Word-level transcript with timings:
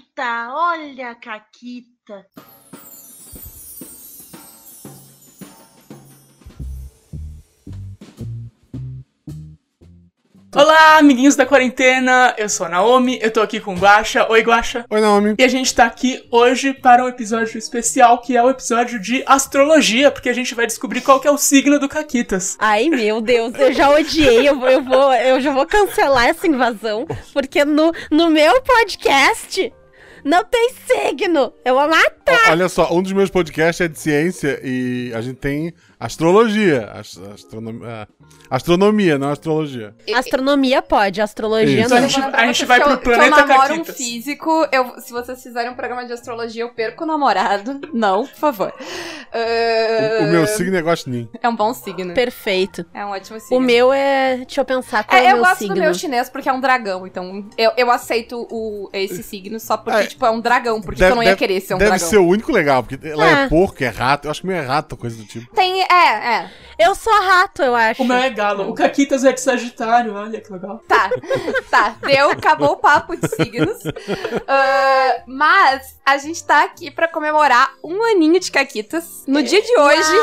Caquita, 0.00 0.48
olha 0.52 1.10
a 1.10 1.14
Caquita. 1.14 2.26
Olá, 10.54 10.98
amiguinhos 10.98 11.36
da 11.36 11.44
quarentena. 11.44 12.34
Eu 12.38 12.48
sou 12.48 12.66
a 12.66 12.68
Naomi, 12.70 13.18
eu 13.20 13.30
tô 13.30 13.40
aqui 13.40 13.60
com 13.60 13.74
o 13.74 13.78
Guaxa. 13.78 14.26
Oi, 14.30 14.40
Guaxa. 14.40 14.84
Oi, 14.90 15.00
Naomi. 15.00 15.34
E 15.38 15.44
a 15.44 15.48
gente 15.48 15.74
tá 15.74 15.84
aqui 15.84 16.26
hoje 16.30 16.72
para 16.72 17.04
um 17.04 17.08
episódio 17.08 17.58
especial, 17.58 18.20
que 18.20 18.36
é 18.36 18.42
o 18.42 18.50
episódio 18.50 18.98
de 18.98 19.22
astrologia, 19.26 20.10
porque 20.10 20.28
a 20.28 20.34
gente 20.34 20.54
vai 20.54 20.66
descobrir 20.66 21.02
qual 21.02 21.20
que 21.20 21.28
é 21.28 21.30
o 21.30 21.38
signo 21.38 21.78
do 21.78 21.88
Caquitas. 21.88 22.56
Ai, 22.58 22.88
meu 22.88 23.20
Deus, 23.20 23.54
eu 23.58 23.72
já 23.72 23.90
odiei, 23.90 24.48
eu 24.48 24.58
vou, 24.58 24.68
eu 24.68 24.82
vou, 24.82 25.12
eu 25.12 25.40
já 25.40 25.52
vou 25.52 25.66
cancelar 25.66 26.28
essa 26.28 26.46
invasão, 26.46 27.06
porque 27.32 27.64
no, 27.64 27.92
no 28.10 28.28
meu 28.28 28.60
podcast 28.62 29.72
não 30.24 30.44
tem 30.44 30.70
signo. 30.86 31.52
Eu 31.64 31.74
vou 31.74 31.88
matar. 31.88 32.50
Olha 32.50 32.68
só, 32.68 32.92
um 32.92 33.02
dos 33.02 33.12
meus 33.12 33.30
podcasts 33.30 33.80
é 33.80 33.88
de 33.88 33.98
ciência 33.98 34.60
e 34.62 35.12
a 35.14 35.20
gente 35.20 35.36
tem 35.36 35.72
astrologia. 36.00 36.90
Ast 36.94 37.20
astronomia, 37.34 38.08
astronomia, 38.48 39.18
não 39.18 39.28
astrologia. 39.30 39.94
Astronomia 40.14 40.80
pode, 40.82 41.20
astrologia 41.20 41.80
Isso. 41.82 41.86
Então 41.86 41.98
a 41.98 42.00
não. 42.00 42.08
gente, 42.08 42.36
a 42.36 42.46
gente 42.46 42.64
vai 42.64 42.80
pro 42.80 42.90
eu, 42.92 42.98
que 42.98 43.08
eu 43.08 43.12
planeta 43.14 43.46
namoro 43.46 43.74
um 43.74 43.76
Caquitas. 43.78 43.96
físico, 43.96 44.66
eu, 44.72 45.00
se 45.00 45.12
vocês 45.12 45.42
fizerem 45.42 45.70
um 45.70 45.74
programa 45.74 46.04
de 46.06 46.12
astrologia, 46.12 46.62
eu 46.62 46.70
perco 46.70 47.04
o 47.04 47.06
namorado. 47.06 47.80
Não, 47.92 48.26
por 48.26 48.36
favor. 48.36 48.72
O, 49.32 50.24
o 50.24 50.28
meu 50.28 50.46
signo 50.46 50.76
é 50.76 50.80
Guaxinim. 50.80 51.28
É 51.40 51.48
um 51.48 51.54
bom 51.54 51.72
signo. 51.74 52.14
Perfeito. 52.14 52.84
É 52.92 53.04
um 53.04 53.10
ótimo 53.10 53.38
signo. 53.38 53.56
O 53.56 53.60
meu 53.60 53.92
é. 53.92 54.38
Deixa 54.38 54.60
eu 54.60 54.64
pensar 54.64 55.04
qual 55.04 55.20
é, 55.20 55.24
É, 55.26 55.28
o 55.28 55.30
eu 55.30 55.36
meu 55.36 55.44
gosto 55.44 55.58
signo. 55.58 55.74
do 55.74 55.80
meu 55.80 55.94
chinês 55.94 56.28
porque 56.30 56.48
é 56.48 56.52
um 56.52 56.60
dragão, 56.60 57.06
então 57.06 57.46
eu, 57.56 57.72
eu 57.76 57.90
aceito 57.90 58.46
o, 58.50 58.88
esse 58.92 59.22
signo 59.22 59.60
só 59.60 59.76
porque, 59.76 59.98
É. 60.00 60.06
tipo, 60.06 60.24
é 60.24 60.30
um 60.30 60.40
dragão, 60.40 60.80
porque 60.80 61.02
eu 61.02 61.14
não 61.14 61.22
ia 61.22 61.36
querer 61.36 61.60
ser 61.60 61.74
um 61.74 61.78
deve 61.78 61.90
dragão. 61.90 62.08
ser 62.08 62.16
o 62.18 62.26
único 62.26 62.50
legal, 62.52 62.82
porque 62.82 63.06
ela 63.06 63.26
é. 63.26 63.32
É. 63.44 63.48
porco, 63.48 63.82
é 63.84 63.88
rato. 63.88 64.26
Eu 64.26 64.30
acho 64.30 64.40
que 64.40 64.46
meio 64.46 64.58
é 64.60 64.64
rato, 64.66 64.96
coisa 64.96 65.16
do 65.16 65.24
tipo. 65.24 65.54
Tem, 65.54 65.82
é, 65.90 66.34
é. 66.36 66.50
Eu 66.78 66.94
sou 66.94 67.12
rato, 67.12 67.62
eu 67.62 67.74
acho. 67.74 68.02
O 68.02 68.06
meu 68.06 68.16
é 68.16 68.30
galo. 68.30 68.70
O 68.70 68.74
Caquitas 68.74 69.22
é 69.22 69.32
de 69.32 69.40
Sagitário, 69.40 70.14
olha 70.14 70.40
que 70.40 70.50
legal. 70.50 70.80
Tá, 70.88 71.10
tá. 71.70 71.96
Deu, 72.00 72.30
acabou 72.30 72.70
o 72.72 72.76
papo 72.76 73.14
de 73.16 73.28
signos. 73.28 73.76
Ah, 74.48 75.22
mas 75.26 76.00
a 76.06 76.16
gente 76.16 76.42
tá 76.42 76.64
aqui 76.64 76.90
pra 76.90 77.06
comemorar 77.06 77.74
um 77.84 78.02
aninho 78.02 78.40
de 78.40 78.50
Caquitas. 78.50 79.24
No 79.26 79.42
dia 79.42 79.60
de 79.60 79.78
hoje, 79.78 80.16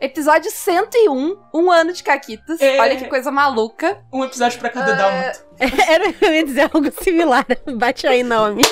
episódio 0.00 0.50
101, 0.50 1.36
um 1.52 1.70
ano 1.70 1.92
de 1.92 2.02
Caquitas. 2.02 2.58
É. 2.58 2.80
Olha 2.80 2.96
que 2.96 3.04
coisa 3.06 3.30
maluca. 3.30 3.98
Um 4.10 4.24
episódio 4.24 4.58
pra 4.58 4.70
cada 4.70 4.94
dálmata. 4.94 5.44
Era, 5.60 6.14
eu 6.20 6.34
ia 6.34 6.44
dizer 6.44 6.70
algo 6.72 6.90
similar. 7.02 7.46
Bate 7.76 8.06
aí, 8.06 8.22
nome. 8.22 8.62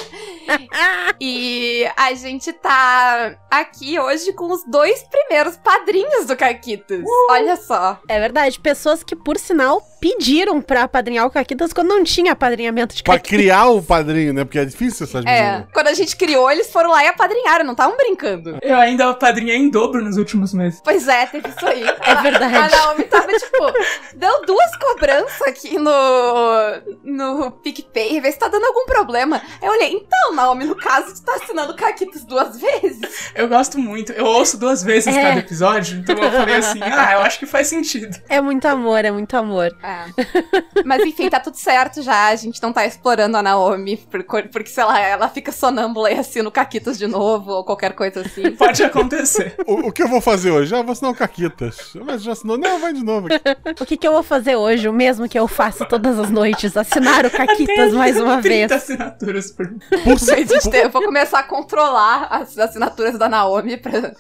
E 1.20 1.88
a 1.96 2.12
gente 2.14 2.52
tá 2.52 3.36
aqui 3.50 3.98
hoje 3.98 4.32
com 4.32 4.50
os 4.50 4.64
dois 4.66 5.02
primeiros 5.10 5.56
padrinhos 5.56 6.26
do 6.26 6.36
Caquitas. 6.36 7.02
Olha 7.30 7.56
só. 7.56 7.98
É 8.08 8.18
verdade, 8.18 8.58
pessoas 8.58 9.02
que, 9.02 9.14
por 9.14 9.38
sinal, 9.38 9.80
pediram 10.00 10.60
pra 10.60 10.82
apadrinhar 10.84 11.26
o 11.26 11.30
Caquitas 11.30 11.72
quando 11.72 11.88
não 11.88 12.02
tinha 12.04 12.32
apadrinhamento 12.32 12.94
de 12.94 13.02
Pra 13.02 13.14
Caquitas. 13.14 13.30
criar 13.38 13.68
o 13.68 13.82
padrinho, 13.82 14.32
né? 14.34 14.44
Porque 14.44 14.58
é 14.58 14.64
difícil 14.64 15.04
essas 15.06 15.24
É, 15.24 15.42
meninas. 15.42 15.68
quando 15.72 15.86
a 15.88 15.94
gente 15.94 16.16
criou, 16.16 16.50
eles 16.50 16.70
foram 16.70 16.90
lá 16.90 17.04
e 17.04 17.08
apadrinharam, 17.08 17.64
não 17.64 17.72
estavam 17.72 17.96
brincando. 17.96 18.58
Eu 18.60 18.76
ainda 18.76 19.08
apadrinhei 19.10 19.56
em 19.56 19.70
dobro 19.70 20.02
nos 20.04 20.16
últimos 20.16 20.52
meses. 20.52 20.80
Pois 20.84 21.06
é, 21.08 21.26
teve 21.26 21.48
isso 21.48 21.66
aí. 21.66 21.84
É 22.04 22.14
verdade. 22.16 22.54
A 22.54 22.68
Naomi 22.68 23.04
tava, 23.04 23.28
tipo, 23.32 23.72
deu 24.14 24.44
duas 24.46 24.76
cobranças 24.76 25.40
aqui 25.42 25.78
no, 25.78 25.92
no 27.02 27.50
PicPay, 27.50 28.20
vê 28.20 28.30
se 28.30 28.38
tá 28.38 28.48
dando 28.48 28.64
algum 28.66 28.84
problema. 28.84 29.40
Aí 29.60 29.68
eu 29.68 29.72
olhei, 29.72 29.92
então, 29.92 30.13
Naomi, 30.34 30.64
no 30.64 30.74
caso, 30.74 31.14
tu 31.14 31.22
tá 31.22 31.34
assinando 31.36 31.74
Caquitas 31.76 32.24
duas 32.24 32.58
vezes? 32.60 33.30
Eu 33.34 33.48
gosto 33.48 33.78
muito. 33.78 34.12
Eu 34.12 34.24
ouço 34.26 34.58
duas 34.58 34.82
vezes 34.82 35.14
É. 35.14 35.22
cada 35.22 35.40
episódio, 35.40 35.98
então 35.98 36.16
eu 36.16 36.30
falei 36.30 36.56
assim, 36.56 36.80
ah, 36.82 37.12
eu 37.14 37.20
acho 37.20 37.38
que 37.38 37.46
faz 37.46 37.68
sentido. 37.68 38.16
É 38.28 38.40
muito 38.40 38.66
amor, 38.66 39.04
é 39.04 39.10
muito 39.10 39.36
amor. 39.36 39.74
É. 39.82 40.82
Mas 40.84 41.02
enfim, 41.04 41.28
tá 41.28 41.38
tudo 41.38 41.56
certo 41.56 42.02
já, 42.02 42.28
a 42.28 42.36
gente 42.36 42.60
não 42.62 42.72
tá 42.72 42.84
explorando 42.86 43.36
a 43.36 43.42
Naomi, 43.42 43.96
por- 43.96 44.24
porque, 44.24 44.70
sei 44.70 44.84
lá, 44.84 44.98
ela 45.00 45.28
fica 45.28 45.52
sonâmbula 45.52 46.10
e 46.10 46.18
assina 46.18 46.48
o 46.48 46.52
Caquitas 46.52 46.98
de 46.98 47.06
novo, 47.06 47.50
ou 47.52 47.64
qualquer 47.64 47.92
coisa 47.94 48.20
assim. 48.22 48.50
Pode 48.56 48.82
acontecer. 48.82 49.54
O, 49.66 49.88
o 49.88 49.92
que 49.92 50.02
eu 50.02 50.08
vou 50.08 50.20
fazer 50.20 50.50
hoje? 50.50 50.74
Ah, 50.74 50.82
vou 50.82 50.92
assinar 50.92 51.12
o 51.12 51.14
Caquitas. 51.16 51.92
Mas 52.04 52.22
já 52.22 52.32
assinou? 52.32 52.58
Não, 52.58 52.78
vai 52.80 52.92
de 52.92 53.04
novo. 53.04 53.28
O 53.80 53.86
que, 53.86 53.96
que 53.96 54.06
eu 54.06 54.12
vou 54.12 54.22
fazer 54.22 54.56
hoje? 54.56 54.88
O 54.88 54.92
mesmo 54.92 55.28
que 55.28 55.38
eu 55.38 55.46
faço 55.48 55.84
todas 55.84 56.18
as 56.18 56.30
noites. 56.30 56.76
Assinar 56.76 57.26
o 57.26 57.30
Caquitas 57.30 57.92
mais 57.92 58.18
uma 58.18 58.40
30 58.40 58.48
vez. 58.68 58.72
assinaturas 58.72 59.50
por 59.50 59.66
Por, 60.04 60.76
eu 60.76 60.90
vou 60.90 61.02
começar 61.02 61.38
a 61.38 61.42
controlar 61.42 62.28
as 62.30 62.56
assinaturas 62.58 63.18
da 63.18 63.28
Naomi, 63.28 63.76
pra... 63.76 64.14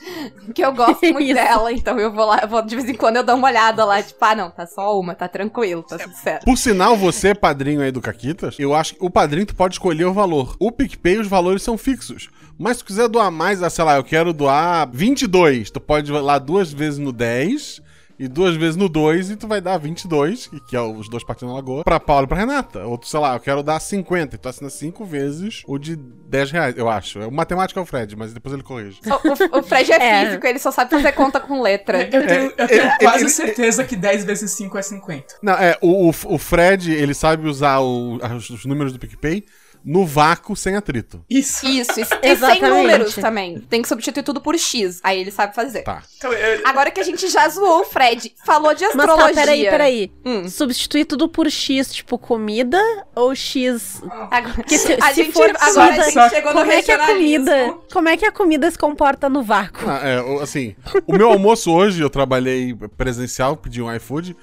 porque 0.44 0.64
eu 0.64 0.72
gosto 0.72 1.00
muito 1.12 1.20
Isso. 1.20 1.34
dela, 1.34 1.72
então 1.72 1.98
eu 1.98 2.12
vou 2.12 2.24
lá, 2.24 2.40
eu 2.42 2.48
vou, 2.48 2.62
de 2.62 2.74
vez 2.74 2.88
em 2.88 2.94
quando 2.94 3.16
eu 3.16 3.22
dou 3.22 3.36
uma 3.36 3.48
olhada 3.48 3.84
lá, 3.84 4.02
tipo, 4.02 4.24
ah, 4.24 4.34
não, 4.34 4.50
tá 4.50 4.66
só 4.66 4.98
uma, 4.98 5.14
tá 5.14 5.28
tranquilo, 5.28 5.82
tá 5.82 5.98
tudo 5.98 6.14
certo. 6.14 6.44
Por 6.44 6.56
sinal, 6.56 6.96
você 6.96 7.34
padrinho 7.34 7.82
aí 7.82 7.92
do 7.92 8.00
Caquitas, 8.00 8.56
eu 8.58 8.74
acho 8.74 8.94
que 8.94 9.04
o 9.04 9.10
padrinho 9.10 9.46
tu 9.46 9.54
pode 9.54 9.74
escolher 9.74 10.06
o 10.06 10.12
valor. 10.12 10.56
O 10.58 10.72
PicPay, 10.72 11.18
os 11.18 11.28
valores 11.28 11.62
são 11.62 11.76
fixos. 11.76 12.30
Mas 12.58 12.76
se 12.76 12.84
tu 12.84 12.86
quiser 12.86 13.08
doar 13.08 13.30
mais, 13.30 13.62
ah, 13.62 13.70
sei 13.70 13.84
lá, 13.84 13.96
eu 13.96 14.04
quero 14.04 14.32
doar 14.32 14.88
22, 14.92 15.70
tu 15.70 15.80
pode 15.80 16.10
ir 16.10 16.20
lá 16.20 16.38
duas 16.38 16.72
vezes 16.72 16.98
no 16.98 17.12
10 17.12 17.83
e 18.18 18.28
duas 18.28 18.54
vezes 18.56 18.76
no 18.76 18.88
2 18.88 19.30
e 19.30 19.36
tu 19.36 19.46
vai 19.48 19.60
dar 19.60 19.76
22, 19.78 20.46
que- 20.46 20.60
que 20.60 20.76
é 20.76 20.80
os 20.80 21.08
dois 21.08 21.24
partindo 21.24 21.48
na 21.48 21.54
lagoa, 21.54 21.84
pra 21.84 21.98
Paula 21.98 22.24
e 22.24 22.26
pra 22.28 22.36
Renata. 22.36 22.84
Ou 22.86 22.96
tu, 22.96 23.06
sei 23.08 23.18
lá, 23.20 23.34
eu 23.34 23.40
quero 23.40 23.62
dar 23.62 23.80
50, 23.80 24.34
e 24.34 24.38
tu 24.38 24.48
assina 24.48 24.70
5 24.70 25.04
vezes 25.04 25.62
o 25.66 25.78
de 25.78 25.96
10 25.96 26.50
reais, 26.50 26.74
eu 26.76 26.88
acho. 26.88 27.18
O 27.20 27.32
matemático 27.32 27.78
é 27.78 27.82
o 27.82 27.86
Fred, 27.86 28.16
mas 28.16 28.32
depois 28.32 28.52
ele 28.54 28.62
corrige. 28.62 29.00
O, 29.06 29.56
o- 29.56 29.60
o 29.60 29.62
Fred 29.62 29.92
é, 29.92 29.96
É. 30.04 30.26
físico, 30.26 30.46
ele 30.46 30.58
só 30.58 30.70
sabe 30.70 30.90
fazer 30.90 31.12
conta 31.12 31.40
com 31.40 31.60
letra. 31.60 32.02
Eu 32.02 32.26
tenho, 32.26 32.52
eu 32.56 32.66
tenho 32.68 32.82
é, 32.82 32.98
quase 32.98 33.24
ele- 33.24 33.30
certeza 33.30 33.84
que 33.84 33.96
10 33.96 34.24
vezes 34.24 34.50
5 34.52 34.78
é 34.78 34.82
50. 34.82 35.36
Não, 35.42 35.54
é, 35.54 35.76
o, 35.80 36.06
o, 36.06 36.08
o 36.08 36.38
Fred, 36.38 36.92
ele 36.92 37.14
sabe 37.14 37.48
usar 37.48 37.80
o- 37.80 38.16
os, 38.36 38.50
os 38.50 38.64
números 38.64 38.92
do 38.92 38.98
PicPay 38.98 39.44
no 39.84 40.06
vácuo 40.06 40.56
sem 40.56 40.76
atrito. 40.76 41.22
Isso. 41.28 41.66
Isso, 41.66 42.00
isso. 42.00 42.14
E 42.22 42.26
sem 42.26 42.30
Exatamente. 42.32 42.64
números 42.70 43.14
também. 43.16 43.60
Tem 43.68 43.82
que 43.82 43.88
substituir 43.88 44.22
tudo 44.22 44.40
por 44.40 44.58
X. 44.58 44.98
Aí 45.02 45.20
ele 45.20 45.30
sabe 45.30 45.54
fazer. 45.54 45.82
Tá. 45.82 46.02
Então, 46.16 46.30
Agora 46.64 46.90
que 46.90 47.00
a 47.00 47.02
gente 47.04 47.28
já 47.28 47.46
zoou 47.48 47.80
o 47.80 47.84
Fred, 47.84 48.32
falou 48.46 48.72
de 48.74 48.84
Mas 48.84 48.96
astrologia. 48.98 49.34
tá, 49.34 49.40
peraí, 49.40 49.64
peraí. 49.70 50.12
Hum. 50.24 50.48
Substituir 50.48 51.04
tudo 51.04 51.28
por 51.28 51.50
X, 51.50 51.92
tipo 51.92 52.16
comida 52.18 52.80
ou 53.14 53.34
X. 53.34 54.02
Agora, 54.30 54.54
Porque 54.54 54.78
se, 54.78 54.92
a 54.94 55.08
se 55.08 55.14
gente, 55.24 55.32
for 55.32 55.50
agora 55.60 55.72
só- 55.72 55.80
a 55.82 56.10
gente 56.10 56.30
chegou 56.30 56.54
no 56.54 56.60
Como 56.60 56.72
é 56.72 56.82
que 56.82 56.92
a 56.92 57.06
comida. 57.06 57.74
Como 57.92 58.08
é 58.08 58.16
que 58.16 58.24
a 58.26 58.32
comida 58.32 58.70
se 58.70 58.78
comporta 58.78 59.28
no 59.28 59.42
vácuo? 59.42 59.88
Ah, 59.88 60.00
é, 60.02 60.42
assim, 60.42 60.74
o 61.06 61.12
meu 61.16 61.28
almoço 61.28 61.70
hoje, 61.70 62.00
eu 62.02 62.08
trabalhei 62.08 62.74
presencial, 62.96 63.56
pedi 63.56 63.82
um 63.82 63.94
iFood, 63.94 64.34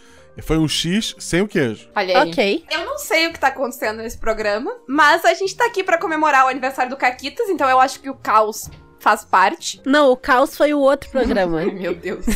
foi 0.41 0.57
um 0.57 0.67
X 0.67 1.15
sem 1.19 1.41
o 1.41 1.47
queijo. 1.47 1.89
Olha 1.95 2.21
aí. 2.21 2.29
Ok. 2.29 2.65
Eu 2.69 2.85
não 2.85 2.97
sei 2.97 3.27
o 3.27 3.33
que 3.33 3.39
tá 3.39 3.47
acontecendo 3.47 3.97
nesse 3.97 4.17
programa, 4.17 4.75
mas 4.87 5.23
a 5.25 5.33
gente 5.33 5.55
tá 5.55 5.65
aqui 5.65 5.83
pra 5.83 5.97
comemorar 5.97 6.45
o 6.45 6.49
aniversário 6.49 6.89
do 6.89 6.97
Caquitas, 6.97 7.49
então 7.49 7.69
eu 7.69 7.79
acho 7.79 7.99
que 7.99 8.09
o 8.09 8.15
caos 8.15 8.69
faz 9.01 9.25
parte. 9.25 9.81
Não, 9.85 10.11
o 10.11 10.15
caos 10.17 10.55
foi 10.55 10.73
o 10.73 10.79
outro 10.79 11.09
programa. 11.09 11.59
Ai, 11.61 11.65
meu 11.65 11.93
Deus. 11.95 12.25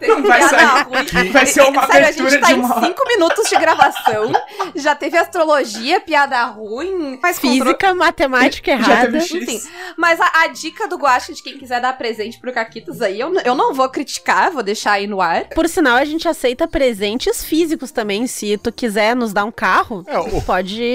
Não 0.00 0.22
vai 0.22 0.40
sair. 0.42 0.84
ruim. 0.84 1.32
Vai 1.32 1.46
ser 1.46 1.62
uma 1.62 1.84
Sério, 1.86 2.06
a 2.06 2.08
abertura 2.08 2.30
gente 2.30 2.40
tá 2.40 2.46
de 2.46 2.52
em 2.52 2.60
uma 2.60 2.80
cinco 2.80 3.02
minutos 3.08 3.48
de 3.48 3.56
gravação. 3.56 4.32
Já 4.76 4.94
teve 4.94 5.16
astrologia, 5.18 6.00
piada 6.00 6.42
ruim, 6.44 7.18
mas 7.20 7.38
contro- 7.38 7.64
Física, 7.64 7.94
matemática 7.94 8.70
Já 8.70 8.92
errada. 8.92 9.06
teve 9.12 9.20
X. 9.20 9.32
Enfim, 9.42 9.60
mas 9.96 10.20
a, 10.20 10.30
a 10.44 10.46
dica 10.48 10.86
do 10.86 10.96
Guacha 10.96 11.32
de 11.32 11.42
quem 11.42 11.58
quiser 11.58 11.80
dar 11.80 11.96
presente 11.98 12.38
pro 12.38 12.52
Caquitas 12.52 13.02
aí, 13.02 13.18
eu, 13.18 13.34
eu 13.44 13.54
não 13.56 13.74
vou 13.74 13.88
criticar, 13.88 14.52
vou 14.52 14.62
deixar 14.62 14.92
aí 14.92 15.06
no 15.08 15.20
ar. 15.20 15.46
Por 15.46 15.68
sinal, 15.68 15.96
a 15.96 16.04
gente 16.04 16.28
aceita 16.28 16.68
presentes 16.68 17.42
físicos 17.44 17.90
também. 17.90 18.26
Se 18.28 18.56
tu 18.58 18.70
quiser 18.72 19.16
nos 19.16 19.32
dar 19.32 19.44
um 19.44 19.50
carro, 19.52 20.04
É, 20.06 20.18
o- 20.18 20.40
pode 20.42 20.94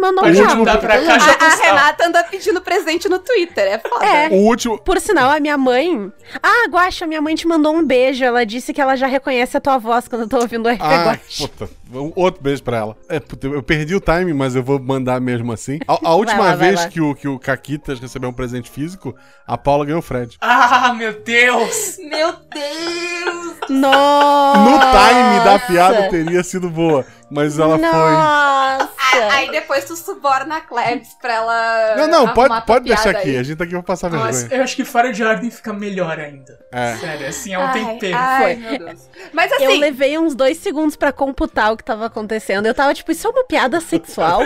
mandar 0.00 0.22
um 0.22 0.24
Pode 0.24 0.42
carro. 0.42 0.58
mandar 0.58 0.78
pra 0.78 0.94
A, 0.94 0.98
a. 1.46 1.54
Renata 1.56 2.06
anda 2.06 2.24
pedindo 2.24 2.60
presente 2.62 3.08
no 3.08 3.18
Twitter, 3.18 3.64
é 3.74 3.78
foda. 3.78 4.04
É. 4.06 4.27
o 4.30 4.36
último. 4.46 4.78
Por 4.78 5.00
sinal, 5.00 5.30
a 5.30 5.40
minha 5.40 5.56
mãe. 5.56 6.12
Ah, 6.42 6.68
Guaxa, 6.70 7.06
minha 7.06 7.20
mãe 7.20 7.34
te 7.34 7.46
mandou 7.46 7.74
um 7.74 7.84
beijo. 7.84 8.24
Ela 8.24 8.44
disse 8.44 8.72
que 8.72 8.80
ela 8.80 8.96
já 8.96 9.06
reconhece 9.06 9.56
a 9.56 9.60
tua 9.60 9.78
voz 9.78 10.08
quando 10.08 10.22
eu 10.22 10.28
tô 10.28 10.38
ouvindo 10.38 10.66
o 10.66 10.72
RP 10.72 10.80
Ah, 10.80 11.18
puta, 11.38 11.70
um 11.92 12.12
outro 12.14 12.42
beijo 12.42 12.62
pra 12.62 12.78
ela. 12.78 12.96
É, 13.08 13.18
puta, 13.20 13.46
eu 13.46 13.62
perdi 13.62 13.94
o 13.94 14.00
time, 14.00 14.32
mas 14.32 14.54
eu 14.54 14.62
vou 14.62 14.78
mandar 14.78 15.20
mesmo 15.20 15.52
assim. 15.52 15.78
A, 15.86 15.98
a 16.10 16.14
última 16.16 16.44
lá, 16.44 16.54
vez 16.54 16.86
que 16.86 17.00
o, 17.00 17.14
que 17.14 17.28
o 17.28 17.38
Caquitas 17.38 17.98
recebeu 18.00 18.30
um 18.30 18.32
presente 18.32 18.70
físico, 18.70 19.14
a 19.46 19.56
Paula 19.56 19.84
ganhou 19.84 20.00
o 20.00 20.02
Fred. 20.02 20.36
Ah, 20.40 20.94
meu 20.96 21.20
Deus! 21.22 21.96
Meu 21.98 22.32
Deus! 22.52 23.56
Nossa! 23.68 24.58
No 24.60 24.78
time 24.78 25.44
da 25.44 25.58
piada 25.58 26.08
teria 26.08 26.42
sido 26.42 26.70
boa. 26.70 27.04
Mas 27.30 27.58
ela 27.58 27.78
foi. 27.78 27.86
Nossa! 27.88 28.88
Aí 29.32 29.50
depois 29.50 29.84
tu 29.84 29.96
suborna 29.96 30.56
a 30.56 30.60
Klebs 30.60 31.14
pra 31.20 31.34
ela. 31.34 31.96
Não, 31.96 32.06
não, 32.08 32.34
pode, 32.34 32.66
pode 32.66 32.84
deixar 32.86 33.04
piada 33.04 33.18
aqui. 33.18 33.30
aí. 33.30 33.36
A 33.38 33.42
gente 33.42 33.56
tá 33.56 33.64
aqui 33.64 33.72
pra 33.72 33.82
passar 33.82 34.10
Mas 34.10 34.40
vergonha. 34.42 34.60
eu 34.60 34.64
acho 34.64 34.76
que 34.76 34.84
fora 34.84 35.12
de 35.12 35.24
ordem 35.24 35.50
fica 35.50 35.72
melhor 35.72 36.18
ainda. 36.18 36.58
É. 36.70 36.96
Sério, 36.96 37.26
assim, 37.26 37.54
é 37.54 37.58
um 37.58 37.62
Ai, 37.62 37.72
tempero. 37.72 38.16
Ai, 38.16 38.42
Foi. 38.42 38.56
meu 38.56 38.78
Deus. 38.78 39.08
Mas 39.32 39.50
Eu 39.52 39.56
assim, 39.68 39.80
levei 39.80 40.18
uns 40.18 40.34
dois 40.34 40.58
segundos 40.58 40.94
pra 40.96 41.12
computar 41.12 41.72
o 41.72 41.76
que 41.76 41.84
tava 41.84 42.06
acontecendo. 42.06 42.66
Eu 42.66 42.74
tava 42.74 42.94
tipo, 42.94 43.10
isso 43.10 43.26
é 43.26 43.30
uma 43.30 43.44
piada 43.44 43.80
sexual? 43.80 44.42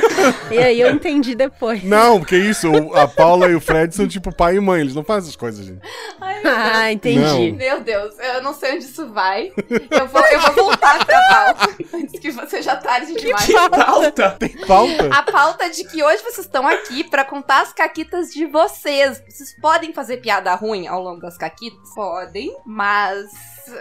e 0.51 0.59
aí 0.59 0.81
eu 0.81 0.91
entendi 0.91 1.35
depois. 1.35 1.83
Não, 1.85 2.19
porque 2.21 2.37
isso, 2.37 2.69
a 2.95 3.07
Paula 3.07 3.49
e 3.49 3.55
o 3.55 3.61
Fred 3.61 3.95
são 3.95 4.07
tipo 4.09 4.35
pai 4.35 4.57
e 4.57 4.61
mãe, 4.61 4.81
eles 4.81 4.95
não 4.95 5.05
fazem 5.05 5.23
essas 5.29 5.37
coisas, 5.37 5.67
gente. 5.67 5.81
Ah, 6.45 6.91
entendi. 6.93 7.53
meu 7.53 7.81
Deus, 7.81 8.15
eu 8.19 8.43
não 8.43 8.55
sei 8.55 8.75
onde 8.77 8.85
isso 8.85 9.13
vai. 9.13 9.53
Eu 9.91 10.07
vou, 10.09 10.23
eu 10.27 10.41
vou 10.41 10.65
voltar 10.67 11.05
pra 11.05 11.21
pauta 11.29 11.69
antes 11.95 12.19
que 12.21 12.31
você 12.31 12.63
já 12.63 12.72
tarde 12.77 13.15
demais. 13.15 13.47
Que 13.47 13.53
pauta! 13.53 14.31
Tem 14.39 14.67
pauta? 14.67 15.09
A 15.13 15.23
pauta 15.23 15.71
de 15.71 15.85
que 15.85 16.03
hoje 16.03 16.23
vocês 16.23 16.47
estão 16.47 16.67
aqui 16.67 17.05
pra 17.05 17.25
contar 17.25 17.63
as 17.63 17.73
caquitas 17.73 18.33
de 18.33 18.47
vocês. 18.47 19.23
Vocês 19.29 19.55
podem 19.61 19.93
fazer 19.93 20.19
piada 20.19 20.55
ruim 20.55 20.87
ao 20.87 21.03
longo 21.03 21.21
das 21.21 21.37
caquitas? 21.37 21.95
Podem, 21.95 22.57
mas 22.65 23.31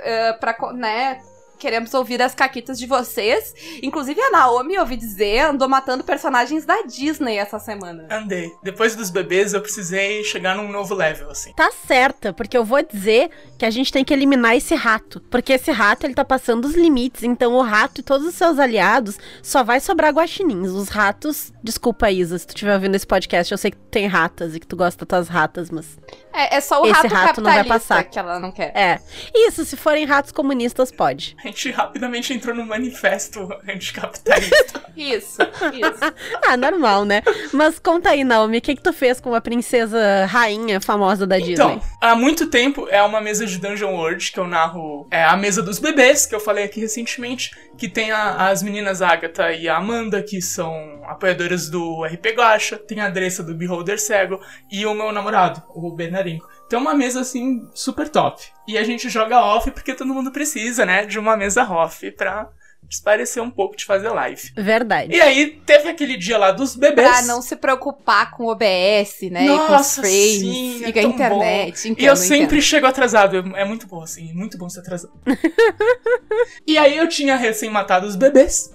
eh, 0.03 0.33
pra, 0.33 0.55
né, 0.73 1.21
queremos 1.61 1.93
ouvir 1.93 2.19
as 2.23 2.33
caquitas 2.33 2.79
de 2.79 2.87
vocês. 2.87 3.53
Inclusive 3.83 4.19
a 4.19 4.31
Naomi, 4.31 4.79
ouvi 4.79 4.97
dizer, 4.97 5.41
andou 5.41 5.69
matando 5.69 6.03
personagens 6.03 6.65
da 6.65 6.81
Disney 6.81 7.37
essa 7.37 7.59
semana. 7.59 8.07
Andei. 8.09 8.51
Depois 8.63 8.95
dos 8.95 9.11
bebês, 9.11 9.53
eu 9.53 9.61
precisei 9.61 10.23
chegar 10.23 10.55
num 10.55 10.71
novo 10.71 10.95
level, 10.95 11.29
assim. 11.29 11.53
Tá 11.53 11.71
certa, 11.71 12.33
porque 12.33 12.57
eu 12.57 12.65
vou 12.65 12.81
dizer 12.81 13.29
que 13.59 13.65
a 13.65 13.69
gente 13.69 13.93
tem 13.93 14.03
que 14.03 14.11
eliminar 14.11 14.57
esse 14.57 14.73
rato. 14.73 15.21
Porque 15.29 15.53
esse 15.53 15.69
rato, 15.69 16.05
ele 16.05 16.15
tá 16.15 16.25
passando 16.25 16.65
os 16.65 16.73
limites. 16.73 17.21
Então 17.21 17.53
o 17.53 17.61
rato 17.61 18.01
e 18.01 18.03
todos 18.03 18.25
os 18.25 18.33
seus 18.33 18.57
aliados 18.57 19.19
só 19.43 19.63
vai 19.63 19.79
sobrar 19.79 20.11
guaxinins. 20.11 20.71
Os 20.71 20.89
ratos. 20.89 21.53
Desculpa, 21.63 22.09
Isa, 22.09 22.39
se 22.39 22.47
tu 22.47 22.55
estiver 22.55 22.73
ouvindo 22.73 22.95
esse 22.95 23.05
podcast, 23.05 23.51
eu 23.51 23.57
sei 23.57 23.69
que 23.69 23.77
tu 23.77 23.89
tem 23.91 24.07
ratas 24.07 24.55
e 24.55 24.59
que 24.59 24.65
tu 24.65 24.75
gosta 24.75 25.05
das 25.05 25.07
tuas 25.07 25.27
ratas, 25.27 25.69
mas. 25.69 25.99
É, 26.33 26.57
é 26.57 26.61
só 26.61 26.81
o 26.81 26.85
Esse 26.85 26.93
rato, 26.93 27.13
rato 27.13 27.41
não 27.41 27.51
vai 27.51 27.63
passar. 27.63 28.03
que 28.03 28.17
ela 28.17 28.39
não 28.39 28.51
quer. 28.51 28.71
É. 28.75 28.99
Isso, 29.33 29.65
se 29.65 29.75
forem 29.75 30.05
ratos 30.05 30.31
comunistas, 30.31 30.91
pode. 30.91 31.35
A 31.43 31.47
gente 31.47 31.71
rapidamente 31.71 32.33
entrou 32.33 32.55
no 32.55 32.65
manifesto 32.65 33.49
anticapitalista. 33.67 34.81
Isso, 34.95 35.41
isso. 35.73 36.13
Ah, 36.45 36.57
normal, 36.57 37.05
né? 37.05 37.21
Mas 37.53 37.79
conta 37.79 38.09
aí, 38.09 38.23
Naomi, 38.23 38.57
o 38.57 38.61
que, 38.61 38.75
que 38.75 38.81
tu 38.81 38.91
fez 38.91 39.21
com 39.21 39.33
a 39.33 39.39
princesa 39.39 40.25
rainha 40.25 40.81
famosa 40.81 41.25
da 41.25 41.37
Disney? 41.37 41.53
Então, 41.53 41.81
há 42.01 42.15
muito 42.15 42.47
tempo 42.47 42.87
é 42.89 43.01
uma 43.01 43.21
mesa 43.21 43.45
de 43.45 43.57
Dungeon 43.57 43.93
World 43.93 44.31
que 44.31 44.39
eu 44.39 44.47
narro. 44.47 45.07
É 45.09 45.23
a 45.23 45.37
mesa 45.37 45.61
dos 45.61 45.79
bebês, 45.79 46.25
que 46.25 46.35
eu 46.35 46.39
falei 46.39 46.65
aqui 46.65 46.79
recentemente. 46.81 47.51
Que 47.81 47.89
tem 47.89 48.11
a- 48.11 48.47
as 48.49 48.61
meninas 48.61 49.01
Agatha 49.01 49.51
e 49.53 49.67
a 49.67 49.75
Amanda, 49.77 50.21
que 50.21 50.39
são 50.39 51.01
apoiadoras 51.07 51.67
do 51.67 52.05
RP 52.05 52.27
Guacha. 52.35 52.77
Tem 52.77 52.99
a 52.99 53.09
Dressa 53.09 53.41
do 53.41 53.55
Beholder 53.55 53.99
Cego. 53.99 54.39
E 54.71 54.85
o 54.85 54.93
meu 54.93 55.11
namorado, 55.11 55.63
o 55.73 55.91
Bernarinho. 55.91 56.43
Então 56.67 56.79
uma 56.79 56.93
mesa 56.93 57.21
assim, 57.21 57.67
super 57.73 58.07
top. 58.07 58.43
E 58.67 58.77
a 58.77 58.83
gente 58.83 59.09
joga 59.09 59.39
off 59.43 59.71
porque 59.71 59.95
todo 59.95 60.13
mundo 60.13 60.31
precisa, 60.31 60.85
né? 60.85 61.07
De 61.07 61.17
uma 61.17 61.35
mesa 61.35 61.63
off 61.63 62.11
pra 62.11 62.49
desparecer 62.91 63.41
um 63.41 63.49
pouco 63.49 63.77
de 63.77 63.85
fazer 63.85 64.09
live. 64.09 64.51
Verdade. 64.53 65.15
E 65.15 65.21
aí 65.21 65.61
teve 65.65 65.87
aquele 65.87 66.17
dia 66.17 66.37
lá 66.37 66.51
dos 66.51 66.75
bebês. 66.75 67.09
Pra 67.09 67.21
não 67.21 67.41
se 67.41 67.55
preocupar 67.55 68.31
com 68.31 68.47
OBS, 68.47 69.31
né? 69.31 69.45
e 69.45 69.47
com 69.47 69.63
os 69.63 69.69
Nossa, 69.69 70.01
frames, 70.01 70.39
sim, 70.39 70.83
é 70.83 70.89
e 70.89 70.93
com 70.93 70.99
a 70.99 71.03
internet. 71.03 71.85
E 71.85 71.91
entendo, 71.91 72.05
eu 72.05 72.15
sempre 72.17 72.43
entendo. 72.43 72.61
chego 72.61 72.85
atrasado. 72.85 73.37
É 73.55 73.63
muito 73.63 73.87
bom, 73.87 74.03
assim. 74.03 74.33
Muito 74.33 74.57
bom 74.57 74.69
ser 74.69 74.81
atrasado. 74.81 75.13
e 76.67 76.77
aí 76.77 76.97
eu 76.97 77.07
tinha 77.07 77.37
recém-matado 77.37 78.05
os 78.05 78.17
bebês. 78.17 78.71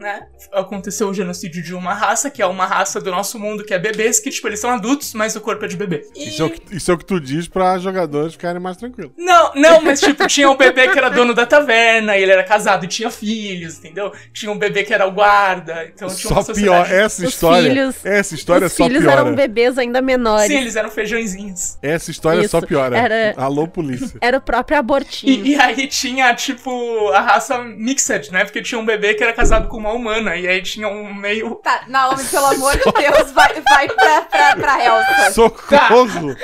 Né? 0.00 0.26
Aconteceu 0.52 1.08
o 1.08 1.14
genocídio 1.14 1.62
de 1.62 1.74
uma 1.74 1.94
raça, 1.94 2.30
que 2.30 2.40
é 2.42 2.46
uma 2.46 2.66
raça 2.66 3.00
do 3.00 3.10
nosso 3.10 3.38
mundo, 3.38 3.64
que 3.64 3.74
é 3.74 3.78
bebês, 3.78 4.18
que, 4.20 4.30
tipo, 4.30 4.46
eles 4.48 4.60
são 4.60 4.70
adultos, 4.70 5.14
mas 5.14 5.34
o 5.36 5.40
corpo 5.40 5.64
é 5.64 5.68
de 5.68 5.76
bebê. 5.76 6.06
E- 6.14 6.28
Isso, 6.28 6.42
é 6.42 6.46
o 6.46 6.50
que, 6.50 6.76
isso 6.76 6.90
é 6.90 6.94
o 6.94 6.98
que 6.98 7.04
tu 7.04 7.20
diz 7.20 7.48
pra 7.48 7.78
jogadores 7.78 8.32
ficarem 8.32 8.60
mais 8.60 8.76
tranquilos. 8.76 9.12
Não, 9.16 9.52
não, 9.54 9.80
mas 9.82 10.00
tipo, 10.00 10.26
tinha 10.26 10.48
um 10.50 10.56
bebê 10.56 10.88
que 10.88 10.98
era 10.98 11.08
dono 11.08 11.34
da 11.34 11.46
taverna, 11.46 12.16
e 12.16 12.22
ele 12.22 12.32
era 12.32 12.44
casado 12.44 12.84
e 12.84 12.88
tinha 12.88 13.10
filhos, 13.10 13.78
entendeu? 13.78 14.12
Tinha 14.32 14.50
um 14.50 14.58
bebê 14.58 14.84
que 14.84 14.92
era 14.94 15.06
o 15.06 15.12
guarda, 15.12 15.84
então 15.86 16.08
tinha 16.08 16.32
uma 16.32 16.42
Só 16.42 16.52
pior. 16.52 16.84
sociedade. 16.84 16.94
Essa 16.94 17.22
Os 17.24 17.28
história. 17.28 17.68
filhos- 17.70 18.06
essa 18.06 18.34
história 18.34 18.66
Os 18.66 18.72
só 18.72 18.84
filhos 18.86 19.02
piora. 19.02 19.20
eram 19.20 19.34
bebês 19.34 19.78
ainda 19.78 20.00
menores. 20.02 20.46
Sim, 20.48 20.58
eles 20.58 20.76
eram 20.76 20.90
feijõezinhos. 20.90 21.78
Essa 21.82 22.10
história 22.10 22.40
Isso, 22.40 22.50
só 22.50 22.60
piora. 22.60 22.96
era- 22.98 23.34
Alô, 23.36 23.66
polícia. 23.68 24.18
Era 24.20 24.38
o 24.38 24.40
próprio 24.40 24.78
abortinho. 24.78 25.44
E, 25.46 25.50
e 25.52 25.60
aí 25.60 25.86
tinha, 25.86 26.34
tipo, 26.34 27.08
a 27.10 27.20
raça 27.20 27.58
mixed, 27.58 28.30
né? 28.32 28.44
Porque 28.44 28.60
tinha 28.62 28.78
um 28.78 28.84
bebê 28.84 29.14
que 29.14 29.22
era 29.22 29.32
casado 29.32 29.67
com 29.68 29.76
uma 29.76 29.92
humana, 29.92 30.36
e 30.36 30.48
aí 30.48 30.62
tinha 30.62 30.88
um 30.88 31.14
meio. 31.14 31.56
Tá, 31.56 31.82
Naomi, 31.86 32.24
pelo 32.24 32.46
amor 32.52 32.72
de 32.76 32.92
Deus, 32.92 33.30
vai, 33.32 33.60
vai 33.60 33.88
pra, 33.88 34.22
pra, 34.22 34.56
pra 34.56 34.84
Elsa. 34.84 35.32
Socorro! 35.32 36.34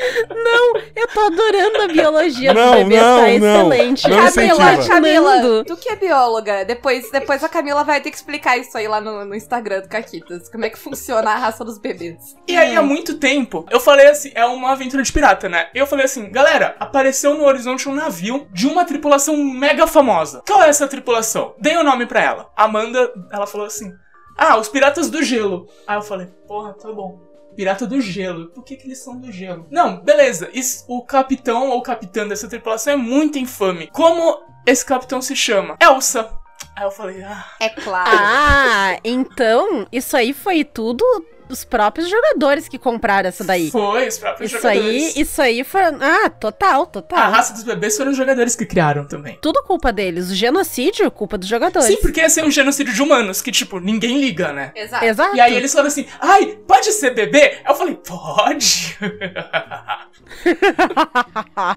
Eu 0.95 1.09
tô 1.09 1.21
adorando 1.21 1.83
a 1.83 1.89
biologia 1.89 2.55
Não, 2.55 2.73
do 2.73 2.79
bebê, 2.79 2.97
não, 2.97 3.17
tá 3.17 3.23
não. 3.23 3.29
excelente. 3.29 4.09
Não 4.09 4.33
Camila. 4.33 4.87
Camila, 4.87 5.65
tu 5.65 5.77
que 5.77 5.89
é 5.89 5.97
bióloga, 5.97 6.65
depois, 6.65 7.11
depois 7.11 7.43
a 7.43 7.49
Camila 7.49 7.85
vai 7.85 8.01
ter 8.01 8.11
que 8.11 8.17
explicar 8.17 8.57
isso 8.57 8.77
aí 8.77 8.87
lá 8.87 9.01
no, 9.01 9.25
no 9.25 9.35
Instagram 9.35 9.81
do 9.81 9.89
Caquitas. 9.89 10.49
Como 10.49 10.65
é 10.65 10.71
que 10.71 10.79
funciona 10.79 11.31
a 11.31 11.37
raça 11.37 11.65
dos 11.65 11.79
bebês. 11.79 12.37
E 12.47 12.57
aí, 12.57 12.77
há 12.77 12.83
muito 12.83 13.19
tempo, 13.19 13.67
eu 13.71 13.81
falei 13.81 14.09
assim: 14.09 14.31
é 14.35 14.45
uma 14.45 14.73
aventura 14.73 15.03
de 15.03 15.13
pirata, 15.13 15.49
né? 15.49 15.69
Eu 15.75 15.87
falei 15.87 16.05
assim, 16.05 16.31
galera, 16.31 16.77
apareceu 16.79 17.35
no 17.35 17.45
horizonte 17.45 17.89
um 17.89 17.95
navio 17.95 18.47
de 18.53 18.67
uma 18.67 18.85
tripulação 18.85 19.37
mega 19.37 19.87
famosa. 19.87 20.43
Qual 20.47 20.63
é 20.63 20.69
essa 20.69 20.89
tripulação? 20.89 21.55
Dei 21.59 21.77
o 21.77 21.85
nome 21.85 22.07
pra 22.07 22.23
ela. 22.23 22.51
Amanda, 22.57 23.13
ela 23.33 23.47
falou 23.47 23.67
assim: 23.67 23.93
ah, 24.37 24.57
os 24.59 24.69
piratas 24.69 25.11
do 25.11 25.23
gelo. 25.23 25.69
Aí 25.87 25.97
eu 25.97 26.03
falei: 26.03 26.27
porra, 26.47 26.75
tá 26.75 26.93
bom. 26.93 27.34
Pirata 27.57 27.87
do 27.87 28.01
gelo. 28.01 28.47
Por 28.49 28.65
que, 28.65 28.77
que 28.77 28.87
eles 28.87 28.99
são 29.03 29.17
do 29.19 29.31
gelo? 29.31 29.67
Não, 29.71 30.01
beleza. 30.01 30.51
Isso- 30.53 30.85
o 30.89 31.03
capitão 31.05 31.71
ou 31.71 31.83
capitã 31.83 32.27
dessa 32.27 32.49
tripulação 32.49 32.93
é 32.95 32.97
muito 32.97 33.39
infame. 33.39 33.89
Como 33.93 34.43
esse 34.67 34.85
capitão 34.85 35.21
se 35.23 35.35
chama? 35.37 35.77
Elsa. 35.81 36.31
Aí 36.77 36.85
eu 36.85 36.91
falei, 36.91 37.23
ah. 37.23 37.45
É 37.61 37.69
claro. 37.69 38.11
Ah, 38.13 38.99
então 39.05 39.87
isso 39.93 40.17
aí 40.17 40.33
foi 40.33 40.65
tudo 40.65 41.05
os 41.49 41.65
próprios 41.65 42.09
jogadores 42.09 42.69
que 42.69 42.79
compraram 42.79 43.29
essa 43.29 43.45
daí. 43.45 43.71
Foi, 43.71 44.09
os 44.09 44.19
próprios 44.19 44.51
Isso 44.51 44.61
jogadores. 44.61 45.17
aí, 45.17 45.23
isso 45.23 45.43
aí 45.43 45.65
foi. 45.65 45.83
Ah, 45.83 46.31
total, 46.31 46.87
total. 46.87 47.19
A 47.19 47.29
raça 47.29 47.53
dos 47.53 47.63
bebês 47.63 47.97
foram 47.97 48.11
os 48.11 48.17
jogadores 48.17 48.57
que 48.57 48.67
criaram 48.67 49.07
também. 49.07 49.39
Tudo 49.41 49.63
culpa 49.63 49.93
deles. 49.93 50.31
O 50.31 50.35
genocídio, 50.35 51.11
culpa 51.11 51.37
dos 51.39 51.49
jogadores. 51.49 51.89
Sim, 51.89 51.97
porque 52.01 52.21
ia 52.21 52.29
ser 52.29 52.45
um 52.45 52.51
genocídio 52.51 52.93
de 52.93 53.03
humanos, 53.03 53.41
que, 53.41 53.53
tipo, 53.53 53.79
ninguém 53.81 54.21
liga, 54.21 54.53
né? 54.53 54.73
Exato. 54.75 55.05
Exato. 55.05 55.37
E 55.37 55.41
aí 55.41 55.55
eles 55.55 55.73
falaram 55.73 55.89
assim, 55.89 56.07
ai, 56.21 56.59
pode 56.67 56.93
ser 56.93 57.11
bebê? 57.15 57.59
Eu 57.67 57.75
falei, 57.75 57.97
pode. 57.97 58.99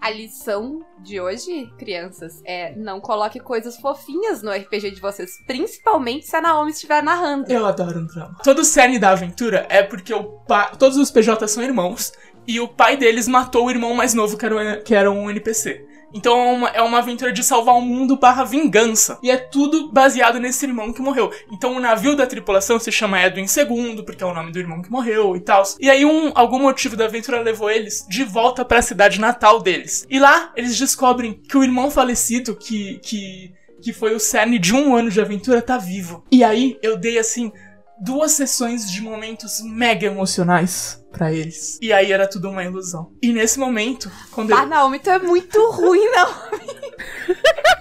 A 0.01 0.09
lição 0.09 0.85
de 0.99 1.19
hoje, 1.19 1.71
crianças, 1.77 2.41
é 2.45 2.73
não 2.75 2.99
coloque 2.99 3.39
coisas 3.39 3.77
fofinhas 3.77 4.41
no 4.41 4.51
RPG 4.51 4.91
de 4.91 5.01
vocês, 5.01 5.31
principalmente 5.45 6.25
se 6.25 6.35
a 6.35 6.41
Naomi 6.41 6.71
estiver 6.71 7.01
narrando. 7.03 7.51
Eu 7.51 7.65
adoro 7.65 7.99
um 7.99 8.05
drama. 8.05 8.37
Todo 8.43 8.59
o 8.59 8.65
cerne 8.65 8.99
da 8.99 9.11
aventura 9.11 9.56
é 9.69 9.83
porque 9.83 10.13
o 10.13 10.23
pa... 10.23 10.67
todos 10.77 10.97
os 10.97 11.11
PJ 11.11 11.47
são 11.47 11.63
irmãos, 11.63 12.13
e 12.47 12.59
o 12.59 12.67
pai 12.67 12.95
deles 12.95 13.27
matou 13.27 13.65
o 13.65 13.69
irmão 13.69 13.93
mais 13.93 14.13
novo, 14.13 14.37
que 14.37 14.45
era 14.45 14.55
um, 14.55 14.83
que 14.83 14.95
era 14.95 15.11
um 15.11 15.29
NPC. 15.29 15.85
Então 16.13 16.39
é 16.39 16.51
uma, 16.51 16.69
é 16.69 16.81
uma 16.81 16.97
aventura 16.99 17.31
de 17.31 17.43
salvar 17.43 17.75
o 17.75 17.81
mundo 17.81 18.17
barra 18.17 18.43
vingança. 18.43 19.19
E 19.21 19.29
é 19.29 19.37
tudo 19.37 19.91
baseado 19.91 20.39
nesse 20.39 20.65
irmão 20.65 20.93
que 20.93 21.01
morreu. 21.01 21.31
Então 21.51 21.75
o 21.75 21.79
navio 21.79 22.15
da 22.15 22.25
tripulação 22.25 22.79
se 22.79 22.91
chama 22.91 23.21
Edwin 23.21 23.45
II, 23.45 24.03
porque 24.03 24.23
é 24.23 24.27
o 24.27 24.33
nome 24.33 24.51
do 24.51 24.59
irmão 24.59 24.81
que 24.81 24.89
morreu 24.89 25.35
e 25.35 25.41
tal. 25.41 25.63
E 25.79 25.89
aí 25.89 26.05
um, 26.05 26.31
algum 26.33 26.59
motivo 26.59 26.95
da 26.95 27.05
aventura 27.05 27.41
levou 27.41 27.69
eles 27.69 28.05
de 28.09 28.23
volta 28.23 28.63
para 28.63 28.79
a 28.79 28.81
cidade 28.81 29.19
natal 29.19 29.61
deles. 29.61 30.05
E 30.09 30.19
lá 30.19 30.51
eles 30.55 30.77
descobrem 30.77 31.33
que 31.33 31.57
o 31.57 31.63
irmão 31.63 31.91
falecido, 31.91 32.55
que, 32.55 32.99
que, 32.99 33.53
que 33.81 33.91
foi 33.91 34.15
o 34.15 34.19
cerne 34.19 34.57
de 34.57 34.73
um 34.73 34.95
ano 34.95 35.11
de 35.11 35.19
aventura, 35.19 35.61
tá 35.61 35.77
vivo. 35.77 36.23
E 36.31 36.43
aí 36.43 36.77
eu 36.81 36.97
dei 36.97 37.19
assim 37.19 37.51
duas 38.01 38.31
sessões 38.33 38.89
de 38.91 39.01
momentos 39.01 39.61
mega 39.63 40.05
emocionais 40.07 41.03
pra 41.11 41.31
eles. 41.33 41.77
E 41.81 41.91
aí 41.91 42.11
era 42.11 42.27
tudo 42.27 42.49
uma 42.49 42.63
ilusão. 42.63 43.11
E 43.21 43.33
nesse 43.33 43.57
momento, 43.59 44.11
quando 44.31 44.53
Ah, 44.53 44.61
ele... 44.61 44.69
Naomi, 44.69 44.99
tu 44.99 45.09
é 45.09 45.19
muito 45.19 45.71
ruim, 45.71 46.03
Naomi. 46.11 46.67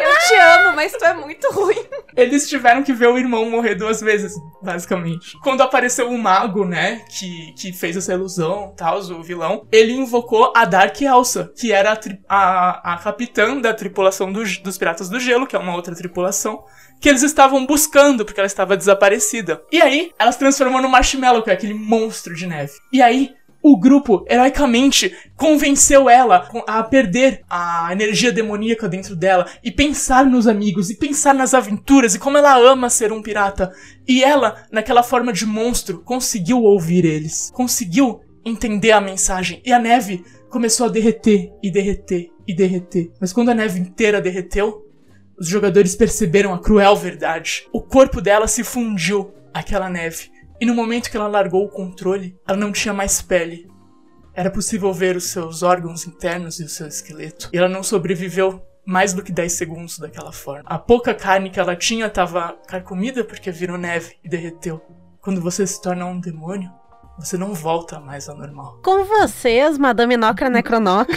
Eu 0.00 0.18
te 0.28 0.34
amo, 0.34 0.76
mas 0.76 0.92
tu 0.92 1.04
é 1.04 1.14
muito 1.14 1.50
ruim. 1.52 1.76
eles 2.16 2.48
tiveram 2.48 2.82
que 2.82 2.92
ver 2.92 3.08
o 3.08 3.18
irmão 3.18 3.48
morrer 3.50 3.74
duas 3.74 4.00
vezes, 4.00 4.32
basicamente. 4.62 5.38
Quando 5.42 5.62
apareceu 5.62 6.08
o 6.08 6.18
mago, 6.18 6.64
né, 6.64 7.02
que, 7.10 7.52
que 7.58 7.72
fez 7.72 7.96
essa 7.96 8.12
ilusão, 8.12 8.72
tal, 8.76 8.98
o 9.00 9.22
vilão, 9.22 9.66
ele 9.70 9.92
invocou 9.92 10.52
a 10.56 10.64
Dark 10.64 11.00
Elsa, 11.00 11.52
que 11.58 11.72
era 11.72 11.92
a, 11.92 12.36
a, 12.36 12.94
a 12.94 12.98
capitã 12.98 13.56
da 13.60 13.72
tripulação 13.74 14.32
do- 14.32 14.44
dos 14.62 14.78
Piratas 14.78 15.08
do 15.08 15.20
Gelo, 15.20 15.46
que 15.46 15.56
é 15.56 15.58
uma 15.58 15.74
outra 15.74 15.94
tripulação, 15.94 16.62
que 17.00 17.08
eles 17.08 17.22
estavam 17.22 17.64
buscando, 17.64 18.24
porque 18.26 18.38
ela 18.40 18.46
estava 18.46 18.76
desaparecida. 18.76 19.62
E 19.72 19.80
aí, 19.80 20.12
ela 20.18 20.30
se 20.32 20.38
transformou 20.38 20.82
no 20.82 20.88
Marshmallow, 20.88 21.42
que 21.42 21.50
é 21.50 21.54
aquele 21.54 21.72
monstro 21.74 22.34
de 22.34 22.46
neve. 22.46 22.72
E 22.92 23.00
aí, 23.00 23.30
o 23.62 23.76
grupo 23.76 24.24
heroicamente 24.28 25.14
convenceu 25.36 26.08
ela 26.08 26.48
a 26.66 26.82
perder 26.82 27.42
a 27.48 27.88
energia 27.92 28.32
demoníaca 28.32 28.88
dentro 28.88 29.14
dela 29.14 29.46
e 29.62 29.70
pensar 29.70 30.24
nos 30.24 30.46
amigos 30.46 30.90
e 30.90 30.96
pensar 30.96 31.34
nas 31.34 31.52
aventuras 31.52 32.14
e 32.14 32.18
como 32.18 32.38
ela 32.38 32.58
ama 32.58 32.88
ser 32.88 33.12
um 33.12 33.22
pirata. 33.22 33.72
E 34.08 34.24
ela, 34.24 34.64
naquela 34.72 35.02
forma 35.02 35.32
de 35.32 35.44
monstro, 35.44 36.00
conseguiu 36.00 36.62
ouvir 36.62 37.04
eles, 37.04 37.50
conseguiu 37.54 38.20
entender 38.44 38.92
a 38.92 39.00
mensagem. 39.00 39.62
E 39.64 39.72
a 39.72 39.78
neve 39.78 40.24
começou 40.48 40.86
a 40.86 40.90
derreter 40.90 41.52
e 41.62 41.70
derreter 41.70 42.30
e 42.46 42.54
derreter. 42.54 43.12
Mas 43.20 43.32
quando 43.32 43.50
a 43.50 43.54
neve 43.54 43.78
inteira 43.78 44.20
derreteu, 44.20 44.86
os 45.38 45.48
jogadores 45.48 45.94
perceberam 45.94 46.52
a 46.52 46.58
cruel 46.58 46.96
verdade. 46.96 47.66
O 47.72 47.80
corpo 47.80 48.20
dela 48.20 48.46
se 48.46 48.64
fundiu 48.64 49.32
àquela 49.54 49.88
neve. 49.88 50.30
E 50.60 50.66
no 50.66 50.74
momento 50.74 51.10
que 51.10 51.16
ela 51.16 51.26
largou 51.26 51.64
o 51.64 51.70
controle, 51.70 52.38
ela 52.46 52.58
não 52.58 52.70
tinha 52.70 52.92
mais 52.92 53.22
pele. 53.22 53.66
Era 54.34 54.50
possível 54.50 54.92
ver 54.92 55.16
os 55.16 55.24
seus 55.30 55.62
órgãos 55.62 56.06
internos 56.06 56.60
e 56.60 56.64
o 56.64 56.68
seu 56.68 56.86
esqueleto. 56.86 57.48
E 57.52 57.58
ela 57.58 57.68
não 57.68 57.82
sobreviveu 57.82 58.62
mais 58.84 59.12
do 59.12 59.22
que 59.22 59.32
10 59.32 59.52
segundos 59.52 59.98
daquela 59.98 60.32
forma. 60.32 60.64
A 60.66 60.78
pouca 60.78 61.14
carne 61.14 61.50
que 61.50 61.58
ela 61.58 61.74
tinha 61.74 62.06
estava 62.06 62.58
carcomida 62.66 63.24
porque 63.24 63.50
virou 63.50 63.78
neve 63.78 64.16
e 64.22 64.28
derreteu. 64.28 64.82
Quando 65.20 65.40
você 65.40 65.66
se 65.66 65.80
torna 65.80 66.06
um 66.06 66.20
demônio, 66.20 66.70
você 67.18 67.36
não 67.36 67.54
volta 67.54 68.00
mais 68.00 68.28
ao 68.28 68.36
normal. 68.36 68.80
Com 68.82 69.04
vocês, 69.04 69.76
Madame 69.78 70.16
Nocra 70.16 70.48
Necronoca. 70.48 71.12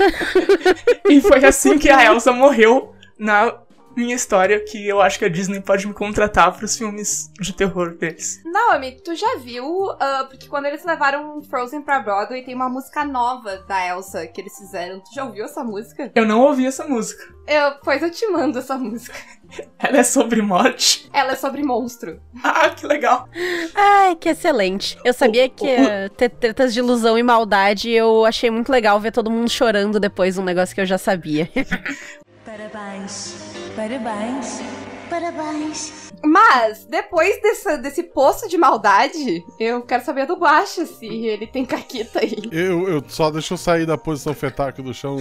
e 1.10 1.22
foi 1.22 1.44
assim 1.46 1.78
que 1.78 1.90
a 1.90 2.06
Elsa 2.06 2.32
morreu 2.32 2.94
na 3.18 3.58
minha 3.96 4.16
história 4.16 4.60
que 4.60 4.88
eu 4.88 5.02
acho 5.02 5.20
que 5.20 5.26
a 5.26 5.30
Disney 5.30 5.62
pode 5.62 5.88
me 5.88 5.94
contratar 5.94 6.52
para 6.56 6.66
os 6.66 6.78
filmes 6.78 7.32
de 7.40 7.54
terror 7.54 7.96
deles. 7.96 8.42
Naomi, 8.46 9.00
tu 9.04 9.16
já 9.16 9.38
viu? 9.38 9.66
Uh, 9.66 10.28
porque 10.30 10.48
quando 10.48 10.66
eles 10.66 10.84
levaram 10.84 11.42
Frozen 11.44 11.82
pra 11.82 12.00
Broadway, 12.00 12.44
tem 12.44 12.56
uma 12.56 12.70
música 12.70 13.04
nova 13.04 13.58
da 13.68 13.88
Elsa 13.88 14.28
que 14.28 14.42
eles 14.42 14.58
fizeram. 14.58 15.00
Tu 15.00 15.14
já 15.14 15.24
ouviu 15.24 15.46
essa 15.46 15.64
música? 15.64 16.12
Eu 16.16 16.26
não 16.26 16.42
ouvi 16.42 16.66
essa 16.66 16.86
música. 16.86 17.24
Eu, 17.48 17.74
pois 17.84 18.02
eu 18.02 18.10
te 18.10 18.26
mando 18.28 18.60
essa 18.60 18.78
música. 18.78 19.18
Ela 19.78 19.98
é 19.98 20.04
sobre 20.04 20.42
morte? 20.42 21.10
Ela 21.14 21.34
é 21.34 21.36
sobre 21.36 21.62
monstro. 21.62 22.20
Ah, 22.44 22.70
que 22.70 22.88
legal. 22.88 23.28
Ai, 23.76 24.16
que 24.16 24.30
excelente. 24.30 24.98
Eu 25.04 25.14
sabia 25.14 25.48
que 25.48 25.66
uh, 25.66 26.10
ter 26.18 26.30
tretas 26.30 26.74
de 26.74 26.80
ilusão 26.80 27.18
e 27.18 27.24
maldade, 27.24 27.92
eu 27.92 28.26
achei 28.26 28.50
muito 28.50 28.72
legal 28.72 29.00
ver 29.00 29.12
todo 29.12 29.30
mundo 29.30 29.50
chorando 29.50 30.00
depois 30.00 30.36
de 30.36 30.42
um 30.42 30.44
negócio 30.44 30.74
que 30.74 30.82
eu 30.82 30.86
já 30.86 30.98
sabia. 30.98 31.50
Parabéns, 32.46 33.36
parabéns, 33.76 34.62
parabéns. 35.10 36.04
Mas, 36.26 36.86
depois 36.86 37.42
desse, 37.42 37.78
desse 37.80 38.04
poço 38.04 38.48
de 38.48 38.58
maldade, 38.58 39.44
eu 39.60 39.82
quero 39.82 40.06
saber 40.06 40.26
do 40.26 40.36
Guacha 40.36 40.86
se 40.86 41.06
ele 41.06 41.46
tem 41.46 41.66
caquita 41.66 42.20
aí. 42.20 42.38
Eu, 42.50 42.88
eu 42.88 43.04
só 43.08 43.30
deixa 43.30 43.54
eu 43.54 43.58
sair 43.58 43.86
da 43.86 43.98
posição 43.98 44.34
fetal 44.34 44.68
aqui 44.68 44.82
do 44.82 44.94
chão 44.94 45.18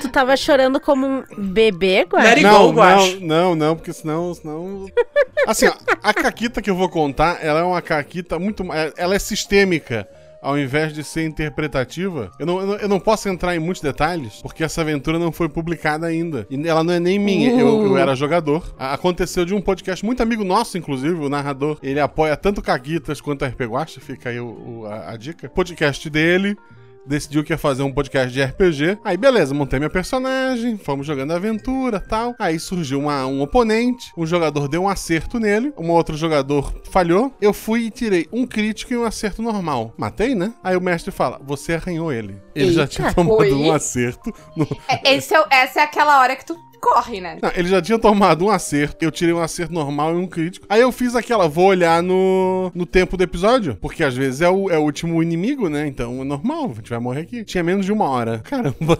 tu 0.00 0.08
tava 0.08 0.36
chorando 0.36 0.80
como 0.80 1.06
um 1.06 1.24
bebê, 1.38 2.02
Guacha? 2.02 2.40
Não, 2.40 2.72
não, 2.72 3.20
não, 3.20 3.54
não, 3.54 3.76
porque 3.76 3.92
senão, 3.92 4.34
senão... 4.34 4.86
Assim, 5.46 5.68
ó, 5.68 5.74
a 6.02 6.12
caquita 6.12 6.60
que 6.60 6.70
eu 6.70 6.74
vou 6.74 6.88
contar, 6.88 7.38
ela 7.40 7.60
é 7.60 7.62
uma 7.62 7.80
caquita 7.80 8.38
muito... 8.38 8.64
Ela 8.96 9.14
é 9.14 9.18
sistêmica. 9.20 10.08
Ao 10.42 10.58
invés 10.58 10.92
de 10.92 11.04
ser 11.04 11.24
interpretativa, 11.24 12.30
eu 12.38 12.44
não, 12.44 12.60
eu 12.60 12.66
não, 12.66 12.74
eu 12.76 12.88
não 12.88 12.98
posso 13.00 13.28
entrar 13.28 13.54
em 13.54 13.60
muitos 13.60 13.80
detalhes, 13.80 14.40
porque 14.42 14.64
essa 14.64 14.80
aventura 14.80 15.18
não 15.18 15.30
foi 15.30 15.48
publicada 15.48 16.06
ainda. 16.06 16.46
E 16.50 16.66
ela 16.68 16.82
não 16.82 16.92
é 16.92 16.98
nem 17.00 17.18
minha, 17.18 17.50
eu, 17.52 17.86
eu 17.86 17.96
era 17.96 18.14
jogador. 18.16 18.74
Aconteceu 18.78 19.44
de 19.44 19.54
um 19.54 19.60
podcast 19.60 20.04
muito 20.04 20.22
amigo 20.22 20.42
nosso, 20.44 20.76
inclusive, 20.76 21.14
o 21.14 21.28
narrador. 21.28 21.78
Ele 21.82 22.00
apoia 22.00 22.36
tanto 22.36 22.60
Caquitas 22.60 23.20
quanto 23.20 23.44
a 23.44 23.48
RP 23.48 23.60
Guacha, 23.62 24.00
fica 24.00 24.30
aí 24.30 24.40
o- 24.40 24.80
o- 24.82 24.86
a, 24.86 25.12
a 25.12 25.16
dica. 25.16 25.48
Podcast 25.48 26.10
dele, 26.10 26.56
decidiu 27.06 27.42
que 27.44 27.52
ia 27.52 27.58
fazer 27.58 27.82
um 27.82 27.92
podcast 27.92 28.32
de 28.32 28.42
RPG. 28.42 28.98
Aí, 29.04 29.16
beleza, 29.16 29.54
montei 29.54 29.78
minha 29.78 29.90
personagem, 29.90 30.78
fomos 30.78 31.06
jogando 31.06 31.32
aventura 31.32 32.00
tal. 32.00 32.34
Aí 32.38 32.58
surgiu 32.58 33.00
uma- 33.00 33.26
um 33.26 33.40
oponente, 33.42 34.10
um 34.16 34.26
jogador 34.26 34.68
deu 34.68 34.82
um 34.84 34.88
acerto 34.88 35.38
nele, 35.38 35.72
um 35.78 35.90
outro 35.90 36.16
jogador 36.16 36.72
falhou. 36.90 37.32
Eu 37.40 37.52
fui 37.52 37.82
e 37.86 37.90
tirei 37.90 38.26
um 38.32 38.46
crítico 38.46 38.92
e 38.92 38.96
um 38.96 39.04
acerto 39.04 39.42
normal. 39.42 39.92
Matei, 39.96 40.34
né? 40.34 40.52
Aí 40.62 40.76
o 40.76 40.80
mestre 40.80 41.10
fala: 41.10 41.40
Você 41.44 41.74
arranhou 41.74 42.12
ele. 42.12 42.36
Ele 42.54 42.72
já 42.72 42.82
Eita. 42.82 42.92
tinha 42.94 43.12
tomado 43.14 43.38
Oi? 43.40 43.52
um 43.52 43.72
acerto. 43.72 44.32
no- 44.56 44.66
É, 44.88 45.14
esse 45.14 45.34
é, 45.34 45.44
essa 45.50 45.80
é 45.80 45.82
aquela 45.84 46.20
hora 46.20 46.36
que 46.36 46.44
tu 46.44 46.56
corre, 46.82 47.20
né? 47.20 47.38
Não, 47.40 47.50
ele 47.54 47.68
já 47.68 47.80
tinha 47.80 47.98
tomado 47.98 48.44
um 48.44 48.50
acerto. 48.50 49.04
Eu 49.04 49.10
tirei 49.12 49.32
um 49.32 49.40
acerto 49.40 49.72
normal 49.72 50.14
e 50.14 50.16
um 50.16 50.26
crítico. 50.26 50.66
Aí 50.68 50.80
eu 50.80 50.90
fiz 50.90 51.14
aquela, 51.14 51.48
vou 51.48 51.66
olhar 51.66 52.02
no, 52.02 52.72
no 52.74 52.84
tempo 52.84 53.16
do 53.16 53.22
episódio. 53.22 53.78
Porque 53.80 54.02
às 54.02 54.16
vezes 54.16 54.40
é 54.40 54.48
o, 54.50 54.68
é 54.68 54.76
o 54.78 54.82
último 54.82 55.22
inimigo, 55.22 55.68
né? 55.68 55.86
Então 55.86 56.20
é 56.20 56.24
normal, 56.24 56.64
a 56.72 56.74
gente 56.74 56.90
vai 56.90 56.98
morrer 56.98 57.20
aqui. 57.20 57.44
Tinha 57.44 57.62
menos 57.62 57.86
de 57.86 57.92
uma 57.92 58.08
hora. 58.10 58.40
Caramba, 58.44 58.98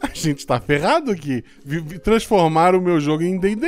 a 0.00 0.08
gente 0.14 0.46
tá 0.46 0.60
ferrado 0.60 1.10
aqui. 1.10 1.42
Vi- 1.64 1.80
vi- 1.80 1.98
Transformaram 1.98 2.78
o 2.78 2.82
meu 2.82 3.00
jogo 3.00 3.22
em 3.24 3.38
DD. 3.38 3.66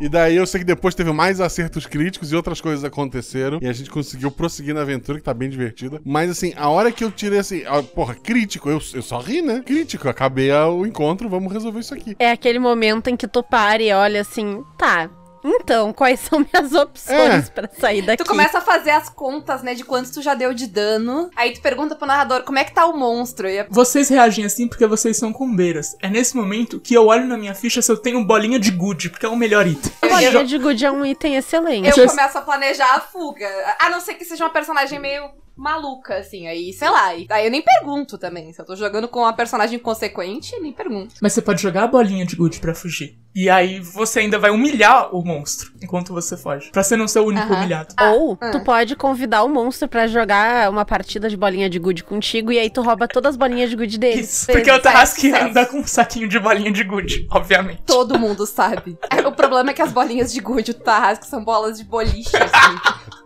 E 0.00 0.08
daí 0.08 0.34
eu 0.36 0.46
sei 0.46 0.60
que 0.60 0.66
depois 0.66 0.94
teve 0.94 1.12
mais 1.12 1.40
acertos 1.40 1.86
críticos 1.86 2.32
e 2.32 2.36
outras 2.36 2.60
coisas 2.60 2.84
aconteceram. 2.84 3.58
E 3.60 3.68
a 3.68 3.72
gente 3.72 3.90
conseguiu 3.90 4.30
prosseguir 4.30 4.74
na 4.74 4.80
aventura, 4.80 5.18
que 5.18 5.24
tá 5.24 5.34
bem 5.34 5.50
divertida. 5.50 6.00
Mas 6.04 6.30
assim, 6.30 6.52
a 6.56 6.68
hora 6.70 6.90
que 6.90 7.04
eu 7.04 7.10
tirei 7.10 7.38
assim, 7.38 7.62
ó, 7.66 7.82
porra, 7.82 8.14
crítico, 8.14 8.68
eu, 8.70 8.80
eu 8.94 9.02
só 9.02 9.18
ri, 9.18 9.42
né? 9.42 9.62
Crítico, 9.64 10.08
acabei 10.08 10.50
o 10.52 10.86
encontro, 10.86 11.28
vamos 11.28 11.52
resolver 11.52 11.80
isso 11.80 11.92
aqui. 11.94 12.16
É 12.18 12.30
aquele 12.30 12.58
momento 12.62 13.08
em 13.08 13.16
que 13.16 13.26
tu 13.28 13.42
para 13.42 13.82
e 13.82 13.92
olha 13.92 14.20
assim, 14.22 14.64
tá. 14.78 15.10
Então, 15.44 15.92
quais 15.92 16.20
são 16.20 16.38
minhas 16.54 16.72
opções 16.72 17.48
É. 17.48 17.50
pra 17.50 17.68
sair 17.68 18.00
daqui? 18.02 18.22
Tu 18.22 18.28
começa 18.30 18.58
a 18.58 18.60
fazer 18.60 18.90
as 18.92 19.08
contas, 19.08 19.60
né, 19.60 19.74
de 19.74 19.84
quanto 19.84 20.12
tu 20.12 20.22
já 20.22 20.34
deu 20.36 20.54
de 20.54 20.68
dano. 20.68 21.28
Aí 21.34 21.52
tu 21.52 21.60
pergunta 21.60 21.96
pro 21.96 22.06
narrador 22.06 22.44
como 22.44 22.60
é 22.60 22.64
que 22.64 22.72
tá 22.72 22.86
o 22.86 22.96
monstro. 22.96 23.48
E 23.48 23.58
a- 23.58 23.66
Vocês 23.68 24.08
reagem 24.08 24.44
assim 24.44 24.68
porque 24.68 24.86
vocês 24.86 25.16
são 25.16 25.32
cumbeiras. 25.32 25.96
É 26.00 26.08
nesse 26.08 26.36
momento 26.36 26.78
que 26.78 26.94
eu 26.94 27.06
olho 27.06 27.26
na 27.26 27.36
minha 27.36 27.56
ficha 27.56 27.82
se 27.82 27.90
eu 27.90 27.96
tenho 27.96 28.24
bolinha 28.24 28.60
de 28.60 28.70
good, 28.70 29.10
porque 29.10 29.26
é 29.26 29.28
o 29.28 29.34
melhor 29.34 29.66
item. 29.66 29.92
A 30.02 30.06
bolinha 30.06 30.44
de 30.44 30.58
good 30.58 30.84
é 30.86 30.92
um 30.92 31.04
item 31.04 31.34
excelente. 31.34 31.88
eu 31.88 31.92
Vocês- 31.94 32.10
começo 32.12 32.38
a 32.38 32.42
planejar 32.42 32.94
a 32.94 33.00
fuga. 33.00 33.48
A 33.80 33.90
não 33.90 34.00
ser 34.00 34.14
que 34.14 34.24
seja 34.24 34.44
uma 34.44 34.50
personagem 34.52 35.00
meio 35.00 35.24
maluca, 35.56 36.16
assim. 36.16 36.46
Aí, 36.46 36.72
sei 36.72 36.90
lá. 36.90 37.14
e- 37.14 37.26
Aí 37.30 37.46
eu 37.46 37.50
nem 37.50 37.62
pergunto 37.62 38.18
também. 38.18 38.52
Se 38.52 38.60
eu 38.60 38.64
tô 38.66 38.76
jogando 38.76 39.08
com 39.08 39.20
uma 39.20 39.32
personagem 39.32 39.78
consequente, 39.78 40.58
nem 40.60 40.72
pergunto. 40.72 41.14
Mas 41.20 41.32
você 41.32 41.42
pode 41.42 41.62
jogar 41.62 41.84
a 41.84 41.86
bolinha 41.86 42.26
de 42.26 42.36
good 42.36 42.58
pra 42.60 42.74
fugir. 42.74 43.18
E 43.34 43.48
aí 43.48 43.80
você 43.80 44.20
ainda 44.20 44.38
vai 44.38 44.50
humilhar 44.50 45.14
o 45.14 45.24
monstro 45.24 45.72
enquanto 45.82 46.12
você 46.12 46.36
foge. 46.36 46.70
Pra 46.70 46.82
você 46.82 46.96
não 46.96 47.08
ser 47.08 47.20
o 47.20 47.26
único 47.26 47.52
humilhado. 47.52 47.94
Ou 47.98 48.36
ah. 48.38 48.50
tu 48.50 48.60
pode 48.60 48.94
convidar 48.94 49.42
o 49.42 49.48
monstro 49.48 49.88
pra 49.88 50.06
jogar 50.06 50.68
uma 50.68 50.84
partida 50.84 51.30
de 51.30 51.36
bolinha 51.36 51.70
de 51.70 51.78
gude 51.78 52.04
contigo 52.04 52.52
e 52.52 52.58
aí 52.58 52.68
tu 52.68 52.82
rouba 52.82 53.08
todas 53.08 53.30
as 53.30 53.36
bolinhas 53.36 53.70
de 53.70 53.76
gude 53.76 53.98
dele. 53.98 54.20
Isso. 54.20 54.46
Porque 54.46 54.70
o 54.70 54.78
Tarrasque 54.78 55.32
anda 55.32 55.64
com 55.64 55.78
um 55.78 55.86
saquinho 55.86 56.28
de 56.28 56.38
bolinha 56.38 56.70
de 56.70 56.84
good, 56.84 57.26
obviamente. 57.30 57.82
Todo 57.86 58.18
mundo 58.18 58.44
sabe. 58.46 58.98
É, 59.10 59.26
O 59.26 59.32
problema 59.32 59.70
é 59.70 59.74
que 59.74 59.80
as 59.82 59.92
bolinhas 59.92 60.30
de 60.30 60.40
gude 60.40 60.74
do 60.74 60.80
Tarrasque 60.80 61.26
são 61.26 61.42
bolas 61.42 61.78
de 61.78 61.84
boliche, 61.84 62.36
assim. 62.36 63.12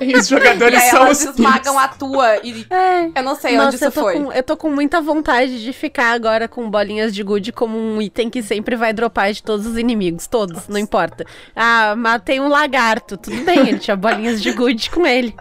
E 0.00 0.14
os 0.16 0.26
e 0.26 0.30
jogadores 0.30 0.78
aí 0.82 0.90
são 0.90 1.06
elas 1.06 1.20
os 1.20 1.24
esmagam 1.30 1.78
a 1.78 1.88
tua. 1.88 2.36
E 2.44 2.66
É. 2.70 3.10
eu 3.18 3.22
não 3.22 3.34
sei 3.34 3.52
onde 3.54 3.64
Nossa, 3.64 3.76
isso 3.76 3.84
eu 3.86 3.92
tô, 3.92 4.00
foi. 4.02 4.14
com, 4.14 4.32
eu 4.32 4.42
tô 4.42 4.56
com 4.56 4.70
muita 4.70 5.00
vontade 5.00 5.62
de 5.62 5.72
ficar 5.72 6.12
agora 6.12 6.46
com 6.46 6.70
bolinhas 6.70 7.14
de 7.14 7.22
gude 7.22 7.50
como 7.52 7.78
um 7.78 8.00
item 8.02 8.28
que 8.28 8.42
sempre 8.42 8.76
vai 8.76 8.92
dropar 8.92 9.32
de 9.32 9.42
todos 9.42 9.66
os 9.66 9.78
inimigos. 9.78 10.26
Todos, 10.26 10.68
não 10.68 10.78
importa. 10.78 11.24
Ah, 11.54 11.94
matei 11.96 12.38
um 12.40 12.48
lagarto. 12.48 13.16
Tudo 13.16 13.42
bem, 13.44 13.60
ele 13.68 13.78
tinha 13.78 13.96
bolinhas 13.96 14.42
de 14.42 14.52
gude 14.52 14.90
com 14.90 15.06
ele. 15.06 15.34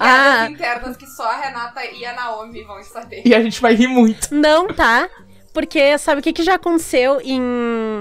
Ah, 0.00 0.48
internas 0.50 0.96
que 0.96 1.06
só 1.06 1.22
a 1.30 1.36
Renata 1.36 1.84
e 1.84 2.04
a 2.04 2.12
Naomi 2.14 2.64
vão 2.64 2.82
saber. 2.82 3.22
E 3.24 3.32
a 3.32 3.40
gente 3.40 3.60
vai 3.60 3.74
rir 3.74 3.86
muito. 3.86 4.34
Não, 4.34 4.66
tá? 4.66 5.08
Porque 5.52 5.98
sabe 5.98 6.20
o 6.20 6.22
que, 6.22 6.32
que 6.32 6.42
já 6.42 6.54
aconteceu 6.54 7.20
em, 7.22 7.40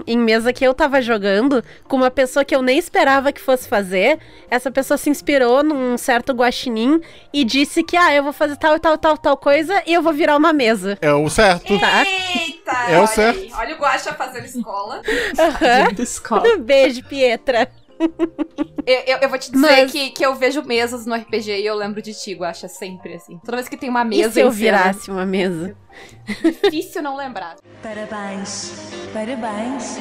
em 0.08 0.18
mesa 0.18 0.54
que 0.54 0.66
eu 0.66 0.74
tava 0.74 1.02
jogando 1.02 1.62
com 1.86 1.98
uma 1.98 2.10
pessoa 2.10 2.46
que 2.46 2.56
eu 2.56 2.62
nem 2.62 2.78
esperava 2.78 3.32
que 3.34 3.42
fosse 3.42 3.68
fazer? 3.68 4.20
Essa 4.50 4.72
pessoa 4.72 4.98
se 4.98 5.10
inspirou 5.10 5.62
num 5.62 5.98
certo 5.98 6.32
guaxinim 6.32 7.02
e 7.34 7.44
disse 7.44 7.84
que, 7.84 7.98
ah, 7.98 8.14
eu 8.14 8.24
vou 8.24 8.32
fazer 8.32 8.56
tal 8.56 8.76
e 8.76 8.80
tal, 8.80 8.98
tal, 8.98 9.18
tal 9.18 9.36
coisa 9.36 9.84
e 9.86 9.94
eu 9.94 10.02
vou 10.02 10.14
virar 10.14 10.38
uma 10.38 10.54
mesa. 10.54 10.98
É 11.02 11.12
o 11.14 11.30
certo. 11.30 11.78
Tá? 11.78 12.04
Eita! 12.06 12.72
É 12.90 12.96
o 12.96 13.00
olha 13.00 13.08
certo. 13.08 13.40
aí. 13.40 13.52
Olha 13.54 13.76
o 13.76 13.80
Guaxa 13.80 14.14
fazendo 14.14 14.46
escola. 14.46 15.02
Gente, 15.88 16.02
escola. 16.04 16.56
Beijo, 16.58 17.04
Pietra. 17.04 17.70
Eu, 18.88 18.96
eu, 19.06 19.18
eu 19.20 19.30
vou 19.30 19.38
te 19.38 19.52
dizer 19.52 19.62
Mas- 19.62 19.92
que, 19.92 20.10
que 20.10 20.26
eu 20.26 20.34
vejo 20.34 20.64
mesas 20.64 21.06
no 21.06 21.14
RPG 21.16 21.60
e 21.60 21.66
eu 21.66 21.76
lembro 21.76 22.02
de 22.02 22.14
ti, 22.14 22.34
Guaxa, 22.34 22.68
sempre 22.68 23.14
assim. 23.14 23.38
Toda 23.46 23.58
vez 23.58 23.70
que 23.70 23.78
tem 23.78 23.90
uma 23.90 24.02
E 24.02 24.06
mesa 24.06 24.32
se 24.32 24.40
eu 24.40 24.52
cena, 24.52 24.78
virasse 24.78 25.12
uma 25.12 25.26
mesa? 25.26 25.76
Difícil 26.64 27.02
não 27.02 27.16
lembrar. 27.16 27.56
Parabéns, 27.82 28.72
parabéns, 29.14 29.98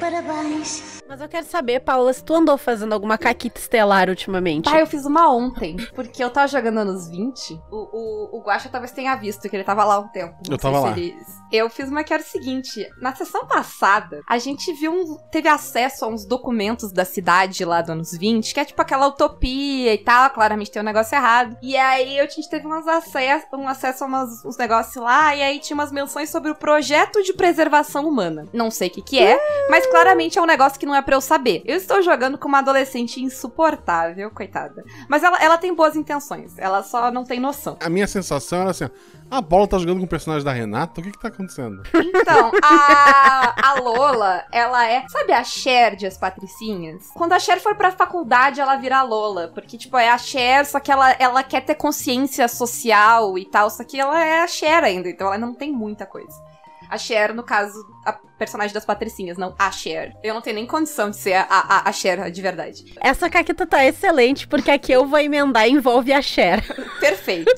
parabéns. 0.00 0.94
Mas 1.06 1.20
eu 1.20 1.28
quero 1.28 1.44
saber, 1.44 1.80
Paula, 1.80 2.10
se 2.14 2.24
tu 2.24 2.34
andou 2.34 2.56
fazendo 2.56 2.94
alguma 2.94 3.18
caquita 3.18 3.60
estelar 3.60 4.08
ultimamente. 4.08 4.64
Pai, 4.70 4.80
eu 4.80 4.86
fiz 4.86 5.04
uma 5.04 5.30
ontem, 5.30 5.76
porque 5.94 6.24
eu 6.24 6.30
tava 6.30 6.48
jogando 6.48 6.78
anos 6.78 7.10
20. 7.10 7.60
O, 7.70 7.76
o, 7.76 8.38
o 8.38 8.42
Guaxa 8.42 8.70
talvez 8.70 8.90
tenha 8.90 9.14
visto, 9.14 9.46
que 9.46 9.54
ele 9.54 9.64
tava 9.64 9.84
lá 9.84 9.98
um 9.98 10.08
tempo. 10.08 10.34
Eu 10.48 10.56
tava 10.56 10.80
lá. 10.80 10.92
ele- 10.92 11.14
Eu 11.52 11.68
fiz 11.68 11.90
uma 11.90 12.02
que 12.02 12.14
era 12.14 12.22
o 12.22 12.26
seguinte: 12.26 12.88
na 13.02 13.14
sessão 13.14 13.46
passada, 13.46 14.22
a 14.26 14.38
gente 14.38 14.72
viu 14.72 14.92
um. 14.92 15.18
teve 15.30 15.46
acesso 15.46 16.06
a 16.06 16.08
uns 16.08 16.24
documentos 16.24 16.90
da 16.90 17.04
cidade 17.04 17.66
lá 17.66 17.82
do 17.82 17.92
anos 17.92 18.12
20, 18.12 18.54
que 18.54 18.60
é 18.60 18.64
tipo 18.64 18.80
aquela 18.80 19.06
utopia 19.06 19.92
e 19.92 19.98
tal. 19.98 20.30
Claramente 20.30 20.70
tem 20.70 20.80
um 20.80 20.84
negócio 20.86 21.14
errado. 21.14 21.54
E 21.62 21.76
aí 21.76 22.18
a 22.18 22.26
gente 22.26 22.48
teve 22.48 22.64
umas 22.66 22.88
acesso, 22.88 23.46
um 23.52 23.68
acesso 23.68 24.04
a 24.04 24.06
umas, 24.06 24.42
uns 24.42 24.56
negócios 24.56 24.96
lá, 25.04 25.33
e 25.34 25.42
aí 25.42 25.58
tinha 25.58 25.74
umas 25.74 25.92
menções 25.92 26.30
sobre 26.30 26.50
o 26.50 26.54
projeto 26.54 27.22
de 27.22 27.32
preservação 27.32 28.06
humana. 28.06 28.46
Não 28.52 28.70
sei 28.70 28.88
o 28.88 28.90
que, 28.90 29.02
que 29.02 29.18
é, 29.18 29.38
mas 29.68 29.86
claramente 29.86 30.38
é 30.38 30.42
um 30.42 30.46
negócio 30.46 30.78
que 30.78 30.86
não 30.86 30.94
é 30.94 31.02
pra 31.02 31.16
eu 31.16 31.20
saber. 31.20 31.62
Eu 31.64 31.76
estou 31.76 32.02
jogando 32.02 32.38
com 32.38 32.48
uma 32.48 32.58
adolescente 32.58 33.22
insuportável, 33.22 34.30
coitada. 34.30 34.84
Mas 35.08 35.22
ela, 35.22 35.38
ela 35.42 35.58
tem 35.58 35.74
boas 35.74 35.96
intenções, 35.96 36.56
ela 36.58 36.82
só 36.82 37.10
não 37.10 37.24
tem 37.24 37.40
noção. 37.40 37.76
A 37.80 37.88
minha 37.88 38.06
sensação 38.06 38.60
era 38.60 38.70
assim: 38.70 38.88
a 39.34 39.40
bola 39.40 39.66
tá 39.66 39.78
jogando 39.78 39.98
com 39.98 40.04
o 40.04 40.08
personagem 40.08 40.44
da 40.44 40.52
Renata? 40.52 41.00
O 41.00 41.04
que 41.04 41.10
que 41.10 41.18
tá 41.18 41.28
acontecendo? 41.28 41.82
Então, 41.94 42.52
a, 42.62 43.70
a 43.70 43.80
Lola, 43.80 44.44
ela 44.52 44.86
é. 44.86 45.04
Sabe 45.08 45.32
a 45.32 45.42
Cher 45.42 45.96
de 45.96 46.06
As 46.06 46.16
Patricinhas? 46.16 47.10
Quando 47.14 47.32
a 47.32 47.40
Cher 47.40 47.60
for 47.60 47.74
pra 47.74 47.90
faculdade, 47.90 48.60
ela 48.60 48.76
vira 48.76 48.98
a 48.98 49.02
Lola. 49.02 49.50
Porque, 49.52 49.76
tipo, 49.76 49.96
é 49.96 50.08
a 50.08 50.18
Cher, 50.18 50.64
só 50.64 50.78
que 50.78 50.92
ela, 50.92 51.10
ela 51.18 51.42
quer 51.42 51.62
ter 51.62 51.74
consciência 51.74 52.46
social 52.46 53.36
e 53.36 53.44
tal. 53.44 53.68
Só 53.70 53.82
que 53.82 53.98
ela 53.98 54.24
é 54.24 54.42
a 54.42 54.46
Cher 54.46 54.84
ainda, 54.84 55.08
então 55.08 55.26
ela 55.26 55.38
não 55.38 55.52
tem 55.52 55.72
muita 55.72 56.06
coisa. 56.06 56.40
A 56.88 56.96
Cher, 56.96 57.34
no 57.34 57.42
caso, 57.42 57.74
a 58.04 58.12
personagem 58.38 58.74
das 58.74 58.84
Patricinhas, 58.84 59.38
não 59.38 59.54
a 59.58 59.70
Cher. 59.70 60.12
Eu 60.22 60.34
não 60.34 60.40
tenho 60.40 60.56
nem 60.56 60.66
condição 60.66 61.10
de 61.10 61.16
ser 61.16 61.34
a, 61.34 61.46
a, 61.48 61.88
a 61.88 61.92
Cher 61.92 62.30
de 62.30 62.42
verdade. 62.42 62.94
Essa 63.00 63.30
caquita 63.30 63.66
tá 63.66 63.84
excelente, 63.84 64.46
porque 64.46 64.70
aqui 64.70 64.92
eu 64.92 65.06
vou 65.06 65.18
emendar 65.18 65.68
envolve 65.68 66.12
a 66.12 66.20
Cher. 66.20 66.62
Perfeito. 67.00 67.50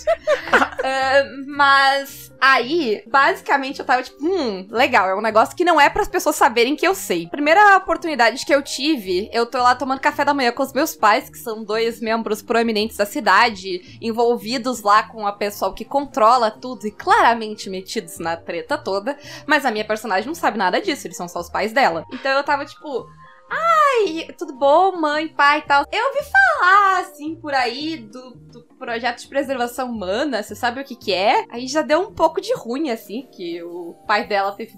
Ah, 0.53 1.25
mas 1.47 2.33
aí, 2.41 3.03
basicamente, 3.07 3.81
eu 3.81 3.85
tava 3.85 4.03
tipo, 4.03 4.25
hum, 4.25 4.67
legal, 4.71 5.09
é 5.09 5.15
um 5.15 5.21
negócio 5.21 5.57
que 5.57 5.65
não 5.65 5.81
é 5.81 5.91
para 5.91 6.03
as 6.03 6.09
pessoas 6.09 6.37
saberem 6.37 6.77
que 6.77 6.87
eu 6.87 6.95
sei. 6.95 7.27
Primeira 7.29 7.77
oportunidade 7.77 8.45
que 8.45 8.55
eu 8.55 8.63
tive, 8.63 9.29
eu 9.33 9.47
tô 9.47 9.59
lá 9.59 9.75
tomando 9.75 10.01
café 10.01 10.25
da 10.25 10.35
manhã 10.35 10.53
com 10.53 10.63
os 10.63 10.73
meus 10.73 10.95
pais, 10.95 11.29
que 11.29 11.39
são 11.39 11.65
dois 11.65 12.01
membros 12.01 12.43
proeminentes 12.43 12.97
da 12.97 13.07
cidade, 13.07 13.99
envolvidos 14.01 14.83
lá 14.83 15.03
com 15.03 15.27
a 15.27 15.33
pessoal 15.33 15.75
que 15.75 15.85
controla 15.85 16.51
tudo 16.51 16.87
e 16.87 16.91
claramente 16.91 17.69
metidos 17.69 18.19
na 18.19 18.37
treta 18.37 18.79
toda. 18.79 19.19
Mas 19.47 19.65
a 19.65 19.71
minha 19.71 19.85
personagem 19.85 20.27
não 20.27 20.35
sabe 20.37 20.59
nada 20.59 20.81
disso, 20.81 21.07
eles 21.07 21.17
são 21.17 21.29
só 21.29 21.41
os 21.41 21.51
pais 21.51 21.73
dela. 21.73 22.05
Então 22.13 22.33
eu 22.33 22.45
tava 22.45 22.65
tipo. 22.65 23.07
Ai, 23.49 24.27
tudo 24.37 24.59
bom, 24.59 24.97
mãe, 24.97 25.29
pai 25.29 25.61
e 25.61 25.63
tal. 25.63 25.85
Eu 25.93 26.07
ouvi 26.07 26.19
falar, 26.25 26.99
assim, 26.99 27.37
por 27.37 27.55
aí, 27.55 27.97
do, 27.97 28.35
do 28.35 28.65
projeto 28.77 29.21
de 29.21 29.29
preservação 29.29 29.89
humana, 29.89 30.43
você 30.43 30.57
sabe 30.57 30.81
o 30.81 30.85
que 30.85 30.97
que 30.97 31.13
é? 31.15 31.45
Aí 31.49 31.69
já 31.69 31.83
deu 31.83 32.01
um 32.01 32.13
pouco 32.13 32.41
de 32.41 32.53
ruim, 32.55 32.91
assim, 32.91 33.29
que 33.31 33.63
o 33.63 33.95
pai 34.05 34.27
dela 34.27 34.51
teve 34.51 34.73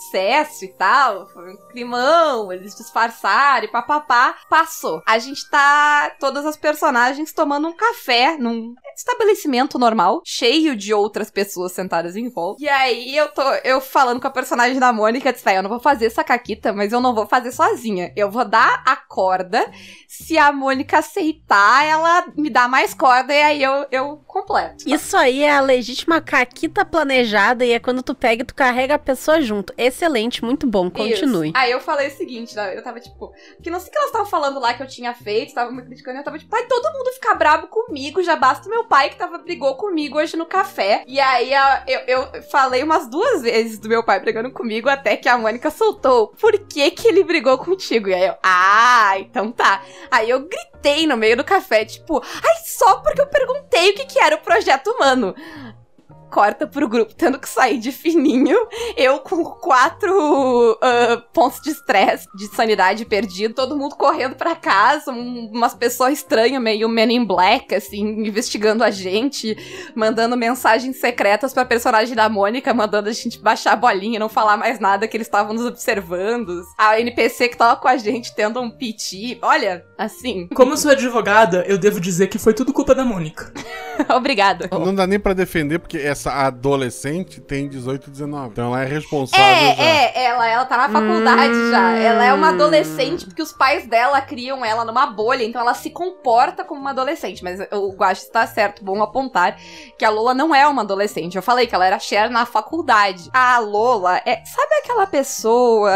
sucesso 0.00 0.64
e 0.64 0.68
tal, 0.68 1.28
foi 1.28 1.52
um 1.52 1.56
climão, 1.70 2.52
eles 2.52 2.74
disfarçaram 2.74 3.64
e 3.64 3.68
papapá, 3.68 4.34
passou. 4.48 5.02
A 5.06 5.18
gente 5.18 5.48
tá, 5.50 6.10
todas 6.18 6.46
as 6.46 6.56
personagens 6.56 7.32
tomando 7.32 7.68
um 7.68 7.76
café 7.76 8.36
num 8.36 8.74
estabelecimento 8.96 9.78
normal, 9.78 10.22
cheio 10.24 10.74
de 10.74 10.94
outras 10.94 11.30
pessoas 11.30 11.72
sentadas 11.72 12.16
em 12.16 12.28
volta. 12.28 12.62
E 12.62 12.68
aí 12.68 13.16
eu 13.16 13.28
tô, 13.28 13.42
eu 13.64 13.80
falando 13.80 14.20
com 14.20 14.26
a 14.26 14.30
personagem 14.30 14.78
da 14.78 14.92
Mônica, 14.92 15.32
disse, 15.32 15.44
"Tá, 15.44 15.54
eu 15.54 15.62
não 15.62 15.70
vou 15.70 15.80
fazer 15.80 16.06
essa 16.06 16.24
caquita, 16.24 16.72
mas 16.72 16.92
eu 16.92 17.00
não 17.00 17.14
vou 17.14 17.26
fazer 17.26 17.52
sozinha. 17.52 18.12
Eu 18.16 18.30
vou 18.30 18.44
dar 18.44 18.82
a 18.86 18.96
corda, 18.96 19.70
se 20.08 20.38
a 20.38 20.52
Mônica 20.52 20.98
aceitar, 20.98 21.84
ela 21.84 22.26
me 22.36 22.50
dá 22.50 22.68
mais 22.68 22.94
corda 22.94 23.32
e 23.32 23.42
aí 23.42 23.62
eu, 23.62 23.86
eu 23.90 24.16
completo. 24.26 24.84
Isso 24.86 25.16
aí 25.16 25.42
é 25.42 25.52
a 25.54 25.60
legítima 25.60 26.20
caquita 26.20 26.84
planejada 26.84 27.64
e 27.64 27.72
é 27.72 27.78
quando 27.78 28.02
tu 28.02 28.14
pega 28.14 28.42
e 28.42 28.46
tu 28.46 28.54
carrega 28.54 28.94
a 28.94 28.98
pessoa 28.98 29.39
junto. 29.42 29.72
Excelente, 29.76 30.44
muito 30.44 30.66
bom, 30.66 30.90
continue. 30.90 31.48
Isso. 31.48 31.58
Aí 31.58 31.70
eu 31.70 31.80
falei 31.80 32.08
o 32.08 32.10
seguinte, 32.10 32.54
né? 32.54 32.76
Eu 32.76 32.82
tava 32.82 33.00
tipo. 33.00 33.32
Porque 33.56 33.70
não 33.70 33.80
sei 33.80 33.88
o 33.88 33.92
que 33.92 33.98
elas 33.98 34.08
estavam 34.08 34.26
falando 34.26 34.60
lá 34.60 34.74
que 34.74 34.82
eu 34.82 34.86
tinha 34.86 35.14
feito, 35.14 35.54
tava 35.54 35.70
me 35.70 35.82
criticando, 35.82 36.18
e 36.18 36.20
eu 36.20 36.24
tava 36.24 36.38
tipo, 36.38 36.54
ai, 36.54 36.66
todo 36.66 36.92
mundo 36.92 37.12
ficar 37.12 37.34
bravo 37.34 37.68
comigo, 37.68 38.22
já 38.22 38.36
basta 38.36 38.66
o 38.66 38.70
meu 38.70 38.84
pai 38.84 39.10
que 39.10 39.16
tava 39.16 39.38
brigou 39.38 39.74
comigo 39.76 40.18
hoje 40.18 40.36
no 40.36 40.46
café. 40.46 41.04
E 41.06 41.18
aí 41.20 41.52
eu, 41.86 42.00
eu 42.06 42.42
falei 42.50 42.82
umas 42.82 43.08
duas 43.08 43.42
vezes 43.42 43.78
do 43.78 43.88
meu 43.88 44.04
pai 44.04 44.20
brigando 44.20 44.50
comigo, 44.50 44.88
até 44.88 45.16
que 45.16 45.28
a 45.28 45.38
Mônica 45.38 45.70
soltou. 45.70 46.28
Por 46.40 46.58
que 46.58 46.90
que 46.90 47.08
ele 47.08 47.24
brigou 47.24 47.58
contigo? 47.58 48.08
E 48.08 48.14
aí 48.14 48.26
eu, 48.26 48.34
ah, 48.42 49.14
então 49.18 49.50
tá. 49.52 49.82
Aí 50.10 50.30
eu 50.30 50.40
gritei 50.40 51.06
no 51.06 51.16
meio 51.16 51.36
do 51.36 51.44
café, 51.44 51.84
tipo, 51.84 52.22
ai, 52.22 52.56
só 52.64 53.00
porque 53.00 53.20
eu 53.20 53.26
perguntei 53.26 53.90
o 53.90 53.94
que 53.94 54.06
que 54.06 54.18
era 54.18 54.36
o 54.36 54.40
projeto 54.40 54.90
humano 54.90 55.34
corta 56.30 56.66
pro 56.66 56.88
grupo 56.88 57.14
tendo 57.14 57.38
que 57.38 57.48
sair 57.48 57.78
de 57.78 57.92
fininho. 57.92 58.56
Eu 58.96 59.18
com 59.18 59.44
quatro 59.44 60.78
ah, 60.80 61.22
pontos 61.32 61.60
de 61.60 61.70
estresse, 61.70 62.26
de 62.34 62.46
sanidade 62.54 63.04
perdido, 63.04 63.54
todo 63.54 63.76
mundo 63.76 63.96
correndo 63.96 64.34
pra 64.36 64.54
casa, 64.54 65.10
um- 65.10 65.50
umas 65.52 65.74
pessoas 65.74 66.14
estranhas, 66.14 66.62
meio 66.62 66.88
Men 66.88 67.12
in 67.12 67.24
Black, 67.24 67.74
assim, 67.74 68.00
investigando 68.26 68.84
a 68.84 68.90
gente, 68.90 69.56
mandando 69.94 70.36
mensagens 70.36 70.96
secretas 71.00 71.52
pra 71.52 71.64
personagem 71.64 72.14
da 72.14 72.28
Mônica, 72.28 72.72
mandando 72.72 73.08
a 73.08 73.12
gente 73.12 73.38
baixar 73.38 73.72
a 73.72 73.76
bolinha, 73.76 74.18
não 74.20 74.28
falar 74.28 74.56
mais 74.56 74.78
nada, 74.78 75.08
que 75.08 75.16
eles 75.16 75.26
estavam 75.26 75.54
nos 75.54 75.64
observando. 75.66 76.62
A 76.78 77.00
NPC 77.00 77.48
que 77.48 77.56
tava 77.56 77.76
com 77.80 77.88
a 77.88 77.96
gente 77.96 78.34
tendo 78.34 78.60
um 78.60 78.70
piti. 78.70 79.38
Olha, 79.42 79.84
assim, 79.98 80.48
Como 80.54 80.76
sou 80.76 80.90
advogada, 80.90 81.64
eu 81.66 81.78
devo 81.78 82.00
dizer 82.00 82.26
que 82.28 82.38
foi 82.38 82.52
tudo 82.54 82.72
culpa 82.72 82.94
da 82.94 83.04
Mônica. 83.04 83.52
obrigada. 84.14 84.68
Não 84.70 84.94
dá 84.94 85.06
nem 85.06 85.18
pra 85.18 85.32
defender, 85.32 85.78
porque 85.78 85.96
essa 85.98 86.19
adolescente 86.26 87.40
tem 87.40 87.68
18, 87.68 88.10
19. 88.10 88.48
Então 88.50 88.66
ela 88.66 88.82
é 88.82 88.86
responsável 88.86 89.44
já. 89.44 89.82
É, 89.82 90.12
é, 90.14 90.24
ela, 90.24 90.48
ela 90.48 90.64
tá 90.64 90.76
na 90.76 90.88
faculdade 90.88 91.70
já. 91.70 91.96
Ela 91.96 92.24
é 92.24 92.32
uma 92.32 92.50
adolescente 92.50 93.24
porque 93.26 93.42
os 93.42 93.52
pais 93.52 93.86
dela 93.86 94.20
criam 94.20 94.64
ela 94.64 94.84
numa 94.84 95.06
bolha, 95.06 95.44
então 95.44 95.60
ela 95.60 95.74
se 95.74 95.90
comporta 95.90 96.64
como 96.64 96.80
uma 96.80 96.90
adolescente. 96.90 97.42
Mas 97.42 97.60
o 97.72 97.92
Guache 97.92 98.22
está 98.22 98.46
certo, 98.46 98.84
bom 98.84 99.02
apontar 99.02 99.56
que 99.98 100.04
a 100.04 100.10
Lola 100.10 100.34
não 100.34 100.54
é 100.54 100.66
uma 100.66 100.82
adolescente. 100.82 101.36
Eu 101.36 101.42
falei 101.42 101.66
que 101.66 101.74
ela 101.74 101.86
era 101.86 101.98
Cher 101.98 102.30
na 102.30 102.46
faculdade. 102.46 103.28
A 103.32 103.58
Lola 103.58 104.18
é, 104.24 104.42
sabe 104.44 104.74
aquela 104.82 105.06
pessoa, 105.06 105.90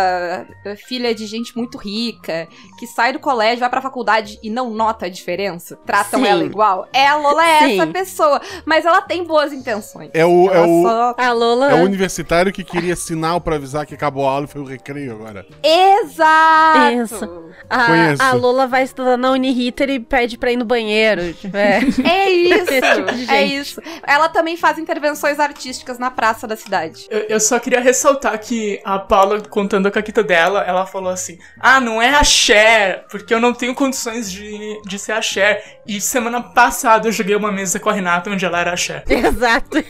filha 0.87 1.15
de 1.15 1.27
gente 1.27 1.57
muito 1.57 1.79
rica, 1.79 2.49
que 2.79 2.87
sai 2.87 3.13
do 3.13 3.19
colégio, 3.19 3.61
vai 3.61 3.71
pra 3.71 3.81
faculdade 3.81 4.39
e 4.43 4.51
não 4.51 4.71
nota 4.71 5.07
a 5.07 5.09
diferença? 5.09 5.77
Tratam 5.85 6.21
Sim. 6.21 6.27
ela 6.27 6.45
igual? 6.45 6.89
É, 6.93 7.07
a 7.07 7.17
Lola 7.17 7.47
é 7.47 7.59
Sim. 7.61 7.81
essa 7.81 7.87
pessoa, 7.91 8.41
mas 8.65 8.85
ela 8.85 9.01
tem 9.01 9.25
boas 9.25 9.53
intenções. 9.53 10.11
É 10.14 10.24
o, 10.24 10.48
é 10.53 10.61
o, 10.61 10.83
só- 10.83 11.14
A 11.18 11.33
Lola. 11.33 11.72
é 11.72 11.74
o 11.74 11.85
universitário 11.85 12.53
que 12.53 12.62
queria 12.62 12.94
sinal 12.94 13.40
pra 13.40 13.57
avisar 13.57 13.85
que 13.85 13.94
acabou 13.94 14.27
a 14.27 14.31
aula 14.31 14.44
e 14.44 14.48
foi 14.48 14.61
o 14.61 14.64
recreio 14.64 15.12
agora. 15.12 15.44
Exato! 15.62 17.03
Isso. 17.03 17.44
A, 17.68 17.87
Conheço. 17.87 18.22
a 18.22 18.33
Lola 18.33 18.66
vai 18.66 18.83
estudar 18.85 19.16
na 19.16 19.31
Uniriter 19.33 19.88
e 19.90 19.98
pede 20.00 20.38
pra 20.38 20.53
ir 20.53 20.57
no 20.57 20.64
banheiro. 20.64 21.33
tipo, 21.35 21.57
é. 21.57 21.81
É 22.05 22.31
isso, 22.31 22.64
tipo 22.66 23.31
é 23.33 23.44
isso. 23.44 23.81
Ela 24.07 24.29
também 24.29 24.57
faz 24.57 24.79
intervenções 24.79 25.38
artísticas 25.40 25.98
na 25.98 26.11
praça 26.11 26.46
da 26.46 26.57
cidade. 26.57 27.07
Eu, 27.11 27.20
eu 27.20 27.40
só 27.40 27.59
queria 27.59 27.81
ressaltar 27.81 28.38
que 28.38 28.81
a 28.85 28.98
Paula, 28.98 29.40
contando 29.40 29.87
a 29.88 29.90
caquita 29.90 30.22
dela, 30.22 30.62
ela 30.62 30.87
falou 30.87 31.11
assim: 31.11 31.38
Ah, 31.61 31.81
não 31.81 32.00
é 32.00 32.11
a 32.14 32.22
Cher, 32.24 33.05
porque 33.11 33.33
eu 33.35 33.40
não 33.40 33.53
tenho 33.53 33.74
condições 33.74 34.31
de, 34.31 34.81
de 34.87 34.98
ser 34.98 35.12
a 35.12 35.22
Cher. 35.22 35.62
E 35.87 36.00
semana 36.00 36.40
passada 36.42 37.09
eu 37.09 37.12
joguei 37.12 37.35
uma 37.37 37.53
mesa 37.53 37.79
com 37.81 37.88
a 37.90 37.92
Renata 37.92 38.31
onde 38.31 38.44
ela 38.44 38.61
era 38.61 38.72
a 38.72 38.77
Cher. 38.77 39.03
Exato. 39.09 39.83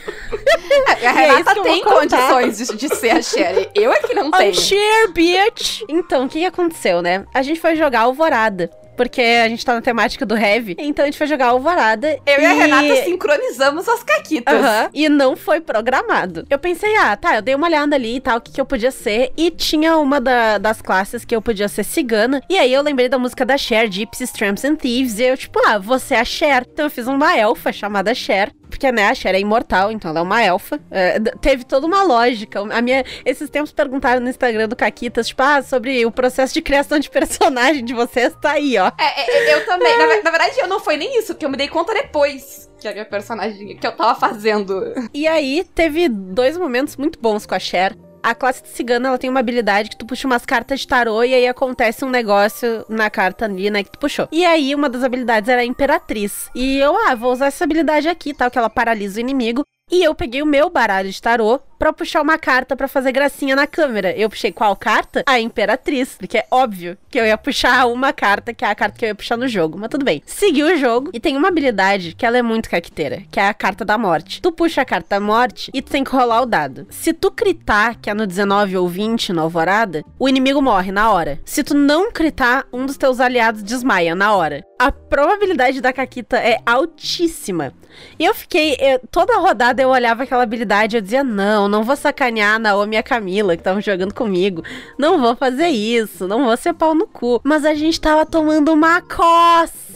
A 0.87 0.91
é 0.93 0.95
isso 0.95 1.13
Renata 1.13 1.57
eu 1.57 1.63
tem 1.63 1.83
condições 1.83 2.57
de, 2.57 2.75
de 2.77 2.95
ser 2.95 3.11
a 3.11 3.21
Sherry. 3.21 3.69
Eu 3.75 3.91
é 3.91 3.99
que 3.99 4.13
não 4.13 4.31
tenho. 4.31 4.51
Unshare, 4.51 5.11
bitch! 5.13 5.81
Então, 5.87 6.25
o 6.25 6.29
que, 6.29 6.45
aconteceu, 6.45 7.01
né? 7.01 7.25
A 7.33 7.41
gente 7.41 7.59
foi 7.59 7.75
jogar 7.75 8.01
Alvorada. 8.01 8.69
Porque 8.95 9.21
a 9.21 9.49
gente 9.49 9.65
tá 9.65 9.73
na 9.73 9.81
temática 9.81 10.25
do 10.25 10.37
heavy. 10.37 10.75
Então 10.79 11.03
a 11.03 11.07
gente 11.07 11.17
foi 11.17 11.27
jogar 11.27 11.47
Alvorada. 11.47 12.17
Eu 12.25 12.41
e 12.41 12.45
a 12.45 12.53
Renata 12.53 13.03
sincronizamos 13.03 13.89
as 13.89 14.01
caquitas. 14.03 14.53
Aham, 14.55 14.89
e 14.93 15.09
não 15.09 15.35
foi 15.35 15.59
programado. 15.59 16.45
Eu 16.49 16.57
pensei, 16.57 16.95
ah, 16.95 17.15
tá, 17.17 17.35
eu 17.35 17.41
dei 17.41 17.53
uma 17.55 17.67
olhada 17.67 17.95
ali 17.95 18.15
e 18.15 18.21
tal, 18.21 18.37
o 18.37 18.41
que, 18.41 18.53
que 18.53 18.61
eu 18.61 18.65
podia 18.65 18.91
ser. 18.91 19.33
E 19.35 19.51
tinha 19.51 19.97
uma 19.97 20.21
da- 20.21 20.57
das 20.57 20.81
classes 20.81 21.25
que 21.25 21.35
eu 21.35 21.41
podia 21.41 21.67
ser 21.67 21.83
cigana. 21.83 22.41
E 22.49 22.57
aí 22.57 22.71
eu 22.71 22.81
lembrei 22.81 23.09
da 23.09 23.19
música 23.19 23.45
da 23.45 23.57
Cher, 23.57 23.91
Gypsies, 23.91 24.31
Tramps 24.31 24.63
and 24.63 24.75
Thieves. 24.75 25.19
E 25.19 25.23
eu, 25.23 25.35
tipo, 25.37 25.59
ah, 25.67 25.77
você 25.77 26.15
é 26.15 26.21
a 26.21 26.25
Cher. 26.25 26.65
Então 26.71 26.85
eu 26.85 26.89
fiz 26.89 27.05
uma 27.05 27.37
elfa 27.37 27.73
chamada 27.73 28.15
Cher. 28.15 28.53
Porque, 28.75 28.91
né, 28.91 29.07
a 29.07 29.15
Cher 29.15 29.33
é 29.33 29.39
imortal, 29.39 29.89
então 29.89 30.11
ela 30.11 30.19
é 30.19 30.23
uma 30.23 30.43
elfa. 30.43 30.77
É, 30.91 31.17
teve 31.39 31.63
toda 31.63 31.87
uma 31.87 32.03
lógica. 32.03 32.59
A 32.59 32.81
minha, 32.81 33.05
esses 33.23 33.49
tempos 33.49 33.71
perguntaram 33.71 34.19
no 34.19 34.27
Instagram 34.27 34.67
do 34.67 34.75
Caquitas, 34.75 35.29
tipo, 35.29 35.41
ah, 35.41 35.61
sobre 35.61 36.05
o 36.05 36.11
processo 36.11 36.53
de 36.53 36.61
criação 36.61 36.99
de 36.99 37.09
personagem 37.09 37.85
de 37.85 37.93
vocês. 37.93 38.35
Tá 38.41 38.51
aí, 38.51 38.77
ó. 38.77 38.91
É, 38.99 39.53
é, 39.53 39.53
eu 39.53 39.65
também. 39.65 39.97
Na, 39.97 40.07
na 40.07 40.29
verdade, 40.29 40.59
eu 40.59 40.67
não 40.67 40.81
foi 40.81 40.97
nem 40.97 41.17
isso, 41.17 41.33
que 41.35 41.45
eu 41.45 41.49
me 41.49 41.55
dei 41.55 41.69
conta 41.69 41.93
depois 41.93 42.69
que 42.81 42.87
a 42.89 42.91
minha 42.91 43.05
personagem 43.05 43.77
que 43.77 43.87
eu 43.87 43.95
tava 43.95 44.19
fazendo. 44.19 44.93
E 45.13 45.25
aí 45.25 45.65
teve 45.73 46.09
dois 46.09 46.57
momentos 46.57 46.97
muito 46.97 47.17
bons 47.19 47.45
com 47.45 47.55
a 47.55 47.59
Cher. 47.59 47.95
A 48.25 48.33
classe 48.33 48.63
cigana, 48.65 49.09
ela 49.09 49.19
tem 49.19 49.29
uma 49.29 49.39
habilidade 49.39 49.91
que 49.91 49.95
tu 49.95 50.03
puxa 50.03 50.25
umas 50.25 50.43
cartas 50.47 50.79
de 50.79 50.87
tarô 50.87 51.23
e 51.23 51.31
aí 51.31 51.47
acontece 51.47 52.03
um 52.03 52.09
negócio 52.09 52.83
na 52.89 53.07
carta 53.07 53.45
ali, 53.45 53.69
né, 53.69 53.83
que 53.83 53.91
tu 53.91 53.99
puxou. 53.99 54.27
E 54.31 54.43
aí, 54.43 54.73
uma 54.73 54.89
das 54.89 55.03
habilidades 55.03 55.47
era 55.47 55.61
a 55.61 55.65
Imperatriz. 55.65 56.49
E 56.55 56.79
eu, 56.79 56.97
ah, 57.07 57.13
vou 57.13 57.31
usar 57.31 57.45
essa 57.45 57.63
habilidade 57.63 58.09
aqui, 58.09 58.33
tal, 58.33 58.49
que 58.49 58.57
ela 58.57 58.67
paralisa 58.67 59.17
o 59.17 59.19
inimigo. 59.19 59.61
E 59.91 60.03
eu 60.03 60.15
peguei 60.15 60.41
o 60.41 60.47
meu 60.47 60.71
baralho 60.71 61.11
de 61.11 61.21
tarô 61.21 61.59
pra 61.77 61.93
puxar 61.93 62.21
uma 62.21 62.37
carta 62.37 62.75
pra 62.75 62.87
fazer 62.87 63.11
gracinha 63.11 63.55
na 63.55 63.67
câmera. 63.67 64.11
Eu 64.17 64.29
puxei 64.29 64.51
qual 64.51 64.75
carta? 64.75 65.23
A 65.25 65.39
Imperatriz, 65.39 66.15
porque 66.17 66.37
é 66.37 66.45
óbvio 66.51 66.97
que 67.09 67.19
eu 67.19 67.25
ia 67.25 67.37
puxar 67.37 67.85
uma 67.87 68.11
carta, 68.13 68.53
que 68.53 68.63
é 68.65 68.67
a 68.69 68.75
carta 68.75 68.97
que 68.97 69.05
eu 69.05 69.09
ia 69.09 69.15
puxar 69.15 69.37
no 69.37 69.47
jogo. 69.47 69.77
Mas 69.77 69.89
tudo 69.89 70.05
bem. 70.05 70.21
Segui 70.25 70.63
o 70.63 70.77
jogo 70.77 71.09
e 71.13 71.19
tem 71.19 71.35
uma 71.37 71.47
habilidade 71.47 72.13
que 72.15 72.25
ela 72.25 72.37
é 72.37 72.41
muito 72.41 72.69
caqueteira, 72.69 73.23
que 73.31 73.39
é 73.39 73.47
a 73.47 73.53
carta 73.53 73.83
da 73.85 73.97
morte. 73.97 74.41
Tu 74.41 74.51
puxa 74.51 74.81
a 74.81 74.85
carta 74.85 75.07
da 75.09 75.19
morte 75.19 75.71
e 75.73 75.81
tu 75.81 75.91
tem 75.91 76.03
que 76.03 76.11
rolar 76.11 76.41
o 76.41 76.45
dado. 76.45 76.87
Se 76.89 77.13
tu 77.13 77.31
critar, 77.31 77.95
que 77.95 78.09
é 78.09 78.13
no 78.13 78.25
19 78.27 78.77
ou 78.77 78.87
20 78.87 79.33
no 79.33 79.41
Alvorada, 79.41 80.03
o 80.19 80.27
inimigo 80.29 80.61
morre 80.61 80.91
na 80.91 81.11
hora. 81.11 81.39
Se 81.45 81.63
tu 81.63 81.73
não 81.75 82.11
critar, 82.11 82.65
um 82.71 82.85
dos 82.85 82.97
teus 82.97 83.19
aliados 83.19 83.63
desmaia 83.63 84.15
na 84.15 84.33
hora. 84.35 84.63
A 84.77 84.91
probabilidade 84.91 85.79
da 85.81 85.93
Caquita 85.93 86.37
é 86.37 86.59
altíssima. 86.65 87.73
E 88.19 88.25
eu 88.25 88.33
fiquei, 88.35 88.75
eu- 88.79 88.99
toda 89.09 89.37
rodada 89.37 89.81
eu 89.81 89.87
olhava 89.89 90.23
aquela 90.23 90.43
habilidade 90.43 90.95
e 90.95 90.97
eu 90.97 91.01
dizia, 91.01 91.23
não, 91.23 91.64
não 91.67 91.83
vou 91.83 91.95
sacanear 91.95 92.55
a 92.55 92.59
Naomi 92.59 92.95
e 92.95 92.99
a 92.99 93.03
Camila 93.03 93.55
que 93.55 93.61
estavam 93.61 93.81
jogando 93.81 94.13
comigo. 94.13 94.63
Não 94.97 95.19
vou 95.19 95.35
fazer 95.35 95.67
isso, 95.67 96.27
não 96.27 96.45
vou 96.45 96.57
ser 96.57 96.73
pau 96.73 96.93
no 96.93 97.07
cu. 97.07 97.39
Mas 97.43 97.65
a 97.65 97.73
gente 97.73 97.99
tava 97.99 98.25
tomando 98.25 98.71
uma 98.73 99.01
coça. 99.01 99.94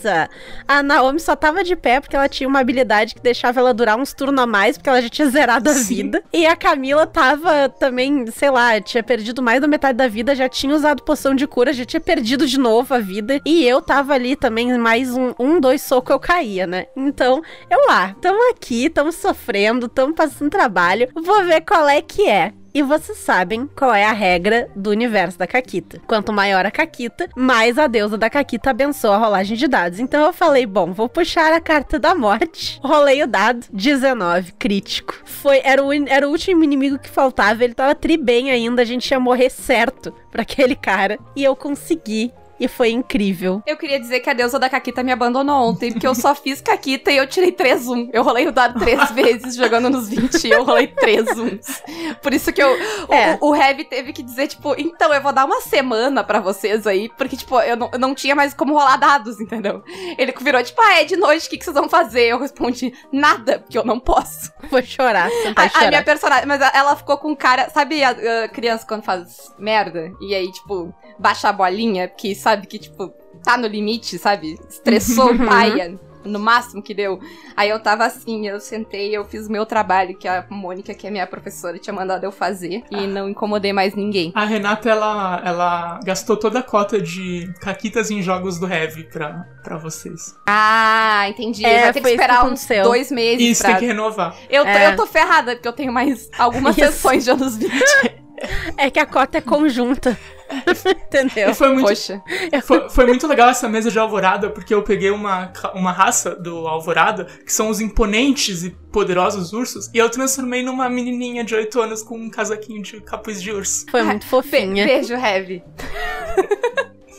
A 0.66 0.82
Naomi 0.82 1.20
só 1.20 1.34
tava 1.36 1.62
de 1.64 1.76
pé 1.76 2.00
porque 2.00 2.16
ela 2.16 2.28
tinha 2.28 2.48
uma 2.48 2.60
habilidade 2.60 3.14
que 3.14 3.22
deixava 3.22 3.60
ela 3.60 3.74
durar 3.74 3.98
uns 3.98 4.12
turnos 4.12 4.42
a 4.42 4.46
mais, 4.46 4.76
porque 4.76 4.88
ela 4.88 5.02
já 5.02 5.08
tinha 5.08 5.28
zerado 5.28 5.70
a 5.70 5.74
Sim. 5.74 5.94
vida. 5.94 6.22
E 6.32 6.46
a 6.46 6.56
Camila 6.56 7.06
tava 7.06 7.68
também, 7.68 8.26
sei 8.28 8.50
lá, 8.50 8.80
tinha 8.80 9.02
perdido 9.02 9.42
mais 9.42 9.60
da 9.60 9.68
metade 9.68 9.96
da 9.96 10.08
vida, 10.08 10.34
já 10.34 10.48
tinha 10.48 10.74
usado 10.74 11.02
poção 11.02 11.34
de 11.34 11.46
cura, 11.46 11.72
já 11.72 11.84
tinha 11.84 12.00
perdido 12.00 12.46
de 12.46 12.58
novo 12.58 12.94
a 12.94 12.98
vida. 12.98 13.40
E 13.44 13.64
eu 13.64 13.80
tava 13.80 14.14
ali 14.14 14.36
também, 14.36 14.76
mais 14.78 15.14
um, 15.14 15.32
um 15.38 15.60
dois 15.60 15.82
socos 15.82 16.10
eu 16.10 16.20
caía, 16.20 16.66
né? 16.66 16.86
Então, 16.96 17.42
eu 17.70 17.86
lá, 17.86 18.14
tamo 18.20 18.50
aqui, 18.50 18.88
tamo 18.88 19.12
sofrendo, 19.12 19.88
tamo 19.88 20.14
passando 20.14 20.50
trabalho, 20.50 21.08
vou 21.14 21.44
ver 21.44 21.60
qual 21.62 21.88
é 21.88 22.00
que 22.02 22.28
é. 22.28 22.52
E 22.72 22.82
vocês 22.82 23.18
sabem 23.18 23.68
qual 23.74 23.92
é 23.92 24.04
a 24.04 24.12
regra 24.12 24.68
do 24.76 24.90
universo 24.90 25.36
da 25.36 25.46
Caquita. 25.46 26.00
Quanto 26.06 26.32
maior 26.32 26.64
a 26.64 26.70
Caquita, 26.70 27.28
mais 27.36 27.78
a 27.78 27.88
deusa 27.88 28.16
da 28.16 28.30
Caquita 28.30 28.70
abençoa 28.70 29.16
a 29.16 29.18
rolagem 29.18 29.56
de 29.56 29.66
dados. 29.66 29.98
Então 29.98 30.24
eu 30.24 30.32
falei, 30.32 30.66
bom, 30.66 30.92
vou 30.92 31.08
puxar 31.08 31.52
a 31.52 31.60
carta 31.60 31.98
da 31.98 32.14
morte. 32.14 32.78
Rolei 32.82 33.22
o 33.24 33.26
dado, 33.26 33.66
19, 33.72 34.52
crítico. 34.52 35.20
Foi, 35.24 35.60
era 35.64 35.84
o, 35.84 35.92
era 35.92 36.28
o 36.28 36.30
último 36.30 36.62
inimigo 36.62 36.98
que 36.98 37.08
faltava, 37.08 37.64
ele 37.64 37.74
tava 37.74 37.94
tri 37.94 38.16
bem 38.16 38.52
ainda, 38.52 38.82
a 38.82 38.84
gente 38.84 39.10
ia 39.10 39.18
morrer 39.18 39.50
certo 39.50 40.14
pra 40.30 40.42
aquele 40.42 40.76
cara. 40.76 41.18
E 41.34 41.42
eu 41.42 41.56
consegui. 41.56 42.32
E 42.60 42.68
foi 42.68 42.90
incrível. 42.90 43.62
Eu 43.66 43.76
queria 43.78 43.98
dizer 43.98 44.20
que 44.20 44.28
a 44.28 44.34
deusa 44.34 44.58
da 44.58 44.68
Caquita 44.68 45.02
me 45.02 45.10
abandonou 45.10 45.56
ontem, 45.70 45.90
porque 45.90 46.06
eu 46.06 46.14
só 46.14 46.34
fiz 46.34 46.60
Caquita 46.60 47.10
e 47.10 47.16
eu 47.16 47.26
tirei 47.26 47.50
3-1. 47.52 48.10
Eu 48.12 48.22
rolei 48.22 48.46
o 48.46 48.52
dado 48.52 48.78
três 48.78 49.10
vezes 49.12 49.56
jogando 49.56 49.88
nos 49.88 50.08
20 50.10 50.44
e 50.44 50.50
eu 50.50 50.62
rolei 50.62 50.86
3 50.88 51.26
uns. 51.38 51.82
Por 52.22 52.34
isso 52.34 52.52
que 52.52 52.62
eu. 52.62 52.70
o- 53.08 53.14
É. 53.14 53.38
O, 53.40 53.50
o 53.50 53.54
Heavy 53.56 53.84
teve 53.84 54.12
que 54.12 54.22
dizer, 54.22 54.46
tipo, 54.48 54.74
então 54.78 55.12
eu 55.14 55.22
vou 55.22 55.32
dar 55.32 55.46
uma 55.46 55.60
semana 55.62 56.22
pra 56.22 56.38
vocês 56.38 56.86
aí, 56.86 57.08
porque, 57.16 57.36
tipo, 57.36 57.58
eu 57.60 57.76
não, 57.76 57.88
eu 57.92 57.98
não 57.98 58.14
tinha 58.14 58.34
mais 58.34 58.52
como 58.52 58.74
rolar 58.74 58.96
dados, 58.98 59.40
entendeu? 59.40 59.82
Ele 60.18 60.34
virou, 60.40 60.62
tipo, 60.62 60.80
ah, 60.82 61.00
é 61.00 61.04
de 61.04 61.16
noite, 61.16 61.46
o 61.46 61.50
que, 61.50 61.56
que 61.56 61.64
vocês 61.64 61.74
vão 61.74 61.88
fazer? 61.88 62.24
Eu 62.26 62.38
respondi, 62.38 62.92
nada, 63.10 63.60
porque 63.60 63.78
eu 63.78 63.84
não 63.84 63.98
posso. 63.98 64.52
Vou 64.70 64.82
chorar, 64.82 65.28
A, 65.56 65.64
e 65.64 65.66
a 65.66 65.68
chorar. 65.70 65.88
minha 65.88 66.04
personagem, 66.04 66.46
mas 66.46 66.60
ela 66.74 66.94
ficou 66.94 67.16
com 67.16 67.34
cara. 67.34 67.70
Sabe 67.70 68.04
a, 68.04 68.10
a 68.44 68.48
criança 68.48 68.84
quando 68.86 69.02
faz 69.02 69.50
merda? 69.58 70.12
E 70.20 70.34
aí, 70.34 70.52
tipo, 70.52 70.94
baixa 71.18 71.48
a 71.48 71.52
bolinha, 71.52 72.06
porque 72.08 72.34
sabe 72.34 72.49
que, 72.56 72.78
tipo, 72.78 73.12
tá 73.44 73.56
no 73.56 73.66
limite, 73.66 74.18
sabe? 74.18 74.58
Estressou, 74.68 75.36
paia. 75.38 75.98
No 76.22 76.38
máximo 76.38 76.82
que 76.82 76.92
deu. 76.92 77.18
Aí 77.56 77.70
eu 77.70 77.80
tava 77.80 78.04
assim, 78.04 78.46
eu 78.46 78.60
sentei, 78.60 79.16
eu 79.16 79.24
fiz 79.24 79.46
o 79.46 79.50
meu 79.50 79.64
trabalho, 79.64 80.14
que 80.18 80.28
a 80.28 80.44
Mônica, 80.50 80.92
que 80.92 81.06
é 81.06 81.10
minha 81.10 81.26
professora, 81.26 81.78
tinha 81.78 81.94
mandado 81.94 82.24
eu 82.24 82.30
fazer. 82.30 82.84
E 82.90 83.06
não 83.06 83.26
incomodei 83.26 83.72
mais 83.72 83.94
ninguém. 83.94 84.30
A 84.34 84.44
Renata, 84.44 84.90
ela, 84.90 85.40
ela 85.42 86.00
gastou 86.04 86.36
toda 86.36 86.58
a 86.58 86.62
cota 86.62 87.00
de 87.00 87.50
caquitas 87.62 88.10
em 88.10 88.20
jogos 88.20 88.58
do 88.60 88.70
Heavy 88.70 89.04
pra, 89.04 89.46
pra 89.64 89.78
vocês. 89.78 90.36
Ah, 90.46 91.24
entendi. 91.30 91.64
É, 91.64 91.84
Vai 91.84 91.92
ter 91.94 92.02
que 92.02 92.08
esperar 92.10 92.44
uns 92.44 92.66
dois 92.66 93.10
meses 93.10 93.52
Isso, 93.52 93.62
pra. 93.62 93.70
tem 93.70 93.80
que 93.80 93.86
renovar. 93.86 94.36
Eu, 94.50 94.64
tô, 94.64 94.68
É. 94.68 94.92
eu 94.92 94.96
tô 94.96 95.06
ferrada, 95.06 95.54
porque 95.54 95.68
eu 95.68 95.72
tenho 95.72 95.90
mais 95.90 96.28
algumas 96.38 96.74
sessões 96.76 97.24
de 97.24 97.30
anos 97.30 97.56
20. 97.56 97.72
É 98.76 98.90
que 98.90 98.98
a 98.98 99.06
cota 99.06 99.38
é 99.38 99.40
conjunta. 99.40 100.18
Entendeu? 101.06 101.50
E 101.50 101.54
foi 101.54 101.72
muito, 101.72 101.86
Poxa. 101.86 102.20
foi, 102.64 102.88
foi 102.90 103.06
muito 103.06 103.26
legal 103.26 103.48
essa 103.50 103.68
mesa 103.68 103.90
de 103.90 103.98
Alvorada, 103.98 104.50
porque 104.50 104.74
eu 104.74 104.82
peguei 104.82 105.10
uma, 105.10 105.52
uma 105.74 105.92
raça 105.92 106.34
do 106.34 106.66
Alvorada, 106.66 107.24
que 107.46 107.52
são 107.52 107.68
os 107.68 107.80
imponentes 107.80 108.64
e 108.64 108.70
poderosos 108.92 109.52
ursos, 109.52 109.88
e 109.94 109.98
eu 109.98 110.08
transformei 110.10 110.64
numa 110.64 110.88
menininha 110.88 111.44
de 111.44 111.54
8 111.54 111.80
anos 111.80 112.02
com 112.02 112.16
um 112.18 112.28
casaquinho 112.28 112.82
de 112.82 113.00
capuz 113.00 113.40
de 113.40 113.52
urso. 113.52 113.86
Foi 113.90 114.02
muito 114.02 114.26
fofinha. 114.26 114.84
beijo, 114.84 115.14
Heavy. 115.14 115.62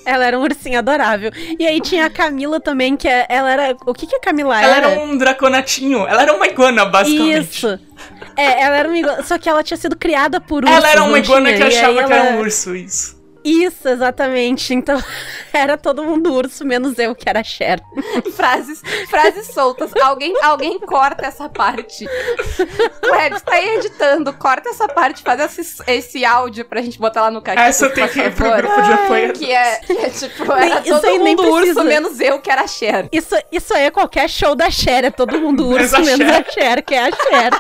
Ela 0.04 0.26
era 0.26 0.38
um 0.40 0.42
ursinho 0.42 0.80
adorável. 0.80 1.32
E 1.60 1.66
aí 1.66 1.80
tinha 1.80 2.08
a 2.08 2.10
Camila 2.10 2.60
também, 2.60 2.98
que 2.98 3.08
é- 3.08 3.26
ela 3.30 3.52
era. 3.52 3.78
O 3.86 3.94
que, 3.94 4.08
que 4.08 4.16
a 4.16 4.20
Camila 4.20 4.60
Ela 4.60 4.76
era? 4.78 4.92
era 4.92 5.02
um 5.04 5.16
draconatinho, 5.16 6.08
ela 6.08 6.24
era 6.24 6.34
uma 6.34 6.48
iguana, 6.48 6.86
basicamente. 6.86 7.50
Isso. 7.58 7.80
É, 8.42 8.62
ela 8.62 8.78
era 8.78 8.88
uma 8.90 8.98
iguana. 8.98 9.24
Só 9.24 9.38
que 9.38 9.50
ela 9.50 9.64
tinha 9.64 9.78
sido 9.78 9.96
criada 9.96 10.40
por 10.42 10.64
ursos. 10.64 10.76
Ela 10.78 10.90
era 10.90 11.04
uma 11.04 11.20
iguana 11.20 11.54
tinha? 11.54 11.58
que 11.70 11.76
achava 11.78 11.94
que 12.04 12.14
era 12.14 12.16
ela- 12.28 12.38
um 12.38 12.40
urso, 12.42 12.76
isso. 12.76 13.22
Isso, 13.44 13.90
exatamente. 13.90 14.72
Então, 14.72 15.02
era 15.52 15.76
todo 15.76 16.04
mundo 16.04 16.32
urso, 16.32 16.64
menos 16.64 17.00
eu, 17.00 17.16
que 17.16 17.28
era 17.28 17.40
a 17.40 17.44
Cher. 17.44 17.82
frases, 18.36 18.84
frases 19.10 19.48
soltas. 19.52 19.90
Alguém, 20.00 20.32
alguém 20.44 20.80
corta 20.80 21.26
essa 21.26 21.50
parte. 21.50 22.06
O 22.06 23.12
Red 23.16 23.32
tá 23.40 23.54
aí 23.56 23.78
editando, 23.78 24.32
corta 24.34 24.70
essa 24.70 24.88
parte, 24.88 25.24
faz 25.24 25.58
esse, 25.58 25.82
esse 25.88 26.24
áudio 26.24 26.66
pra 26.66 26.84
gente 26.84 27.00
botar 27.00 27.22
lá 27.22 27.32
no 27.32 27.42
caqui. 27.42 27.60
Essa 27.60 27.90
tem 27.90 28.08
que 28.08 28.20
ir 28.20 28.32
pro 28.32 28.52
grupo 28.58 28.80
de 28.84 28.92
apoio. 28.94 29.34
Que 29.34 29.52
é, 29.52 29.76
que 29.78 29.94
é 29.94 30.10
tipo, 30.12 30.46
Nem- 30.46 30.72
era 30.74 30.82
isso 30.82 30.90
todo 31.02 31.06
aí 31.08 31.18
nem 31.18 31.36
mundo 31.36 31.52
urso, 31.52 31.84
menos 31.84 32.20
eu, 32.20 32.38
que 32.40 32.52
era 32.52 32.62
a 32.62 32.68
Cher. 32.68 33.10
Isso, 33.12 33.36
isso 33.52 33.74
aí 33.74 33.86
é 33.86 33.90
qualquer 33.92 34.30
show 34.30 34.54
da 34.54 34.70
Cher, 34.70 35.04
é 35.06 35.10
todo 35.10 35.40
mundo 35.42 35.66
Menos 35.68 35.94
urso, 35.94 36.06
menos 36.06 36.28
a 36.32 36.44
Cher, 36.44 36.84
que 36.84 36.94
é 36.94 37.08
a 37.08 37.12
Cher. 37.12 37.52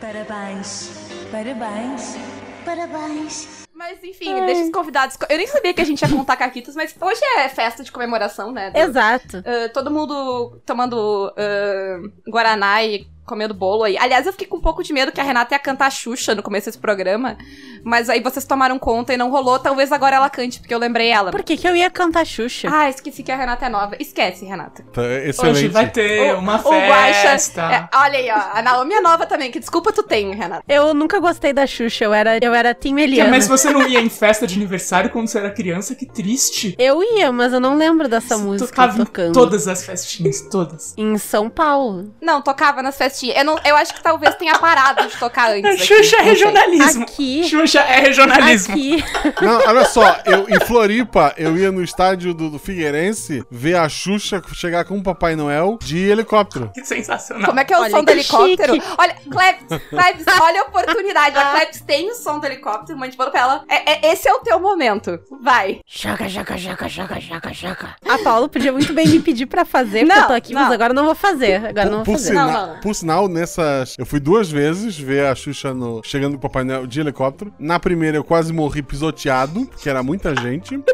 Parabéns, 0.00 0.90
parabéns, 1.30 2.16
parabéns. 2.64 3.60
Mas 3.74 4.02
enfim, 4.04 4.44
deixa 4.46 4.64
os 4.64 4.70
convidados. 4.70 5.16
Eu 5.28 5.38
nem 5.38 5.46
sabia 5.46 5.72
que 5.72 5.80
a 5.80 5.84
gente 5.84 6.02
ia 6.02 6.08
contar 6.08 6.36
caquitos, 6.38 6.74
mas 6.74 6.94
hoje 7.00 7.20
é 7.38 7.48
festa 7.48 7.82
de 7.82 7.90
comemoração, 7.90 8.52
né? 8.52 8.70
do- 8.70 8.76
Exato. 8.78 9.38
Ah, 9.44 9.68
todo 9.72 9.90
mundo 9.90 10.60
tomando 10.66 11.32
ah, 11.36 11.98
Guaraná 12.30 12.82
e 12.84 13.06
comendo 13.30 13.54
bolo 13.54 13.84
aí. 13.84 13.96
Aliás, 13.96 14.26
eu 14.26 14.32
fiquei 14.32 14.46
com 14.48 14.56
um 14.56 14.60
pouco 14.60 14.82
de 14.82 14.92
medo 14.92 15.12
que 15.12 15.20
a 15.20 15.24
Renata 15.24 15.54
ia 15.54 15.58
cantar 15.58 15.90
Xuxa 15.90 16.34
no 16.34 16.42
começo 16.42 16.66
desse 16.66 16.78
programa. 16.78 17.38
Mas 17.84 18.10
aí 18.10 18.20
vocês 18.20 18.44
tomaram 18.44 18.78
conta 18.78 19.14
e 19.14 19.16
não 19.16 19.30
rolou. 19.30 19.58
Talvez 19.58 19.90
agora 19.92 20.16
ela 20.16 20.28
cante, 20.28 20.58
porque 20.60 20.74
eu 20.74 20.78
lembrei 20.78 21.08
ela. 21.08 21.30
Por 21.30 21.42
que, 21.42 21.56
que 21.56 21.66
eu 21.66 21.74
ia 21.74 21.88
cantar 21.88 22.26
Xuxa? 22.26 22.68
Ah, 22.70 22.90
esqueci 22.90 23.22
que 23.22 23.30
a 23.32 23.36
Renata 23.36 23.64
é 23.66 23.68
nova. 23.68 23.96
Esquece, 23.98 24.44
Renata. 24.44 24.82
Tá, 24.92 25.02
excelente. 25.24 25.56
Hoje 25.56 25.68
vai 25.68 25.88
ter 25.88 26.34
uma 26.34 26.56
O 26.56 26.70
Guaxa- 26.70 27.22
festa. 27.30 27.62
é, 27.62 27.96
olha 27.96 28.18
aí, 28.18 28.28
ó. 28.30 28.58
A 28.58 28.62
Naomi 28.62 28.94
é 28.94 29.00
nova 29.00 29.24
também. 29.26 29.50
Que 29.50 29.60
desculpa 29.60 29.92
tu 29.92 30.02
tem, 30.02 30.34
Renata. 30.34 30.62
Eu 30.68 30.92
nunca 30.92 31.20
gostei 31.20 31.52
da 31.52 31.66
Xuxa, 31.66 32.04
eu 32.04 32.12
era, 32.12 32.38
eu 32.42 32.52
era 32.52 32.74
Tim 32.74 32.98
Eliana. 32.98 33.30
Mas 33.30 33.46
você 33.46 33.70
não 33.70 33.86
ia 33.88 34.00
em 34.00 34.10
festa 34.10 34.46
de 34.46 34.56
aniversário 34.56 35.08
quando 35.10 35.28
você 35.28 35.38
era 35.38 35.50
criança? 35.50 35.94
Que 35.94 36.04
triste. 36.04 36.74
Eu 36.78 37.02
ia, 37.02 37.30
mas 37.32 37.52
eu 37.52 37.60
não 37.60 37.76
lembro 37.76 38.08
dessa 38.08 38.36
Você 38.36 38.42
música 38.42 38.68
tocava 38.68 39.00
em 39.00 39.04
tocando. 39.04 39.32
todas 39.32 39.68
as 39.68 39.84
festinhas, 39.84 40.40
todas. 40.50 40.94
Em 40.98 41.16
São 41.16 41.48
Paulo. 41.48 42.12
Não, 42.20 42.42
tocava 42.42 42.82
nas 42.82 42.96
festinhas. 42.96 43.19
Eu, 43.28 43.44
não, 43.44 43.58
eu 43.64 43.76
acho 43.76 43.92
que 43.94 44.02
talvez 44.02 44.34
tenha 44.36 44.58
parado 44.58 45.06
de 45.06 45.16
tocar 45.18 45.50
antes. 45.52 45.64
aqui, 45.74 45.84
Xuxa 45.86 46.16
é 46.16 46.22
regionalismo. 46.22 47.02
Aqui. 47.02 47.44
Xuxa 47.48 47.80
é 47.80 48.00
regionalismo. 48.00 48.74
Aqui. 48.74 49.04
Não, 49.42 49.58
olha 49.66 49.84
só, 49.84 50.18
eu, 50.24 50.48
em 50.48 50.60
Floripa, 50.66 51.34
eu 51.36 51.56
ia 51.56 51.70
no 51.72 51.82
estádio 51.82 52.32
do, 52.34 52.50
do 52.50 52.58
Figueirense 52.58 53.44
ver 53.50 53.76
a 53.76 53.88
Xuxa 53.88 54.42
chegar 54.54 54.84
com 54.84 54.96
o 54.98 55.02
Papai 55.02 55.34
Noel 55.36 55.78
de 55.82 55.98
helicóptero. 55.98 56.70
Que 56.74 56.84
sensacional. 56.84 57.46
Como 57.46 57.60
é 57.60 57.64
que 57.64 57.72
é 57.72 57.78
o 57.78 57.80
Olha 57.82 57.90
som 57.90 58.04
do 58.04 58.10
helicóptero? 58.10 58.74
chique. 58.74 58.86
Olha, 58.98 59.14
Klebs, 59.30 59.82
Klebs, 59.88 60.24
olha 60.40 60.60
a 60.60 60.64
oportunidade. 60.64 61.36
A 61.38 61.50
Klebs 61.52 61.80
tem 61.82 62.10
o 62.10 62.14
som 62.14 62.38
do 62.38 62.46
helicóptero, 62.46 62.98
mande 62.98 63.16
pra 63.16 63.30
ela. 63.34 63.64
É, 63.68 64.08
é- 64.08 64.12
esse 64.12 64.28
é 64.28 64.32
o 64.32 64.40
teu 64.40 64.58
momento. 64.60 65.18
Vai. 65.42 65.80
Chaca, 65.86 66.28
chaca, 66.28 66.56
chaca, 66.58 66.88
chaca, 66.88 67.20
chaca, 67.20 67.54
chaca. 67.54 67.96
A 68.08 68.18
Paula 68.18 68.48
podia 68.48 68.72
muito 68.72 68.92
bem 68.92 69.06
me 69.08 69.20
pedir 69.20 69.46
pra 69.46 69.64
fazer, 69.64 70.00
porque 70.00 70.14
Não, 70.14 70.22
eu 70.22 70.26
tô 70.28 70.32
aqui, 70.34 70.52
não. 70.52 70.62
mas 70.62 70.72
agora 70.72 70.90
eu 70.90 70.94
não 70.96 71.04
vou 71.04 71.14
fazer. 71.14 71.56
Agora 71.66 71.86
eu 71.86 71.90
não 71.90 71.98
vou 71.98 72.04
por, 72.04 72.12
fazer. 72.12 72.28
sina- 72.28 72.46
Não, 72.46 72.66
não. 72.74 72.80
por 72.80 72.94
sinal, 72.94 73.09
nessas. 73.28 73.96
Eu 73.98 74.06
fui 74.06 74.20
duas 74.20 74.50
vezes 74.50 74.98
ver 74.98 75.26
a 75.26 75.34
Xuxa 75.34 75.74
no, 75.74 76.00
chegando 76.04 76.32
com 76.32 76.38
o 76.38 76.40
Papai 76.40 76.64
Noel 76.64 76.86
de 76.86 77.00
helicóptero. 77.00 77.52
Na 77.58 77.78
primeira, 77.78 78.16
eu 78.16 78.24
quase 78.24 78.52
morri 78.52 78.82
pisoteado, 78.82 79.66
porque 79.66 79.88
era 79.88 80.02
muita 80.02 80.34
gente. 80.34 80.80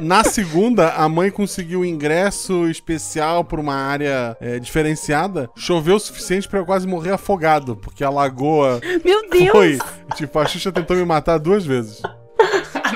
Na 0.00 0.22
segunda, 0.22 0.90
a 0.90 1.08
mãe 1.08 1.28
conseguiu 1.28 1.84
ingresso 1.84 2.68
especial 2.68 3.42
pra 3.44 3.60
uma 3.60 3.74
área 3.74 4.36
é, 4.40 4.58
diferenciada. 4.60 5.50
Choveu 5.56 5.96
o 5.96 6.00
suficiente 6.00 6.48
pra 6.48 6.60
eu 6.60 6.64
quase 6.64 6.86
morrer 6.86 7.10
afogado, 7.10 7.74
porque 7.74 8.04
a 8.04 8.10
lagoa 8.10 8.80
Meu 9.04 9.28
Deus! 9.28 9.50
foi. 9.50 9.78
Tipo, 10.14 10.38
a 10.38 10.46
Xuxa 10.46 10.70
tentou 10.70 10.96
me 10.96 11.04
matar 11.04 11.38
duas 11.38 11.66
vezes. 11.66 12.00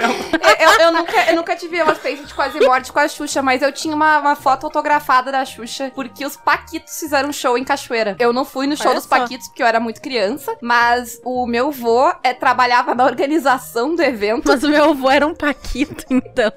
Eu, 0.00 0.66
eu- 0.66 0.80
eu 0.86 0.92
nunca, 0.92 1.30
eu 1.30 1.36
nunca 1.36 1.56
tive 1.56 1.82
uma 1.82 1.92
experiência 1.92 2.26
de 2.26 2.34
quase 2.34 2.60
morte 2.60 2.92
com 2.92 2.98
a 2.98 3.08
Xuxa, 3.08 3.42
mas 3.42 3.62
eu 3.62 3.72
tinha 3.72 3.94
uma, 3.94 4.18
uma 4.18 4.36
foto 4.36 4.64
autografada 4.64 5.30
da 5.32 5.44
Xuxa, 5.44 5.90
porque 5.94 6.24
os 6.24 6.36
Paquitos 6.36 6.98
fizeram 6.98 7.28
um 7.28 7.32
show 7.32 7.56
em 7.58 7.64
Cachoeira. 7.64 8.16
Eu 8.18 8.32
não 8.32 8.44
fui 8.44 8.66
no 8.66 8.76
show 8.76 8.86
Olha 8.88 8.96
dos 8.96 9.04
só. 9.08 9.18
Paquitos, 9.18 9.48
porque 9.48 9.62
eu 9.62 9.66
era 9.66 9.80
muito 9.80 10.00
criança, 10.00 10.56
mas 10.62 11.20
o 11.24 11.46
meu 11.46 11.70
vô 11.70 12.12
é, 12.22 12.32
trabalhava 12.34 12.94
na 12.94 13.04
organização 13.04 13.94
do 13.94 14.02
evento. 14.02 14.48
Mas 14.48 14.62
o 14.62 14.68
meu 14.68 14.90
avô 14.90 15.10
era 15.10 15.26
um 15.26 15.34
paquito, 15.34 16.04
então. 16.10 16.52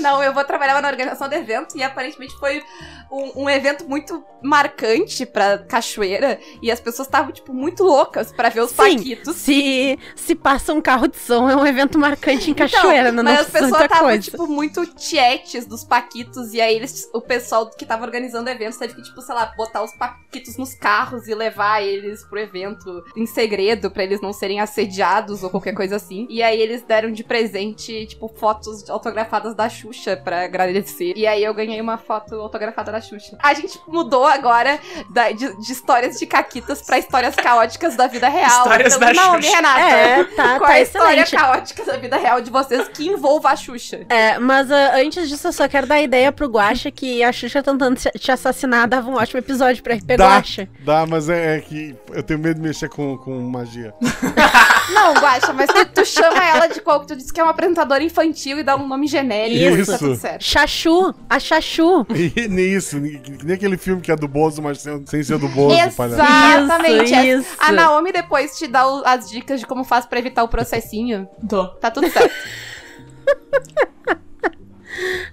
Não, 0.00 0.22
eu 0.22 0.32
vou 0.32 0.44
trabalhava 0.44 0.80
na 0.80 0.88
organização 0.88 1.28
do 1.28 1.34
evento 1.34 1.76
e 1.76 1.82
aparentemente 1.82 2.34
foi 2.38 2.62
um, 3.10 3.44
um 3.44 3.50
evento 3.50 3.88
muito 3.88 4.22
marcante 4.42 5.24
pra 5.26 5.58
Cachoeira 5.58 6.38
e 6.62 6.70
as 6.70 6.80
pessoas 6.80 7.06
estavam, 7.08 7.32
tipo, 7.32 7.52
muito 7.52 7.82
loucas 7.82 8.32
pra 8.32 8.48
ver 8.48 8.60
os 8.62 8.70
Sim, 8.70 8.76
Paquitos. 8.76 9.36
se, 9.36 9.98
se 10.16 10.34
passa 10.34 10.72
um 10.72 10.80
carro 10.80 11.06
de 11.08 11.16
som, 11.18 11.48
é 11.48 11.56
um 11.56 11.66
evento 11.66 11.98
marcante 11.98 12.50
em 12.50 12.54
Cachoeira, 12.54 12.69
não, 12.72 12.82
não 12.84 13.10
Então, 13.10 13.24
mas 13.24 13.40
as 13.40 13.50
pessoas 13.50 13.82
estavam, 13.82 14.18
tipo, 14.18 14.46
muito 14.46 14.86
tietes 14.86 15.66
dos 15.66 15.84
paquitos, 15.84 16.52
e 16.54 16.60
aí 16.60 16.74
eles, 16.76 17.08
o 17.12 17.20
pessoal 17.20 17.68
que 17.70 17.84
tava 17.84 18.04
organizando 18.04 18.48
o 18.48 18.52
evento 18.52 18.78
teve 18.78 18.94
que, 18.94 19.02
tipo, 19.02 19.20
sei 19.22 19.34
lá, 19.34 19.46
botar 19.56 19.82
os 19.82 19.92
paquitos 19.92 20.56
nos 20.56 20.74
carros 20.74 21.28
e 21.28 21.34
levar 21.34 21.82
eles 21.82 22.24
pro 22.24 22.38
evento 22.38 23.04
em 23.16 23.26
segredo, 23.26 23.90
pra 23.90 24.02
eles 24.02 24.20
não 24.20 24.32
serem 24.32 24.60
assediados 24.60 25.42
ou 25.42 25.50
qualquer 25.50 25.74
coisa 25.74 25.96
assim. 25.96 26.26
E 26.30 26.42
aí 26.42 26.60
eles 26.60 26.82
deram 26.82 27.10
de 27.12 27.22
presente, 27.24 28.06
tipo, 28.06 28.28
fotos 28.36 28.88
autografadas 28.88 29.54
da 29.54 29.68
Xuxa 29.68 30.16
pra 30.16 30.44
agradecer. 30.44 31.12
E 31.16 31.26
aí 31.26 31.42
eu 31.44 31.52
ganhei 31.54 31.80
uma 31.80 31.98
foto 31.98 32.34
autografada 32.36 32.92
da 32.92 33.00
Xuxa. 33.00 33.36
A 33.42 33.54
gente 33.54 33.78
mudou 33.86 34.24
agora 34.26 34.78
da- 35.10 35.30
de, 35.32 35.54
de 35.60 35.72
histórias 35.72 36.18
de 36.18 36.26
caquitas 36.26 36.82
pra 36.82 36.98
histórias 36.98 37.34
caóticas 37.34 37.96
da 37.96 38.06
vida 38.06 38.28
real. 38.28 38.64
Histórias 38.64 38.94
então, 38.94 39.08
da 39.08 39.14
não, 39.14 39.34
Xuxa. 39.42 39.56
Renata. 39.56 39.80
É, 39.80 40.24
tá, 40.24 40.58
Qual 40.58 40.68
tá 40.68 40.74
a 40.74 40.80
história 40.80 41.20
excelente. 41.22 41.36
caótica 41.44 41.84
da 41.84 41.96
vida 41.96 42.16
real 42.16 42.40
de 42.40 42.50
vocês 42.64 42.88
que 42.88 43.06
envolva 43.06 43.50
a 43.50 43.56
Xuxa? 43.56 44.00
É, 44.08 44.38
mas 44.38 44.70
ah, 44.70 44.96
antes 44.96 45.28
disso, 45.28 45.48
eu 45.48 45.52
só 45.52 45.68
quero 45.68 45.86
dar 45.86 45.96
a 45.96 46.02
ideia 46.02 46.30
pro 46.32 46.48
Guaxa 46.48 46.90
que 46.90 47.22
a 47.22 47.32
Xuxa 47.32 47.62
tentando 47.62 47.98
se- 47.98 48.10
te 48.10 48.30
assassinar 48.32 48.88
dava 48.88 49.08
um 49.10 49.14
ótimo 49.14 49.38
episódio 49.38 49.82
pra 49.82 49.94
RP 49.94 50.16
Dá, 50.16 50.36
Guaxa. 50.36 50.68
dá, 50.80 51.06
mas 51.06 51.28
é, 51.28 51.56
é 51.56 51.60
que 51.60 51.94
eu 52.12 52.22
tenho 52.22 52.38
medo 52.40 52.56
de 52.60 52.66
mexer 52.66 52.88
com, 52.88 53.16
com 53.18 53.38
magia. 53.40 53.94
Não, 54.92 55.14
Guaxa, 55.14 55.52
mas 55.52 55.68
tu, 55.68 55.84
tu 55.86 56.04
chama 56.04 56.44
ela 56.44 56.66
de 56.66 56.80
qual? 56.80 57.04
Tu 57.04 57.16
disse 57.16 57.32
que 57.32 57.40
é 57.40 57.42
uma 57.42 57.50
apresentadora 57.52 58.02
infantil 58.02 58.58
e 58.58 58.62
dá 58.62 58.76
um 58.76 58.86
nome 58.86 59.06
genérico. 59.06 59.80
Isso. 59.80 59.92
Tá 59.92 59.98
tudo 59.98 60.14
certo. 60.16 60.42
Chachu, 60.42 61.14
a 61.28 61.38
Chachu. 61.38 62.06
Nem 62.50 62.74
isso, 62.74 62.98
nem 62.98 63.54
aquele 63.54 63.76
filme 63.76 64.00
que 64.02 64.10
é 64.12 64.16
do 64.16 64.26
Bozo, 64.28 64.60
mas 64.62 64.80
sem, 64.80 65.04
sem 65.06 65.22
ser 65.22 65.38
do 65.38 65.48
Bozo, 65.48 65.76
palhaço. 65.96 66.62
Exatamente. 66.62 67.12
Isso, 67.14 67.40
isso. 67.40 67.56
A 67.58 67.72
Naomi 67.72 68.12
depois 68.12 68.56
te 68.58 68.66
dá 68.66 68.86
o- 68.86 69.02
as 69.04 69.28
dicas 69.30 69.60
de 69.60 69.66
como 69.66 69.84
faz 69.84 70.06
pra 70.06 70.18
evitar 70.18 70.42
o 70.42 70.48
processinho. 70.48 71.28
Tô. 71.48 71.66
Tá 71.76 71.90
tudo 71.90 72.08
certo. 72.10 72.34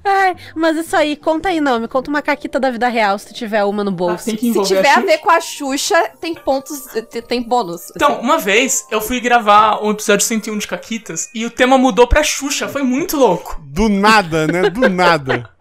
Ai, 0.04 0.36
mas 0.56 0.78
isso 0.78 0.96
aí, 0.96 1.16
conta 1.16 1.50
aí, 1.50 1.60
não. 1.62 1.80
Me 1.80 1.88
conta 1.88 2.10
uma 2.10 2.22
caquita 2.22 2.60
da 2.60 2.70
vida 2.72 2.88
real, 2.88 3.18
se 3.20 3.28
tu 3.28 3.34
tiver 3.34 3.64
uma 3.64 3.84
no 3.84 3.92
Ah, 3.92 3.94
bolso. 3.94 4.26
que 4.36 4.54
Se 4.54 4.64
tiver 4.64 4.90
a 4.90 4.98
a 4.98 5.00
ver 5.02 5.18
com 5.20 5.30
a 5.30 5.40
Xuxa, 5.42 6.12
tem 6.22 6.34
pontos, 6.34 6.84
te- 7.10 7.22
tem 7.22 7.42
bônus. 7.42 7.92
Então, 7.96 8.20
uma 8.20 8.38
vez 8.38 8.86
eu 8.92 9.00
fui 9.02 9.20
gravar 9.20 9.84
o 9.84 9.92
episódio 9.92 10.26
101 10.26 10.58
de 10.58 10.68
Caquitas 10.68 11.30
e 11.34 11.46
o 11.46 11.50
tema 11.52 11.78
mudou 11.78 12.08
pra 12.08 12.24
Xuxa. 12.24 12.68
Foi 12.68 12.84
muito 12.84 13.18
louco. 13.18 13.60
Do 13.62 13.90
nada, 13.90 14.48
né? 14.48 14.70
Do 14.70 14.90
nada. 14.90 15.50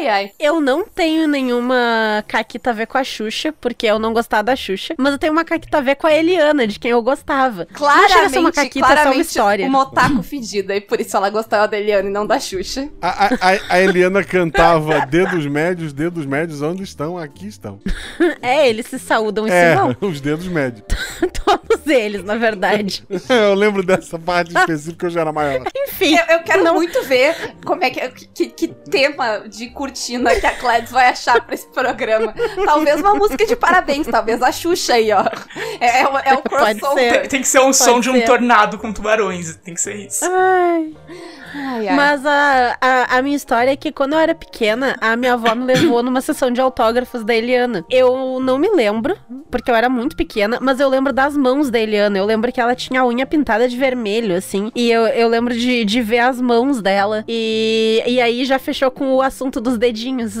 Ai, 0.00 0.08
ai. 0.08 0.30
Eu 0.38 0.60
não 0.60 0.84
tenho 0.86 1.28
nenhuma 1.28 2.24
caquita 2.26 2.70
a 2.70 2.72
ver 2.72 2.86
com 2.86 2.96
a 2.96 3.04
Xuxa, 3.04 3.52
porque 3.60 3.86
eu 3.86 3.98
não 3.98 4.12
gostava 4.14 4.44
da 4.44 4.56
Xuxa. 4.56 4.94
Mas 4.96 5.12
eu 5.12 5.18
tenho 5.18 5.32
uma 5.32 5.44
caquita 5.44 5.76
a 5.78 5.80
ver 5.82 5.96
com 5.96 6.06
a 6.06 6.12
Eliana, 6.14 6.66
de 6.66 6.78
quem 6.78 6.90
eu 6.92 7.02
gostava. 7.02 7.66
não 7.70 7.76
chega 7.78 7.84
a 7.84 8.08
Claramente, 8.08 8.30
ser 8.30 8.38
uma 8.38 8.52
caquita, 8.52 8.78
é 8.78 8.80
só 8.80 8.86
uma 8.88 8.94
claramente 9.02 9.26
história. 9.26 9.66
uma 9.66 9.82
otaku 9.82 10.22
fedida. 10.22 10.74
E 10.74 10.80
por 10.80 11.00
isso 11.00 11.14
ela 11.16 11.28
gostava 11.28 11.68
da 11.68 11.78
Eliana 11.78 12.08
e 12.08 12.12
não 12.12 12.26
da 12.26 12.40
Xuxa. 12.40 12.88
A, 13.02 13.08
a, 13.26 13.26
a- 13.28 13.60
a 13.74 13.80
Eliana 13.80 14.24
cantava 14.24 15.00
dedos 15.06 15.46
médios, 15.46 15.92
dedos 15.92 16.24
médios, 16.24 16.62
onde 16.62 16.82
estão? 16.82 17.18
Aqui 17.18 17.46
estão. 17.46 17.78
É, 18.42 18.68
eles 18.68 18.86
se 18.86 18.98
saúdam 18.98 19.46
e 19.46 19.50
É, 19.50 19.70
se 19.70 19.76
vão. 19.76 19.96
os 20.08 20.20
dedos 20.20 20.46
médios. 20.48 20.84
Todos 21.44 21.86
eles, 21.86 22.24
na 22.24 22.36
verdade. 22.36 23.04
Eu 23.28 23.54
lembro 23.54 23.82
dessa 23.82 24.18
parte 24.18 24.54
específica 24.56 24.96
que 25.00 25.06
eu 25.06 25.10
já 25.10 25.20
era 25.22 25.32
maior. 25.32 25.64
Enfim. 25.76 26.16
Eu, 26.16 26.36
eu 26.36 26.42
quero 26.42 26.62
Não. 26.64 26.74
muito 26.74 27.02
ver 27.04 27.34
como 27.64 27.82
é 27.84 27.90
que, 27.90 28.08
que, 28.28 28.46
que 28.48 28.68
tema 28.90 29.40
de 29.48 29.68
cortina 29.90 30.34
que 30.38 30.46
a 30.46 30.54
Cledes 30.54 30.90
vai 30.92 31.08
achar 31.08 31.40
pra 31.44 31.54
esse 31.54 31.66
programa. 31.66 32.34
Talvez 32.64 33.00
uma 33.00 33.14
música 33.14 33.44
de 33.44 33.56
parabéns, 33.56 34.06
talvez 34.06 34.40
a 34.42 34.52
Xuxa 34.52 34.94
aí, 34.94 35.10
ó. 35.12 35.24
É, 35.80 36.00
é, 36.02 36.06
o- 36.08 36.18
é 36.18 36.34
o 36.34 36.42
Pode 36.42 36.78
crossover. 36.80 37.20
Tem, 37.20 37.28
tem 37.28 37.40
que 37.42 37.48
ser 37.48 37.60
um 37.60 37.72
som 37.72 38.00
de 38.00 38.08
um 38.10 38.14
ser. 38.14 38.24
tornado 38.24 38.78
com 38.78 38.92
tubarões. 38.92 39.56
Tem 39.56 39.74
que 39.74 39.80
ser 39.80 39.94
isso. 39.96 40.24
Ai. 40.24 40.94
Ai, 41.54 41.88
ai. 41.88 41.96
Mas 41.96 42.24
a, 42.26 42.76
a, 42.80 43.16
a 43.18 43.22
minha 43.22 43.36
história 43.36 43.70
é 43.70 43.76
que 43.76 43.90
quando 43.92 44.12
eu 44.14 44.18
era 44.18 44.34
pequena, 44.34 44.96
a 45.00 45.16
minha 45.16 45.34
avó 45.34 45.54
me 45.54 45.64
levou 45.64 46.02
numa 46.02 46.20
sessão 46.20 46.50
de 46.50 46.60
autógrafos 46.60 47.24
da 47.24 47.34
Eliana. 47.34 47.84
Eu 47.90 48.38
não 48.40 48.58
me 48.58 48.68
lembro, 48.70 49.16
porque 49.50 49.70
eu 49.70 49.74
era 49.74 49.88
muito 49.88 50.16
pequena, 50.16 50.58
mas 50.60 50.80
eu 50.80 50.88
lembro 50.88 51.12
das 51.12 51.36
mãos 51.36 51.70
da 51.70 51.78
Eliana. 51.78 52.18
Eu 52.18 52.24
lembro 52.24 52.52
que 52.52 52.60
ela 52.60 52.74
tinha 52.74 53.00
a 53.00 53.06
unha 53.06 53.26
pintada 53.26 53.68
de 53.68 53.76
vermelho, 53.76 54.36
assim. 54.36 54.70
E 54.74 54.90
eu, 54.90 55.06
eu 55.08 55.28
lembro 55.28 55.54
de, 55.54 55.84
de 55.84 56.00
ver 56.02 56.20
as 56.20 56.40
mãos 56.40 56.80
dela. 56.80 57.24
E, 57.28 58.02
e 58.06 58.20
aí 58.20 58.44
já 58.44 58.58
fechou 58.58 58.90
com 58.90 59.12
o 59.14 59.22
assunto 59.22 59.60
dos 59.60 59.76
dedinhos. 59.78 60.34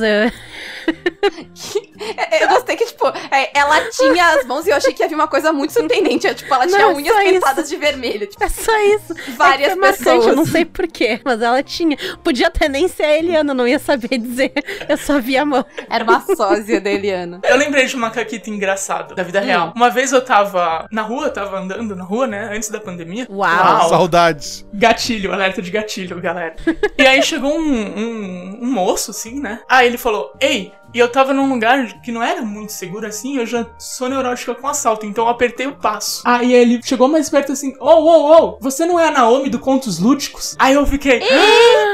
Eu 2.40 2.48
gostei 2.48 2.76
que, 2.76 2.86
tipo, 2.86 3.06
é, 3.30 3.50
ela 3.58 3.80
tinha 3.90 4.26
as 4.34 4.46
mãos 4.46 4.66
e 4.66 4.70
eu 4.70 4.76
achei 4.76 4.92
que 4.92 5.02
havia 5.02 5.16
uma 5.16 5.28
coisa 5.28 5.52
muito 5.52 5.72
surpreendente. 5.72 6.26
É, 6.26 6.34
tipo, 6.34 6.52
ela 6.52 6.66
tinha 6.66 6.78
Não, 6.78 6.94
unhas 6.94 7.14
só 7.14 7.22
isso. 7.22 7.32
pintadas 7.34 7.68
de 7.68 7.76
vermelho. 7.76 8.26
Tipo, 8.26 8.42
É 8.44 8.48
só 8.48 8.78
isso. 8.94 9.14
várias 9.36 9.72
é 9.72 9.74
marcante, 9.76 9.98
pessoas. 10.04 10.26
Eu 10.26 10.36
não 10.36 10.46
sei 10.46 10.64
porquê, 10.64 10.99
mas 11.24 11.40
ela 11.40 11.62
tinha. 11.62 11.96
Podia 12.22 12.48
até 12.48 12.68
nem 12.68 12.88
ser 12.88 13.04
a 13.04 13.18
Eliana, 13.18 13.54
não 13.54 13.66
ia 13.66 13.78
saber 13.78 14.18
dizer. 14.18 14.52
Eu 14.88 14.96
só 14.96 15.20
vi 15.20 15.36
a 15.36 15.44
mão. 15.44 15.64
Era 15.88 16.04
uma 16.04 16.20
sósia 16.20 16.80
da 16.80 16.90
Eliana. 16.90 17.40
Eu 17.44 17.56
lembrei 17.56 17.86
de 17.86 17.96
uma 17.96 18.10
caquita 18.10 18.50
engraçada 18.50 19.14
da 19.14 19.22
vida 19.22 19.40
real. 19.40 19.72
Uma 19.74 19.90
vez 19.90 20.12
eu 20.12 20.24
tava 20.24 20.86
na 20.90 21.02
rua, 21.02 21.30
tava 21.30 21.58
andando 21.58 21.94
na 21.96 22.04
rua, 22.04 22.26
né? 22.26 22.50
Antes 22.52 22.70
da 22.70 22.80
pandemia. 22.80 23.26
Uau. 23.30 23.88
Saudades. 23.88 24.66
Gatilho, 24.72 25.32
alerta 25.32 25.62
de 25.62 25.70
gatilho, 25.70 26.20
galera. 26.20 26.56
e 26.98 27.06
aí 27.06 27.22
chegou 27.22 27.56
um, 27.56 27.98
um, 27.98 28.58
um 28.62 28.72
moço, 28.72 29.10
assim, 29.10 29.40
né? 29.40 29.60
Aí 29.68 29.86
ele 29.86 29.98
falou: 29.98 30.32
Ei, 30.40 30.72
e 30.92 30.98
eu 30.98 31.08
tava 31.10 31.32
num 31.32 31.48
lugar 31.48 32.00
que 32.00 32.10
não 32.10 32.22
era 32.22 32.42
muito 32.42 32.72
seguro 32.72 33.06
assim, 33.06 33.36
eu 33.36 33.46
já 33.46 33.66
sou 33.78 34.08
neurótica 34.08 34.54
com 34.54 34.66
assalto, 34.68 35.06
então 35.06 35.24
eu 35.24 35.30
apertei 35.30 35.66
o 35.66 35.72
passo. 35.72 36.22
Aí 36.24 36.52
ele 36.52 36.80
chegou 36.82 37.08
mais 37.08 37.28
perto 37.30 37.52
assim: 37.52 37.74
Ô, 37.78 37.86
ô, 37.88 38.32
ô, 38.46 38.58
você 38.60 38.84
não 38.86 38.98
é 38.98 39.08
a 39.08 39.10
Naomi 39.10 39.48
do 39.48 39.58
Contos 39.58 39.98
Lúdicos? 39.98 40.56
Aí 40.58 40.74
eu 40.74 40.86
fiquei: 40.86 41.20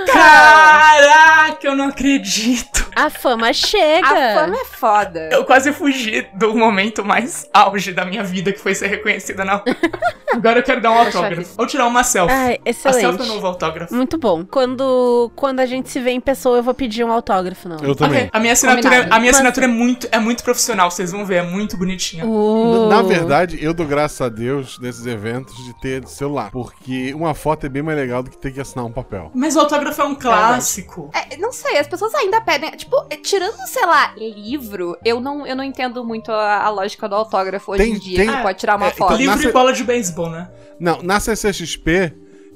Caraca, 0.06 1.66
eu 1.66 1.74
não 1.76 1.88
acredito. 1.88 2.86
A 2.96 3.10
fama 3.10 3.52
chega. 3.52 4.06
A 4.06 4.40
fama 4.40 4.56
é 4.56 4.64
foda. 4.64 5.28
Eu 5.30 5.44
quase 5.44 5.70
fugi 5.70 6.26
do 6.34 6.54
momento 6.54 7.04
mais 7.04 7.46
auge 7.52 7.92
da 7.92 8.06
minha 8.06 8.24
vida, 8.24 8.50
que 8.52 8.58
foi 8.58 8.74
ser 8.74 8.86
reconhecida 8.86 9.44
na. 9.44 9.62
Agora 10.32 10.60
eu 10.60 10.62
quero 10.62 10.80
dar 10.80 10.92
um 10.92 10.98
autógrafo. 10.98 11.54
Ou 11.58 11.66
tirar 11.66 11.86
uma 11.86 12.02
selfie. 12.02 12.34
Ai, 12.34 12.58
a 12.66 12.72
selfie 12.72 13.04
é 13.04 13.10
excelente. 13.10 13.28
novo 13.28 13.46
autógrafo. 13.46 13.94
Muito 13.94 14.16
bom. 14.16 14.46
Quando, 14.46 15.30
quando 15.36 15.60
a 15.60 15.66
gente 15.66 15.90
se 15.90 16.00
vê 16.00 16.10
em 16.10 16.20
pessoa, 16.20 16.56
eu 16.56 16.62
vou 16.62 16.72
pedir 16.72 17.04
um 17.04 17.12
autógrafo, 17.12 17.68
não. 17.68 17.78
Eu 17.80 17.94
também. 17.94 18.20
Ok, 18.20 18.30
A 18.32 18.40
minha 18.40 18.54
assinatura, 18.54 18.85
é, 18.86 18.96
Combinado. 18.98 19.14
a 19.14 19.18
minha 19.20 19.30
Mas- 19.32 19.36
assinatura 19.36 19.66
é, 19.66 19.68
muito, 19.68 20.08
é 20.12 20.18
muito 20.18 20.42
profissional, 20.44 20.90
vocês 20.90 21.12
vão 21.12 21.24
ver, 21.24 21.36
é 21.36 21.42
muito 21.42 21.76
bonitinha. 21.76 22.24
Uh. 22.26 22.88
Na 22.88 23.02
verdade, 23.02 23.58
eu 23.62 23.72
dou 23.74 23.86
graças 23.86 24.20
a 24.20 24.28
Deus 24.28 24.78
nesses 24.78 25.04
eventos 25.06 25.54
de 25.64 25.72
ter 25.80 26.06
celular. 26.06 26.50
Porque 26.50 27.12
uma 27.14 27.34
foto 27.34 27.66
é 27.66 27.68
bem 27.68 27.82
mais 27.82 27.98
legal 27.98 28.22
do 28.22 28.30
que 28.30 28.38
ter 28.38 28.52
que 28.52 28.60
assinar 28.60 28.84
um 28.84 28.92
papel. 28.92 29.30
Mas 29.34 29.56
o 29.56 29.60
autógrafo 29.60 30.00
é 30.00 30.04
um 30.04 30.14
clássico. 30.14 31.10
É, 31.14 31.36
não 31.36 31.52
sei, 31.52 31.78
as 31.78 31.86
pessoas 31.86 32.14
ainda 32.14 32.40
pedem. 32.40 32.70
Tipo, 32.72 32.96
é, 33.10 33.16
tirando, 33.16 33.56
sei 33.66 33.84
lá, 33.86 34.12
livro, 34.16 34.96
eu 35.04 35.20
não, 35.20 35.46
eu 35.46 35.56
não 35.56 35.64
entendo 35.64 36.04
muito 36.04 36.30
a, 36.32 36.62
a 36.64 36.68
lógica 36.70 37.08
do 37.08 37.14
autógrafo 37.14 37.72
hoje 37.72 37.82
Tem- 37.84 37.94
em 37.94 37.98
dia. 37.98 38.16
tem- 38.18 38.30
que 38.30 38.42
pode 38.42 38.58
tirar 38.58 38.76
uma 38.76 38.86
é, 38.86 38.90
foto. 38.90 39.14
então, 39.14 39.16
Livro 39.16 39.42
na- 39.42 39.48
e 39.48 39.52
bola 39.52 39.72
de 39.72 39.84
beisebol, 39.84 40.30
né? 40.30 40.48
Não, 40.78 41.02
na 41.02 41.18
CCXP 41.20 42.12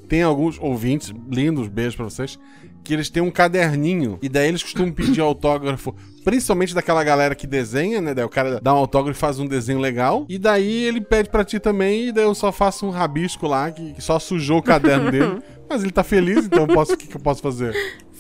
tem 0.09 0.23
alguns 0.23 0.59
ouvintes, 0.61 1.13
lindos, 1.31 1.69
beijos 1.69 1.95
pra 1.95 2.05
vocês, 2.05 2.39
que 2.83 2.93
eles 2.95 3.11
têm 3.11 3.23
um 3.23 3.31
caderninho. 3.31 4.19
E 4.23 4.29
daí 4.29 4.49
eles 4.49 4.63
costumam 4.63 4.93
pedir 4.93 5.21
autógrafo, 5.21 5.95
principalmente 6.25 6.75
daquela 6.75 7.03
galera 7.05 7.35
que 7.35 7.47
desenha, 7.47 8.01
né? 8.01 8.15
Daí 8.15 8.25
o 8.25 8.29
cara 8.29 8.61
dá 8.61 8.75
um 8.75 8.79
autógrafo 8.79 9.19
e 9.19 9.21
faz 9.21 9.39
um 9.39 9.47
desenho 9.47 9.79
legal. 9.79 10.27
E 10.29 10.39
daí 10.39 10.85
ele 10.85 11.01
pede 11.01 11.31
pra 11.31 11.45
ti 11.45 11.59
também, 11.59 12.09
e 12.09 12.13
daí 12.13 12.25
eu 12.25 12.35
só 12.35 12.51
faço 12.53 12.87
um 12.87 12.91
rabisco 12.91 13.47
lá, 13.47 13.71
que, 13.71 13.95
que 13.95 14.03
só 14.03 14.19
sujou 14.19 14.59
o 14.59 14.63
caderno 14.63 15.11
dele. 15.13 15.43
Mas 15.69 15.83
ele 15.83 15.93
tá 15.93 16.03
feliz, 16.03 16.45
então 16.47 16.65
o 16.65 16.97
que, 16.97 17.07
que 17.07 17.17
eu 17.17 17.21
posso 17.21 17.41
fazer? 17.41 17.75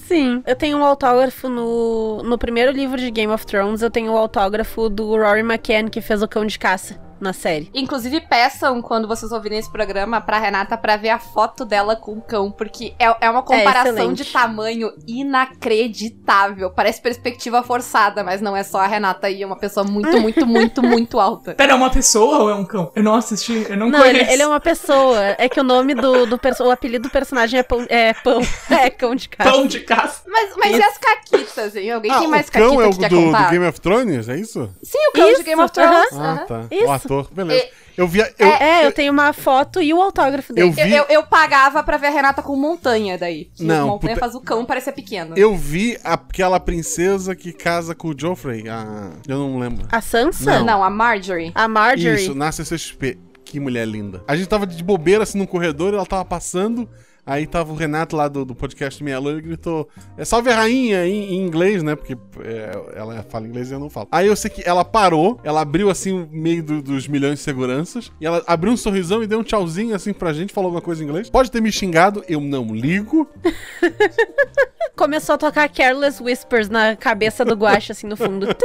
Sim. 0.06 0.42
Eu 0.46 0.56
tenho 0.56 0.76
um 0.76 0.84
autógrafo 0.84 1.48
no, 1.48 2.22
no 2.24 2.36
primeiro 2.36 2.72
livro 2.72 2.96
de 2.96 3.10
Game 3.10 3.32
of 3.32 3.46
Thrones. 3.46 3.80
Eu 3.80 3.90
tenho 3.90 4.12
o 4.12 4.16
autógrafo 4.16 4.88
do 4.88 5.16
Rory 5.16 5.40
McCann, 5.40 5.88
que 5.88 6.00
fez 6.00 6.22
o 6.22 6.28
Cão 6.28 6.44
de 6.44 6.58
Caça. 6.58 7.09
Na 7.20 7.32
série. 7.32 7.70
Inclusive, 7.74 8.20
peçam, 8.22 8.80
quando 8.82 9.06
vocês 9.08 9.30
ouvirem 9.32 9.58
esse 9.58 9.70
programa, 9.70 10.20
pra 10.20 10.38
Renata 10.38 10.76
pra 10.76 10.96
ver 10.96 11.10
a 11.10 11.18
foto 11.18 11.64
dela 11.64 11.96
com 11.96 12.12
o 12.12 12.20
cão, 12.20 12.50
porque 12.50 12.94
é, 12.98 13.14
é 13.26 13.30
uma 13.30 13.42
comparação 13.42 13.92
excelente. 13.92 14.24
de 14.24 14.32
tamanho 14.32 14.92
inacreditável. 15.06 16.70
Parece 16.70 17.00
perspectiva 17.00 17.62
forçada, 17.62 18.22
mas 18.24 18.40
não 18.40 18.56
é 18.56 18.62
só 18.62 18.78
a 18.80 18.86
Renata 18.86 19.26
aí, 19.26 19.42
é 19.42 19.46
uma 19.46 19.58
pessoa 19.58 19.84
muito, 19.84 20.10
muito, 20.20 20.46
muito, 20.46 20.82
muito 20.82 21.20
alta. 21.20 21.54
Pera, 21.54 21.72
é 21.72 21.74
uma 21.74 21.90
pessoa 21.90 22.38
ou 22.44 22.50
é 22.50 22.54
um 22.54 22.64
cão? 22.64 22.90
Eu 22.94 23.02
não 23.02 23.14
assisti, 23.14 23.66
eu 23.68 23.76
não, 23.76 23.88
Não, 23.90 24.00
conheço. 24.00 24.20
ele, 24.20 24.32
ele 24.32 24.42
é 24.42 24.46
uma 24.46 24.60
pessoa. 24.60 25.18
É 25.38 25.48
que 25.48 25.60
o 25.60 25.64
nome 25.64 25.94
do, 25.94 26.26
do 26.26 26.40
o 26.60 26.70
apelido 26.70 27.08
do 27.08 27.10
personagem 27.10 27.60
é 27.60 27.62
pão. 27.62 27.86
É 27.88 28.12
pão. 28.14 28.40
É 28.70 28.88
cão 28.88 29.14
de 29.14 29.28
casa. 29.28 29.50
Pão 29.50 29.66
de 29.66 29.80
caça. 29.80 30.22
Mas, 30.26 30.54
mas 30.56 30.76
e 30.76 30.82
as 30.82 30.96
caquitas, 30.96 31.76
hein? 31.76 31.90
Alguém 31.90 32.10
Ah, 32.10 32.18
tem 32.20 32.28
mais 32.28 32.48
o 32.48 32.52
cão 32.52 32.76
caquita 32.76 32.82
é 32.82 32.86
o 32.86 32.90
que 32.92 33.08
do, 33.08 33.32
do? 33.32 33.50
Game 33.50 33.66
of 33.66 33.80
Thrones, 33.80 34.28
é 34.28 34.36
isso? 34.36 34.70
Sim, 34.82 34.98
o 35.08 35.12
cão 35.12 35.28
Isso, 35.28 35.38
de 35.38 35.44
Game 35.44 35.60
of 35.62 35.72
Thrones. 35.72 36.08
Ah, 36.12 36.16
aham. 36.16 36.46
tá. 36.46 36.64
Isso. 36.70 36.84
O 36.86 36.90
ator, 37.14 37.28
beleza. 37.32 37.64
Eu 37.96 38.06
via. 38.08 38.32
Eu, 38.38 38.46
É, 38.48 38.86
eu 38.86 38.92
tenho 38.92 39.12
uma 39.12 39.32
foto 39.32 39.82
e 39.82 39.92
o 39.92 40.00
autógrafo 40.00 40.52
eu 40.52 40.70
dele. 40.70 40.70
vi. 40.70 40.80
Eu, 40.94 41.04
eu, 41.04 41.06
eu 41.10 41.22
pagava 41.24 41.82
pra 41.82 41.96
ver 41.96 42.06
a 42.06 42.10
Renata 42.10 42.40
com 42.42 42.56
montanha 42.56 43.18
daí. 43.18 43.50
Que 43.54 43.64
Não, 43.64 43.88
montanha 43.88 44.14
puta- 44.14 44.26
faz 44.26 44.34
o 44.34 44.40
cão 44.40 44.64
parecer 44.64 44.92
pequeno. 44.92 45.36
Eu 45.36 45.54
vi 45.56 45.98
aquela 46.02 46.58
princesa 46.60 47.34
que 47.34 47.52
casa 47.52 47.94
com 47.94 48.08
o 48.08 48.14
Joffrey. 48.18 48.68
A... 48.68 49.10
Eu 49.28 49.38
não 49.38 49.58
lembro. 49.58 49.86
A 49.90 50.00
Sansa? 50.00 50.58
Não. 50.60 50.64
Não, 50.64 50.84
a 50.84 50.90
Marjorie. 50.90 51.52
A 51.54 51.68
Marjorie. 51.68 52.22
Isso, 52.22 52.34
na 52.34 52.50
CCXP. 52.52 53.18
Que 53.44 53.58
mulher 53.58 53.86
linda. 53.86 54.22
A 54.28 54.36
gente 54.36 54.48
tava 54.48 54.64
de 54.66 54.82
bobeira 54.82 55.24
assim 55.24 55.36
no 55.38 55.46
corredor, 55.46 55.92
ela 55.92 56.06
tava 56.06 56.24
passando. 56.24 56.88
Aí 57.26 57.46
tava 57.46 57.72
o 57.72 57.76
Renato 57.76 58.16
lá 58.16 58.26
do, 58.28 58.44
do 58.44 58.54
podcast 58.54 59.02
Meia 59.04 59.18
Loira 59.18 59.38
e 59.38 59.42
gritou: 59.42 59.88
é, 60.16 60.24
Salve 60.24 60.50
a 60.50 60.56
rainha 60.56 61.06
em, 61.06 61.34
em 61.34 61.46
inglês, 61.46 61.82
né? 61.82 61.94
Porque 61.94 62.16
é, 62.42 62.70
ela 62.96 63.22
fala 63.28 63.46
inglês 63.46 63.70
e 63.70 63.74
eu 63.74 63.78
não 63.78 63.90
falo. 63.90 64.08
Aí 64.10 64.26
eu 64.26 64.34
sei 64.36 64.50
que 64.50 64.62
ela 64.68 64.84
parou, 64.84 65.38
ela 65.44 65.60
abriu 65.60 65.90
assim 65.90 66.12
o 66.22 66.28
meio 66.30 66.62
do- 66.62 66.82
dos 66.82 67.06
milhões 67.06 67.38
de 67.38 67.44
seguranças. 67.44 68.10
E 68.20 68.26
ela 68.26 68.42
abriu 68.46 68.72
um 68.72 68.76
sorrisão 68.76 69.22
e 69.22 69.26
deu 69.26 69.38
um 69.40 69.42
tchauzinho 69.44 69.94
assim 69.94 70.12
pra 70.12 70.32
gente, 70.32 70.52
falou 70.52 70.68
alguma 70.68 70.82
coisa 70.82 71.02
em 71.02 71.06
inglês. 71.06 71.28
Pode 71.30 71.50
ter 71.50 71.60
me 71.60 71.70
xingado, 71.70 72.24
eu 72.28 72.40
não 72.40 72.66
ligo. 72.74 73.28
Começou 74.96 75.34
a 75.34 75.38
tocar 75.38 75.68
Careless 75.68 76.22
Whispers 76.22 76.68
na 76.68 76.94
cabeça 76.94 77.42
do 77.44 77.54
Guacha, 77.54 77.92
assim, 77.92 78.06
no 78.06 78.16
fundo. 78.16 78.46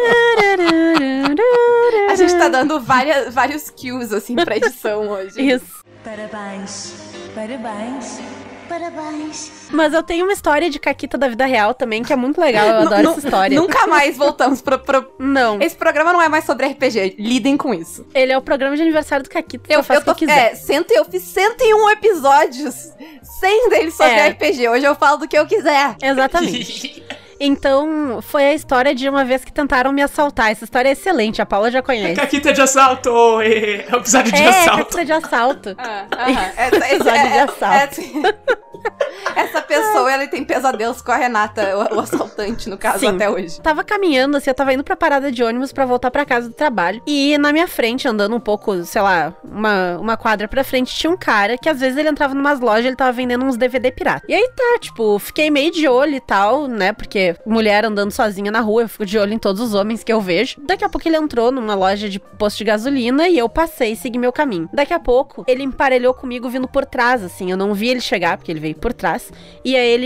A 2.09 2.15
gente 2.15 2.37
tá 2.37 2.47
dando 2.49 2.79
várias, 2.79 3.33
vários 3.33 3.69
kills, 3.69 4.13
assim, 4.13 4.35
pra 4.35 4.57
edição 4.57 5.07
hoje. 5.09 5.41
Isso. 5.41 5.74
Parabéns, 6.05 6.93
parabéns, 7.33 8.19
parabéns. 8.69 9.51
Mas 9.71 9.91
eu 9.91 10.03
tenho 10.03 10.23
uma 10.25 10.33
história 10.33 10.69
de 10.69 10.77
Caquita 10.79 11.17
da 11.17 11.27
vida 11.27 11.45
real 11.47 11.73
também, 11.73 12.03
que 12.03 12.13
é 12.13 12.15
muito 12.15 12.39
legal. 12.39 12.63
Eu 12.67 12.75
adoro 12.81 13.09
essa 13.09 13.19
história. 13.25 13.59
Nunca 13.59 13.87
mais 13.87 14.15
voltamos 14.15 14.61
pro, 14.61 14.77
pro- 14.77 15.11
Não. 15.17 15.59
Esse 15.59 15.75
programa 15.75 16.13
não 16.13 16.21
é 16.21 16.29
mais 16.29 16.45
sobre 16.45 16.67
RPG. 16.67 17.15
Lidem 17.17 17.57
com 17.57 17.73
isso. 17.73 18.05
Ele 18.13 18.31
é 18.31 18.37
o 18.37 18.41
programa 18.41 18.75
de 18.75 18.83
aniversário 18.83 19.23
do 19.23 19.29
Caquita. 19.29 19.65
Eu, 19.67 19.79
Eu, 19.79 19.83
faço 19.83 20.01
eu 20.01 20.05
tô. 20.05 20.11
o 20.11 20.15
que 20.15 20.27
quiser. 20.27 20.51
É, 20.51 20.55
cento, 20.55 20.91
eu 20.91 21.03
fiz 21.05 21.23
101 21.23 21.89
episódios. 21.89 22.75
100 23.23 23.69
deles 23.69 23.95
sobre 23.95 24.13
É. 24.13 24.27
RPG. 24.29 24.69
Hoje 24.69 24.85
eu 24.85 24.93
falo 24.95 25.17
do 25.17 25.27
que 25.27 25.37
eu 25.37 25.47
quiser. 25.47 25.95
Exatamente. 26.01 27.03
Então, 27.39 28.19
foi 28.21 28.45
a 28.45 28.54
história 28.54 28.95
de 28.95 29.08
uma 29.10 29.26
vez 29.26 29.43
que 29.43 29.52
tentaram 29.52 29.91
me 29.91 30.02
assaltar. 30.02 30.52
Essa 30.52 30.63
história 30.63 30.89
é 30.89 30.91
excelente, 30.93 31.41
a 31.41 31.45
Paula 31.45 31.69
já 31.69 31.82
conhece. 31.82 32.15
Caquita 32.15 32.54
de 32.54 32.62
assalto! 32.62 33.10
ê, 33.41 33.86
É 33.88 33.95
o 33.95 33.98
episódio 34.00 34.32
de 34.32 34.41
É, 34.41 34.48
assalto. 34.48 34.78
Caquita 34.86 35.06
de 35.06 35.12
assalto. 35.12 35.76
Ah. 35.78 36.06
Essa, 36.58 36.78
Episódio 36.95 37.32
de 37.32 37.39
assalto. 37.39 38.02
ela 40.15 40.28
tem 40.28 40.43
pesadelos 40.43 41.01
com 41.01 41.12
a 41.12 41.17
Renata, 41.17 41.78
o, 41.78 41.95
o 41.95 41.99
assaltante, 41.99 42.69
no 42.69 42.78
caso, 42.78 42.99
Sim. 42.99 43.15
até 43.15 43.30
hoje. 43.30 43.62
Tava 43.62 43.84
caminhando, 43.84 44.38
assim, 44.38 44.49
eu 44.49 44.54
tava 44.56 44.73
indo 44.73 44.84
pra 44.84 44.95
parada 44.95 45.32
de 45.32 45.43
ônibus 45.43 45.71
pra 45.71 45.86
voltar 45.86 46.10
pra 46.10 46.25
casa 46.25 46.49
do 46.49 46.56
trabalho. 46.56 47.01
E 47.06 47.38
na 47.38 47.51
minha 47.51 47.67
frente, 47.67 48.08
andando 48.08 48.36
um 48.36 48.39
pouco, 48.39 48.84
sei 48.84 49.01
lá, 49.01 49.34
uma, 49.43 49.97
uma 49.97 50.17
quadra 50.17 50.47
pra 50.47 50.63
frente, 50.63 50.95
tinha 50.95 51.12
um 51.12 51.17
cara 51.17 51.58
que 51.58 51.69
às 51.69 51.80
vezes 51.80 51.97
ele 51.97 52.10
entrava 52.10 52.34
numas 52.34 52.60
lojas 52.60 52.86
ele 52.86 52.95
tava 52.95 53.12
vendendo 53.12 53.45
uns 53.45 53.58
DVD 53.58 53.91
pirata. 53.91 54.25
E 54.28 54.34
aí 54.34 54.49
tá, 54.56 54.80
tipo, 54.80 55.19
fiquei 55.19 55.49
meio 55.49 55.71
de 55.71 55.88
olho 55.88 56.15
e 56.15 56.19
tal, 56.19 56.67
né? 56.67 56.93
Porque 56.93 57.36
mulher 57.45 57.86
andando 57.86 58.12
sozinha 58.12 58.51
na 58.51 58.62
rua, 58.62 58.84
eu 58.84 58.89
fico 58.89 59.06
de 59.06 59.17
olho 59.17 59.34
em 59.34 59.39
todos 59.39 59.62
os 59.62 59.73
homens 59.73 60.04
que 60.04 60.12
eu 60.12 60.21
vejo. 60.21 60.58
Daqui 60.62 60.84
a 60.84 60.89
pouco 60.89 61.08
ele 61.08 61.17
entrou 61.17 61.51
numa 61.51 61.75
loja 61.75 62.10
de 62.10 62.19
posto 62.19 62.60
de 62.60 62.63
gasolina 62.63 63.28
e 63.28 63.38
eu 63.38 63.49
passei 63.49 63.93
e 63.93 63.95
segui 63.95 64.17
meu 64.17 64.32
caminho. 64.32 64.69
Daqui 64.73 64.93
a 64.93 64.99
pouco 64.99 65.43
ele 65.47 65.63
emparelhou 65.63 66.13
comigo 66.13 66.49
vindo 66.49 66.67
por 66.67 66.86
trás, 66.86 67.23
assim. 67.23 67.51
Eu 67.51 67.58
não 67.58 67.73
vi 67.73 67.89
ele 67.89 68.01
chegar, 68.01 68.38
porque 68.38 68.51
ele 68.51 68.60
veio 68.60 68.75
por 68.75 68.93
trás. 68.93 69.32
E 69.63 69.75
aí 69.75 69.88
ele 69.88 70.04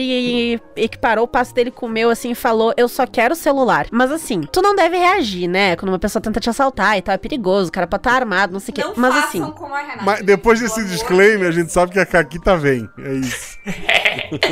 equiparou 0.75 1.25
o 1.25 1.27
passo 1.27 1.53
dele 1.53 1.71
com 1.71 1.85
o 1.85 1.89
meu, 1.89 2.09
assim, 2.09 2.31
e 2.31 2.35
falou: 2.35 2.73
Eu 2.77 2.88
só 2.88 3.05
quero 3.05 3.33
o 3.33 3.38
celular. 3.38 3.88
Mas 3.91 4.12
assim, 4.12 4.41
tu 4.41 4.62
não 4.62 4.75
deve 4.75 4.97
reagir, 4.97 5.47
né? 5.47 5.75
Quando 5.75 5.89
uma 5.89 5.99
pessoa 5.99 6.21
tenta 6.21 6.39
te 6.39 6.49
assaltar 6.49 6.97
e 6.97 7.01
tal, 7.01 7.15
é 7.15 7.17
perigoso, 7.17 7.69
o 7.69 7.71
cara 7.71 7.88
pode 7.88 8.01
estar 8.01 8.13
armado, 8.13 8.53
não 8.53 8.59
sei 8.59 8.71
o 8.71 8.75
quê. 8.75 8.83
Mas 8.95 9.13
façam 9.13 9.29
assim, 9.29 9.51
como 9.51 9.73
a 9.73 9.79
Renata. 9.79 10.03
Mas 10.03 10.21
depois 10.21 10.59
desse 10.59 10.83
disclaimer, 10.85 11.47
a 11.47 11.51
gente 11.51 11.71
sabe 11.71 11.91
que 11.91 11.99
a 11.99 12.05
Caquita 12.05 12.57
vem. 12.57 12.89
É 12.99 13.13
isso. 13.13 13.59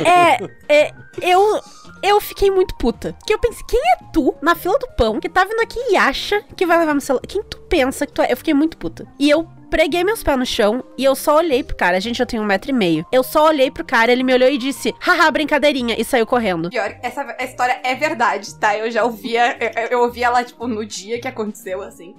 é, 0.04 0.48
é. 0.68 0.94
Eu. 1.20 1.60
Eu 2.00 2.20
fiquei 2.20 2.48
muito 2.48 2.76
puta. 2.76 3.12
Que 3.26 3.34
eu 3.34 3.40
pensei, 3.40 3.64
quem 3.68 3.80
é 3.80 3.96
tu 4.12 4.32
na 4.40 4.54
fila 4.54 4.78
do 4.78 4.86
pão 4.96 5.18
que 5.18 5.28
tá 5.28 5.44
vindo 5.44 5.60
aqui 5.60 5.80
e 5.90 5.96
acha 5.96 6.44
que 6.56 6.64
vai 6.64 6.78
levar 6.78 6.94
meu 6.94 7.00
celular? 7.00 7.22
Quem 7.26 7.42
tu 7.42 7.58
pensa 7.62 8.06
que 8.06 8.12
tu 8.12 8.22
é? 8.22 8.30
Eu 8.32 8.36
fiquei 8.36 8.54
muito 8.54 8.76
puta. 8.76 9.04
E 9.18 9.28
eu 9.28 9.48
preguei 9.68 10.02
meus 10.02 10.22
pés 10.22 10.38
no 10.38 10.46
chão 10.46 10.82
e 10.96 11.04
eu 11.04 11.14
só 11.14 11.36
olhei 11.36 11.62
pro 11.62 11.76
cara. 11.76 12.00
Gente, 12.00 12.20
eu 12.20 12.26
tenho 12.26 12.42
um 12.42 12.46
metro 12.46 12.70
e 12.70 12.74
meio. 12.74 13.06
Eu 13.12 13.22
só 13.22 13.46
olhei 13.46 13.70
pro 13.70 13.84
cara, 13.84 14.10
ele 14.10 14.22
me 14.22 14.32
olhou 14.32 14.48
e 14.48 14.58
disse, 14.58 14.94
haha, 15.00 15.30
brincadeirinha, 15.30 15.94
e 15.98 16.04
saiu 16.04 16.26
correndo. 16.26 16.70
Pior, 16.70 16.96
essa 17.02 17.36
história 17.40 17.80
é 17.84 17.94
verdade, 17.94 18.54
tá? 18.56 18.76
Eu 18.76 18.90
já 18.90 19.04
ouvia, 19.04 19.56
eu, 19.60 19.98
eu 19.98 20.00
ouvi 20.00 20.22
ela, 20.22 20.42
tipo, 20.42 20.66
no 20.66 20.84
dia 20.84 21.20
que 21.20 21.28
aconteceu, 21.28 21.82
assim. 21.82 22.14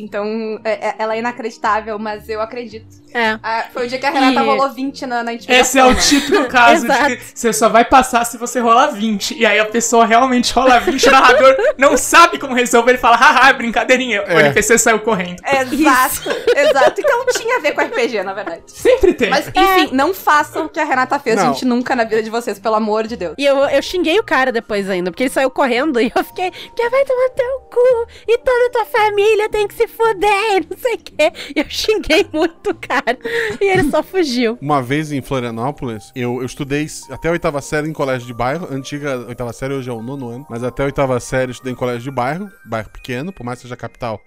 Então, 0.00 0.60
é- 0.64 0.88
é- 0.88 0.94
ela 0.98 1.14
é 1.14 1.18
inacreditável, 1.18 1.98
mas 1.98 2.28
eu 2.28 2.40
acredito. 2.40 2.86
É. 3.14 3.38
Ah, 3.42 3.64
foi 3.72 3.86
o 3.86 3.88
dia 3.88 3.98
que 3.98 4.04
a 4.04 4.10
Renata 4.10 4.42
E- 4.42 4.46
rolou 4.46 4.70
20 4.70 5.06
na, 5.06 5.22
na 5.22 5.32
intimidação. 5.32 5.60
Esse 5.62 5.78
é 5.78 5.84
o 5.84 5.94
né? 5.94 6.00
típico 6.00 6.44
caso 6.48 6.86
de 6.86 7.16
que 7.16 7.22
você 7.34 7.52
só 7.52 7.68
vai 7.68 7.84
passar 7.84 8.24
se 8.26 8.36
você 8.36 8.60
rolar 8.60 8.88
20. 8.88 9.34
E 9.38 9.46
aí 9.46 9.58
a 9.58 9.64
pessoa 9.64 10.04
realmente 10.04 10.52
rola 10.52 10.78
20, 10.80 11.08
o 11.08 11.10
narrador 11.12 11.56
não 11.78 11.96
sabe 11.96 12.38
como 12.38 12.54
resolver, 12.54 12.90
ele 12.92 12.98
fala, 12.98 13.16
haha, 13.16 13.52
brincadeirinha. 13.54 14.22
O 14.22 14.30
É. 14.30 14.40
NPC 14.40 14.76
saiu 14.76 14.98
correndo. 15.00 15.40
Exato, 15.46 16.28
exato. 16.54 17.00
Então 17.00 17.24
tinha 17.38 17.56
a 17.56 17.60
ver 17.60 17.72
com 17.72 17.80
RPG, 17.80 18.22
na 18.22 18.34
verdade. 18.34 18.62
Sempre 18.66 19.14
tem. 19.14 19.30
Mas, 19.30 19.48
enfim, 19.48 19.90
não 19.94 20.12
façam 20.12 20.66
o 20.66 20.68
que 20.68 20.78
a 20.78 20.84
Renata 20.84 21.18
fez, 21.18 21.36
Não. 21.36 21.52
gente, 21.54 21.64
nunca 21.64 21.96
na 21.96 22.04
vida 22.04 22.22
de 22.22 22.28
vocês, 22.28 22.58
pelo 22.58 22.74
amor 22.74 23.06
de 23.06 23.16
Deus. 23.16 23.34
E 23.38 23.44
eu, 23.44 23.56
eu 23.64 23.82
xinguei 23.82 24.18
o 24.18 24.24
cara 24.24 24.52
depois 24.52 24.90
ainda, 24.90 25.10
porque 25.10 25.22
ele 25.24 25.30
saiu 25.30 25.50
correndo 25.50 25.98
e 26.00 26.12
eu 26.14 26.24
fiquei, 26.24 26.50
que 26.50 26.88
vai 26.90 27.04
tomar 27.04 27.30
teu 27.30 27.60
cu, 27.70 28.06
e 28.28 28.38
toda 28.38 28.70
tua 28.72 28.84
família 28.84 29.48
tem 29.48 29.66
que 29.66 29.74
se 29.74 29.85
fuder, 29.88 30.62
e 30.62 30.66
não 30.70 30.78
sei 30.78 30.94
o 30.94 30.98
quê. 30.98 31.32
Eu 31.54 31.64
xinguei 31.68 32.26
muito 32.32 32.70
o 32.70 32.74
cara. 32.74 33.18
E 33.60 33.64
ele 33.64 33.90
só 33.90 34.02
fugiu. 34.04 34.58
Uma 34.60 34.82
vez 34.82 35.12
em 35.12 35.22
Florianópolis, 35.22 36.12
eu, 36.14 36.40
eu 36.40 36.46
estudei 36.46 36.86
até 37.10 37.28
a 37.28 37.32
oitava 37.32 37.60
série 37.60 37.88
em 37.88 37.92
colégio 37.92 38.26
de 38.26 38.34
bairro. 38.34 38.68
Antiga 38.70 39.18
oitava 39.26 39.52
série, 39.52 39.74
hoje 39.74 39.90
é 39.90 39.92
o 39.92 40.02
nono 40.02 40.28
ano. 40.28 40.46
Mas 40.48 40.62
até 40.62 40.82
a 40.82 40.86
oitava 40.86 41.18
série 41.20 41.50
eu 41.50 41.52
estudei 41.52 41.72
em 41.72 41.76
colégio 41.76 42.02
de 42.02 42.10
bairro, 42.10 42.50
bairro 42.64 42.90
pequeno, 42.90 43.32
por 43.32 43.44
mais 43.44 43.58
que 43.58 43.62
seja 43.62 43.76
capital. 43.76 44.20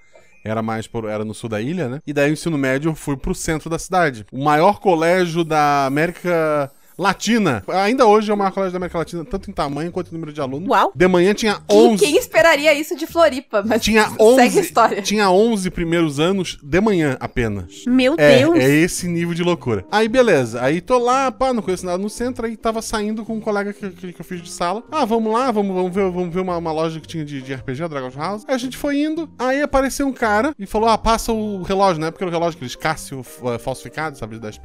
Era 0.43 0.61
mais 0.61 0.87
por, 0.87 1.05
era 1.05 1.25
no 1.25 1.33
sul 1.33 1.49
da 1.49 1.61
ilha, 1.61 1.89
né? 1.89 2.01
E 2.07 2.13
daí 2.13 2.29
o 2.29 2.33
ensino 2.33 2.57
médio 2.57 2.89
eu 2.89 2.95
fui 2.95 3.17
pro 3.17 3.35
centro 3.35 3.69
da 3.69 3.77
cidade. 3.77 4.25
O 4.31 4.43
maior 4.43 4.79
colégio 4.79 5.43
da 5.43 5.85
América 5.85 6.71
Latina. 6.99 7.63
Ainda 7.67 8.05
hoje 8.05 8.29
é 8.29 8.33
o 8.33 8.37
maior 8.37 8.51
colégio 8.51 8.73
da 8.73 8.77
América 8.77 8.97
Latina, 8.99 9.23
tanto 9.25 9.49
em 9.49 9.53
tamanho 9.53 9.91
quanto 9.91 10.09
em 10.09 10.13
número 10.13 10.33
de 10.33 10.41
alunos. 10.41 10.67
Uau. 10.69 10.91
De 10.93 11.07
manhã 11.07 11.33
tinha 11.33 11.61
E 11.69 11.73
11. 11.73 12.03
quem 12.03 12.17
esperaria 12.17 12.73
isso 12.73 12.95
de 12.95 13.07
Floripa? 13.07 13.63
Mas 13.65 13.81
Tinha 13.81 14.03
segue 14.09 14.21
a 14.21 14.23
11, 14.25 14.59
história. 14.59 15.01
tinha 15.01 15.29
11 15.31 15.69
primeiros 15.71 16.19
anos 16.19 16.57
de 16.61 16.81
manhã 16.81 17.15
apenas. 17.19 17.83
Meu 17.87 18.15
É, 18.17 18.39
Deus. 18.39 18.55
é 18.59 18.69
esse 18.69 19.07
nível 19.07 19.33
de 19.33 19.43
loucura. 19.43 19.85
Aí, 19.91 20.07
beleza. 20.07 20.61
Aí 20.61 20.81
tô 20.81 20.97
lá, 20.97 21.31
pá, 21.31 21.53
não 21.53 21.61
conheço 21.61 21.85
nada 21.85 21.97
no 21.97 22.09
centro. 22.09 22.45
Aí 22.45 22.57
tava 22.57 22.81
saindo 22.81 23.23
com 23.23 23.35
um 23.35 23.39
colega 23.41 23.71
que, 23.73 23.89
que, 23.91 24.13
que 24.13 24.21
eu 24.21 24.25
fiz 24.25 24.41
de 24.41 24.49
sala. 24.51 24.83
Ah, 24.91 25.05
vamos 25.05 25.31
lá, 25.31 25.51
vamos, 25.51 25.73
vamos 25.73 25.93
ver, 25.95 26.09
vamos 26.11 26.33
ver 26.33 26.41
uma, 26.41 26.57
uma 26.57 26.71
loja 26.71 26.99
que 26.99 27.07
tinha 27.07 27.23
de, 27.23 27.41
de 27.41 27.53
RPG, 27.53 27.83
a 27.83 27.87
Dragon 27.87 28.11
House. 28.15 28.43
Aí 28.47 28.55
a 28.55 28.57
gente 28.57 28.75
foi 28.77 28.99
indo. 29.01 29.29
Aí 29.39 29.61
apareceu 29.61 30.05
um 30.07 30.13
cara 30.13 30.53
e 30.59 30.65
falou: 30.65 30.89
Ah, 30.89 30.97
passa 30.97 31.31
o 31.31 31.61
relógio, 31.63 32.01
né? 32.01 32.11
Porque 32.11 32.23
era 32.23 32.29
o 32.29 32.33
relógio 32.33 32.57
aqueles 32.57 32.75
Cássio 32.75 33.21
eh, 33.45 33.57
falsificado, 33.57 34.17
sabe, 34.17 34.35
de 34.35 34.41
10 34.41 34.57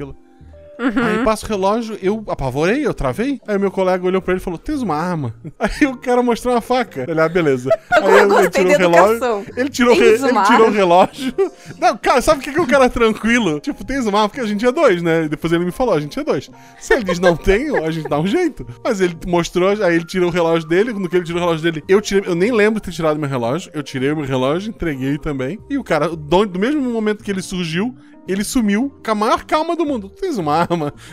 pila. 0.76 1.06
Aí 1.06 1.24
passa 1.24 1.46
o 1.46 1.48
relógio, 1.48 1.98
eu 2.02 2.24
apavorei, 2.28 2.86
eu 2.86 2.92
travei. 2.94 3.40
Aí 3.46 3.58
meu 3.58 3.70
colega 3.70 4.06
olhou 4.06 4.20
pra 4.20 4.32
ele 4.32 4.40
e 4.40 4.44
falou: 4.44 4.58
Tens 4.58 4.82
uma 4.82 4.96
arma? 4.96 5.34
Aí 5.58 5.86
o 5.86 5.96
cara 5.96 6.22
mostrou 6.22 6.54
uma 6.54 6.60
faca. 6.60 7.04
Ele, 7.08 7.20
ah, 7.20 7.28
beleza. 7.28 7.70
Aí 7.92 8.18
ele 8.18 8.26
gostei 8.28 8.64
tirou 8.64 8.74
o 8.74 8.78
relógio. 8.78 9.46
Ele 9.56 9.68
tirou, 9.68 9.94
re- 9.94 10.04
ele 10.06 10.42
tirou 10.46 10.68
o 10.68 10.70
relógio. 10.70 11.34
Não, 11.80 11.96
cara, 11.96 12.20
sabe 12.20 12.40
o 12.40 12.42
que, 12.42 12.52
que 12.52 12.60
o 12.60 12.66
cara 12.66 12.84
é 12.86 12.88
tranquilo? 12.88 13.60
Tipo, 13.60 13.84
tens 13.84 14.06
uma 14.06 14.18
arma 14.18 14.28
porque 14.28 14.40
a 14.40 14.46
gente 14.46 14.64
é 14.66 14.72
dois, 14.72 15.02
né? 15.02 15.24
E 15.24 15.28
depois 15.28 15.52
ele 15.52 15.64
me 15.64 15.72
falou, 15.72 15.94
a 15.94 16.00
gente 16.00 16.18
é 16.18 16.24
dois. 16.24 16.50
Se 16.78 16.94
ele 16.94 17.04
diz 17.04 17.18
não 17.18 17.36
tenho, 17.36 17.84
a 17.84 17.90
gente 17.90 18.08
dá 18.08 18.18
um 18.18 18.26
jeito. 18.26 18.66
Mas 18.82 19.00
ele 19.00 19.16
mostrou, 19.26 19.70
aí 19.70 19.94
ele 19.96 20.04
tirou 20.04 20.28
o 20.28 20.32
relógio 20.32 20.68
dele. 20.68 20.92
No 20.92 21.08
que 21.08 21.16
ele 21.16 21.24
tirou 21.24 21.40
o 21.40 21.44
relógio 21.44 21.62
dele, 21.62 21.84
eu 21.88 22.00
tirei. 22.00 22.28
Eu 22.28 22.34
nem 22.34 22.52
lembro 22.52 22.80
de 22.80 22.86
ter 22.86 22.92
tirado 22.92 23.18
meu 23.18 23.28
relógio. 23.28 23.70
Eu 23.74 23.82
tirei 23.82 24.10
o 24.12 24.16
meu 24.16 24.24
relógio, 24.26 24.70
entreguei 24.70 25.18
também. 25.18 25.58
E 25.68 25.76
o 25.78 25.84
cara, 25.84 26.08
do, 26.08 26.46
do 26.46 26.58
mesmo 26.58 26.80
momento 26.80 27.22
que 27.24 27.30
ele 27.30 27.42
surgiu, 27.42 27.94
ele 28.26 28.44
sumiu 28.44 28.92
com 29.04 29.10
a 29.10 29.14
maior 29.14 29.44
calma 29.44 29.76
do 29.76 29.84
mundo. 29.84 30.08
Tens 30.08 30.38
uma 30.38 30.54
arma? 30.56 30.92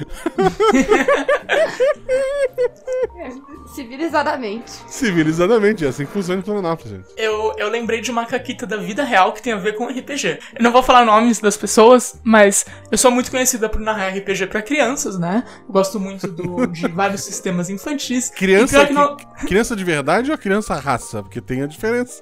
Civilizadamente. 3.74 4.72
Civilizadamente, 4.88 5.86
é 5.86 5.90
assim 5.90 6.06
que 6.06 6.12
funciona 6.12 6.42
em 6.42 6.44
Florianópolis, 6.44 6.92
gente. 6.92 7.08
Eu, 7.18 7.54
eu 7.58 7.70
lembrei 7.70 8.02
de 8.02 8.12
uma 8.12 8.26
caquita 8.26 8.66
da 8.66 8.78
vida 8.78 9.04
real 9.04 9.32
que 9.34 9.42
tem 9.42 9.54
a 9.54 9.58
ver 9.58 9.74
com 9.76 9.86
RPG. 9.88 10.40
Eu 10.58 10.64
não 10.64 10.72
vou 10.72 10.84
falar 10.84 11.06
nomes 11.06 11.40
das 11.40 11.56
pessoas, 11.56 12.20
mas 12.24 12.66
eu 12.92 12.98
sou 12.98 13.12
muito 13.12 13.32
conhecida 13.32 13.70
por 13.70 13.80
narrar 13.80 14.10
RPG 14.10 14.48
pra 14.48 14.62
crianças, 14.62 15.18
né? 15.18 15.44
Eu 15.68 15.74
gosto 15.74 16.00
muito 16.00 16.28
do- 16.28 16.66
de 16.68 16.88
vários 16.92 17.24
sistemas 17.24 17.70
infantis. 17.70 18.30
Criança, 18.30 18.86
que 18.86 18.94
não- 18.94 19.16
que- 19.16 19.26
criança 19.48 19.76
de 19.76 19.84
verdade 19.84 20.32
ou 20.32 20.38
criança 20.38 20.76
raça? 20.76 21.22
Porque 21.24 21.40
tem 21.42 21.62
a 21.62 21.68
diferença. 21.68 22.22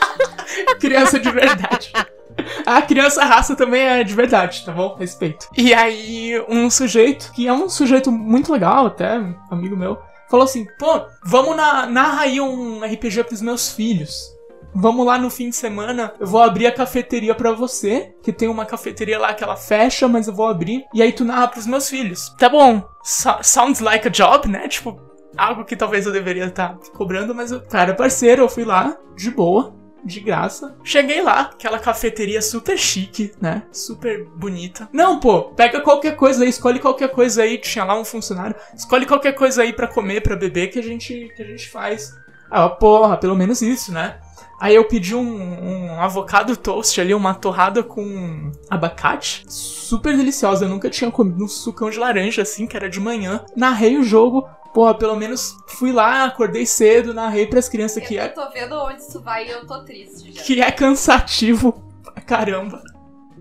criança 0.80 1.18
de 1.18 1.30
verdade. 1.30 1.92
A 2.66 2.80
criança 2.82 3.24
raça 3.24 3.54
também 3.56 3.82
é 3.82 4.04
de 4.04 4.14
verdade, 4.14 4.64
tá 4.64 4.72
bom? 4.72 4.94
Respeito. 4.98 5.48
E 5.56 5.72
aí, 5.74 6.40
um 6.48 6.68
sujeito, 6.70 7.32
que 7.32 7.46
é 7.48 7.52
um 7.52 7.68
sujeito 7.68 8.10
muito 8.12 8.52
legal, 8.52 8.86
até, 8.86 9.20
amigo 9.50 9.76
meu, 9.76 9.98
falou 10.30 10.44
assim: 10.44 10.66
pô, 10.78 11.02
vamos 11.24 11.56
na, 11.56 11.86
narra 11.86 12.22
aí 12.22 12.40
um 12.40 12.80
RPG 12.84 13.24
pros 13.24 13.42
meus 13.42 13.70
filhos. 13.72 14.36
Vamos 14.74 15.06
lá 15.06 15.18
no 15.18 15.30
fim 15.30 15.48
de 15.48 15.56
semana, 15.56 16.12
eu 16.20 16.26
vou 16.26 16.42
abrir 16.42 16.66
a 16.66 16.72
cafeteria 16.72 17.34
pra 17.34 17.52
você, 17.52 18.14
que 18.22 18.32
tem 18.32 18.48
uma 18.48 18.66
cafeteria 18.66 19.18
lá 19.18 19.32
que 19.32 19.42
ela 19.42 19.56
fecha, 19.56 20.06
mas 20.06 20.28
eu 20.28 20.34
vou 20.34 20.46
abrir. 20.46 20.84
E 20.94 21.02
aí 21.02 21.10
tu 21.10 21.24
narra 21.24 21.48
pros 21.48 21.66
meus 21.66 21.88
filhos. 21.88 22.28
Tá 22.38 22.48
bom, 22.50 22.82
so- 23.02 23.38
sounds 23.42 23.80
like 23.80 24.06
a 24.06 24.10
job, 24.10 24.46
né? 24.46 24.68
Tipo, 24.68 25.00
algo 25.36 25.64
que 25.64 25.74
talvez 25.74 26.04
eu 26.06 26.12
deveria 26.12 26.44
estar 26.44 26.76
cobrando, 26.94 27.34
mas 27.34 27.50
o 27.50 27.60
cara 27.62 27.92
é 27.92 27.94
parceiro, 27.94 28.42
eu 28.42 28.48
fui 28.48 28.64
lá, 28.64 28.94
de 29.16 29.30
boa, 29.30 29.74
de 30.04 30.20
graça. 30.20 30.76
Cheguei 30.82 31.22
lá, 31.22 31.50
aquela 31.52 31.78
cafeteria 31.78 32.40
super 32.40 32.78
chique, 32.78 33.32
né? 33.40 33.62
Super 33.72 34.24
bonita. 34.24 34.88
Não, 34.92 35.18
pô, 35.18 35.44
pega 35.44 35.80
qualquer 35.80 36.16
coisa 36.16 36.44
aí, 36.44 36.50
escolhe 36.50 36.78
qualquer 36.78 37.08
coisa 37.10 37.42
aí. 37.42 37.58
Tinha 37.58 37.84
lá 37.84 37.98
um 37.98 38.04
funcionário. 38.04 38.56
Escolhe 38.74 39.06
qualquer 39.06 39.32
coisa 39.32 39.62
aí 39.62 39.72
pra 39.72 39.86
comer, 39.86 40.22
pra 40.22 40.36
beber, 40.36 40.68
que 40.68 40.78
a 40.78 40.82
gente, 40.82 41.32
que 41.36 41.42
a 41.42 41.46
gente 41.46 41.68
faz. 41.68 42.14
Ah, 42.50 42.68
porra, 42.68 43.16
pelo 43.16 43.36
menos 43.36 43.60
isso, 43.60 43.92
né? 43.92 44.18
Aí 44.60 44.74
eu 44.74 44.84
pedi 44.84 45.14
um, 45.14 45.20
um 45.22 46.00
avocado 46.00 46.56
toast 46.56 47.00
ali, 47.00 47.14
uma 47.14 47.32
torrada 47.32 47.82
com 47.82 48.50
abacate. 48.68 49.44
Super 49.48 50.16
deliciosa. 50.16 50.64
Eu 50.64 50.68
nunca 50.68 50.90
tinha 50.90 51.10
comido 51.10 51.44
um 51.44 51.48
sucão 51.48 51.88
de 51.88 51.98
laranja 51.98 52.42
assim, 52.42 52.66
que 52.66 52.76
era 52.76 52.90
de 52.90 52.98
manhã. 52.98 53.44
Narrei 53.54 53.96
o 53.96 54.02
jogo. 54.02 54.48
Porra, 54.72 54.94
pelo 54.94 55.16
menos 55.16 55.56
fui 55.66 55.92
lá, 55.92 56.24
acordei 56.24 56.66
cedo, 56.66 57.14
narrei 57.14 57.46
pras 57.46 57.68
crianças 57.68 58.06
que 58.06 58.18
é, 58.18 58.28
tô 58.28 58.48
vendo 58.50 58.74
onde 58.76 59.00
isso 59.00 59.20
vai 59.20 59.46
e 59.46 59.50
eu 59.50 59.66
tô 59.66 59.82
triste 59.82 60.32
já. 60.32 60.42
que 60.42 60.60
é 60.60 60.70
cansativo 60.70 61.72
pra 62.02 62.22
caramba. 62.22 62.82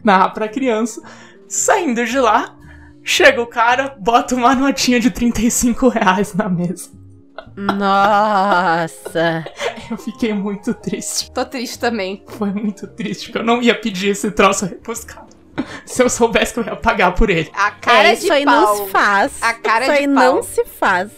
Narrar 0.03 0.29
pra 0.29 0.47
criança. 0.47 1.01
Saindo 1.47 2.05
de 2.05 2.19
lá, 2.19 2.55
chega 3.03 3.41
o 3.41 3.47
cara, 3.47 3.95
bota 3.99 4.35
uma 4.35 4.55
notinha 4.55 4.99
de 4.99 5.11
35 5.11 5.89
reais 5.89 6.33
na 6.33 6.47
mesa. 6.49 6.89
Nossa. 7.55 9.45
Eu 9.89 9.97
fiquei 9.97 10.33
muito 10.33 10.73
triste. 10.73 11.31
Tô 11.31 11.45
triste 11.45 11.79
também. 11.79 12.23
Foi 12.27 12.51
muito 12.51 12.87
triste, 12.87 13.27
porque 13.27 13.37
eu 13.37 13.43
não 13.45 13.61
ia 13.61 13.73
pedir 13.79 14.09
esse 14.09 14.29
troço 14.31 14.65
rebuscado. 14.65 15.26
Se 15.85 16.03
eu 16.03 16.09
soubesse 16.09 16.53
que 16.53 16.59
eu 16.59 16.65
ia 16.65 16.75
pagar 16.75 17.13
por 17.13 17.29
ele. 17.29 17.49
A 17.53 17.71
cara 17.71 18.09
é, 18.09 18.15
de 18.15 18.23
isso 18.23 18.33
aí 18.33 18.45
pau. 18.45 18.55
não 18.55 18.85
se 18.85 18.91
faz. 18.91 19.43
A 19.43 19.53
cara 19.53 19.85
isso 19.85 19.93
de 19.93 19.99
aí 19.99 20.05
pau. 20.05 20.15
não 20.15 20.43
se 20.43 20.65
faz. 20.65 21.11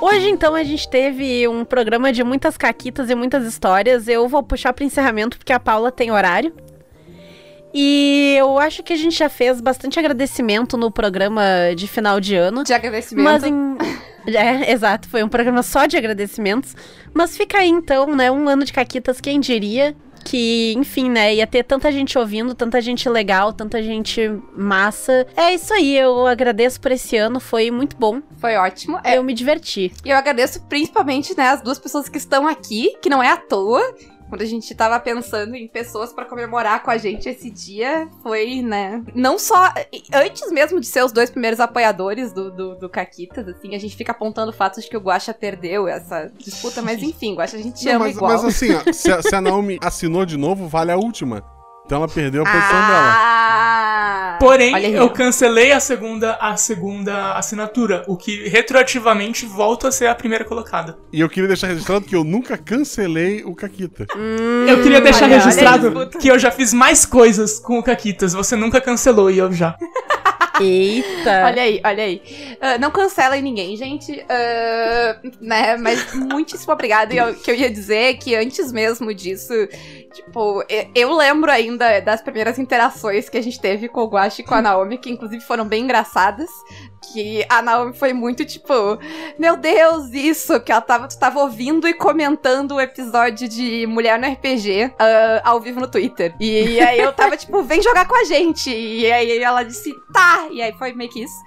Hoje, 0.00 0.30
então, 0.30 0.54
a 0.54 0.62
gente 0.62 0.88
teve 0.88 1.46
um 1.46 1.62
programa 1.62 2.10
de 2.10 2.24
muitas 2.24 2.56
caquitas 2.56 3.10
e 3.10 3.14
muitas 3.14 3.44
histórias. 3.44 4.08
Eu 4.08 4.26
vou 4.28 4.42
puxar 4.42 4.72
pro 4.72 4.82
encerramento 4.82 5.36
porque 5.36 5.52
a 5.52 5.60
Paula 5.60 5.92
tem 5.92 6.10
horário. 6.10 6.54
E 7.72 8.34
eu 8.38 8.58
acho 8.58 8.82
que 8.82 8.92
a 8.92 8.96
gente 8.96 9.16
já 9.16 9.28
fez 9.28 9.60
bastante 9.60 9.98
agradecimento 9.98 10.76
no 10.76 10.90
programa 10.90 11.42
de 11.76 11.86
final 11.86 12.20
de 12.20 12.34
ano. 12.34 12.64
De 12.64 12.72
agradecimento. 12.72 13.24
Mas 13.24 13.44
em. 13.44 13.76
É, 14.26 14.70
exato, 14.70 15.08
foi 15.08 15.22
um 15.22 15.28
programa 15.28 15.62
só 15.62 15.86
de 15.86 15.96
agradecimentos. 15.96 16.76
Mas 17.14 17.36
fica 17.36 17.58
aí 17.58 17.68
então, 17.68 18.14
né? 18.14 18.30
Um 18.30 18.48
ano 18.48 18.64
de 18.64 18.72
Caquitas, 18.72 19.20
quem 19.20 19.40
diria? 19.40 19.96
Que, 20.22 20.74
enfim, 20.76 21.08
né? 21.08 21.34
Ia 21.34 21.46
ter 21.46 21.64
tanta 21.64 21.90
gente 21.90 22.18
ouvindo, 22.18 22.54
tanta 22.54 22.80
gente 22.82 23.08
legal, 23.08 23.52
tanta 23.54 23.82
gente 23.82 24.20
massa. 24.54 25.26
É 25.34 25.54
isso 25.54 25.72
aí, 25.72 25.96
eu 25.96 26.26
agradeço 26.26 26.78
por 26.78 26.92
esse 26.92 27.16
ano, 27.16 27.40
foi 27.40 27.70
muito 27.70 27.96
bom. 27.96 28.20
Foi 28.36 28.54
ótimo. 28.56 29.00
É, 29.02 29.16
Eu 29.16 29.24
me 29.24 29.32
diverti. 29.32 29.90
E 30.04 30.10
eu 30.10 30.16
agradeço 30.18 30.60
principalmente, 30.68 31.34
né, 31.34 31.48
as 31.48 31.62
duas 31.62 31.78
pessoas 31.78 32.06
que 32.08 32.18
estão 32.18 32.46
aqui, 32.46 32.94
que 33.00 33.08
não 33.08 33.22
é 33.22 33.30
à 33.30 33.38
toa. 33.38 33.80
Quando 34.30 34.42
a 34.42 34.46
gente 34.46 34.72
tava 34.76 34.98
pensando 35.00 35.56
em 35.56 35.66
pessoas 35.66 36.12
pra 36.12 36.24
comemorar 36.24 36.82
com 36.82 36.90
a 36.90 36.96
gente 36.96 37.28
esse 37.28 37.50
dia, 37.50 38.08
foi, 38.22 38.62
né? 38.62 39.02
Não 39.14 39.38
só. 39.38 39.74
Antes 40.14 40.50
mesmo 40.52 40.80
de 40.80 40.86
ser 40.86 41.04
os 41.04 41.10
dois 41.10 41.28
primeiros 41.28 41.58
apoiadores 41.58 42.32
do, 42.32 42.50
do, 42.50 42.76
do 42.76 42.88
Caquitas, 42.88 43.48
assim, 43.48 43.74
a 43.74 43.78
gente 43.78 43.96
fica 43.96 44.12
apontando 44.12 44.52
fatos 44.52 44.84
de 44.84 44.90
que 44.90 44.96
o 44.96 45.00
Guaxa 45.00 45.34
perdeu 45.34 45.88
essa 45.88 46.30
disputa, 46.38 46.80
mas 46.80 47.02
enfim, 47.04 47.34
Guaxa, 47.34 47.56
a 47.56 47.62
gente 47.62 47.84
Não, 47.84 47.96
ama 47.96 48.04
mas, 48.06 48.16
igual. 48.16 48.32
mas 48.32 48.44
assim, 48.44 48.68
ó, 48.72 48.92
se, 48.92 49.12
a, 49.12 49.20
se 49.20 49.34
a 49.34 49.40
Naomi 49.40 49.78
assinou 49.82 50.24
de 50.24 50.36
novo, 50.36 50.68
vale 50.68 50.92
a 50.92 50.96
última. 50.96 51.44
Então 51.90 51.98
ela 51.98 52.06
perdeu 52.06 52.42
a 52.42 52.44
posição 52.44 52.70
dela. 52.70 53.12
ah! 53.16 54.36
Porém, 54.38 54.72
Olha 54.72 54.86
aí, 54.86 54.94
eu 54.94 55.10
cancelei 55.10 55.72
a 55.72 55.80
segunda, 55.80 56.36
a 56.36 56.56
segunda 56.56 57.32
assinatura, 57.32 58.04
o 58.06 58.16
que 58.16 58.48
retroativamente 58.48 59.44
volta 59.44 59.88
a 59.88 59.92
ser 59.92 60.06
a 60.06 60.14
primeira 60.14 60.44
colocada. 60.44 60.96
E 61.12 61.18
eu 61.18 61.28
queria 61.28 61.48
deixar 61.48 61.66
registrado 61.66 62.04
que 62.06 62.14
eu 62.14 62.22
nunca 62.22 62.56
cancelei 62.56 63.42
o 63.44 63.56
Caquita. 63.56 64.06
eu 64.68 64.82
queria 64.84 65.00
deixar 65.00 65.24
olha, 65.24 65.34
olha 65.34 65.44
registrado 65.44 65.90
disputa. 65.90 66.18
que 66.18 66.28
eu 66.28 66.38
já 66.38 66.52
fiz 66.52 66.72
mais 66.72 67.04
coisas 67.04 67.58
com 67.58 67.80
o 67.80 67.82
Caquitas. 67.82 68.34
Você 68.34 68.54
nunca 68.54 68.80
cancelou 68.80 69.28
e 69.28 69.38
eu 69.38 69.52
já. 69.52 69.76
Eita! 70.60 71.46
Olha 71.46 71.62
aí, 71.62 71.80
olha 71.82 72.04
aí. 72.04 72.22
Ah, 72.60 72.78
não 72.78 72.90
cancelem 72.90 73.42
ninguém, 73.42 73.76
gente. 73.76 74.24
Ah, 74.28 75.18
né? 75.40 75.76
Mas 75.76 76.14
muitíssimo 76.14 76.72
obrigada. 76.72 77.14
E 77.14 77.20
o 77.20 77.34
que 77.34 77.50
eu 77.50 77.54
ia 77.54 77.70
dizer 77.70 77.96
é 77.96 78.14
que 78.14 78.34
antes 78.34 78.70
mesmo 78.70 79.12
disso, 79.14 79.52
tipo, 80.12 80.64
eu 80.94 81.12
lembro 81.14 81.50
ainda 81.50 82.00
das 82.00 82.20
primeiras 82.20 82.58
interações 82.58 83.28
que 83.28 83.38
a 83.38 83.42
gente 83.42 83.60
teve 83.60 83.88
com 83.88 84.02
o 84.02 84.08
Guache 84.08 84.42
e 84.42 84.44
com 84.44 84.54
a 84.54 84.62
Naomi, 84.62 84.98
que 84.98 85.10
inclusive 85.10 85.42
foram 85.42 85.64
bem 85.64 85.84
engraçadas. 85.84 86.50
Que 87.12 87.44
a 87.48 87.62
Naomi 87.62 87.94
foi 87.94 88.12
muito 88.12 88.44
tipo, 88.44 88.72
meu 89.38 89.56
Deus, 89.56 90.12
isso, 90.12 90.60
que 90.60 90.70
ela 90.70 90.82
tava, 90.82 91.08
tu 91.08 91.18
tava 91.18 91.40
ouvindo 91.40 91.88
e 91.88 91.94
comentando 91.94 92.72
o 92.72 92.80
episódio 92.80 93.48
de 93.48 93.86
Mulher 93.86 94.18
no 94.18 94.30
RPG 94.30 94.92
ah, 94.98 95.40
ao 95.44 95.60
vivo 95.60 95.80
no 95.80 95.88
Twitter. 95.88 96.34
E 96.38 96.78
aí 96.78 97.00
eu 97.00 97.12
tava 97.12 97.36
tipo, 97.36 97.62
vem 97.62 97.82
jogar 97.82 98.06
com 98.06 98.14
a 98.14 98.24
gente. 98.24 98.70
E 98.70 99.10
aí 99.10 99.38
ela 99.38 99.62
disse, 99.62 99.94
tá. 100.12 100.48
E 100.50 100.60
aí 100.60 100.72
foi 100.74 100.92
meio 100.92 101.10
que 101.10 101.22
isso. 101.22 101.40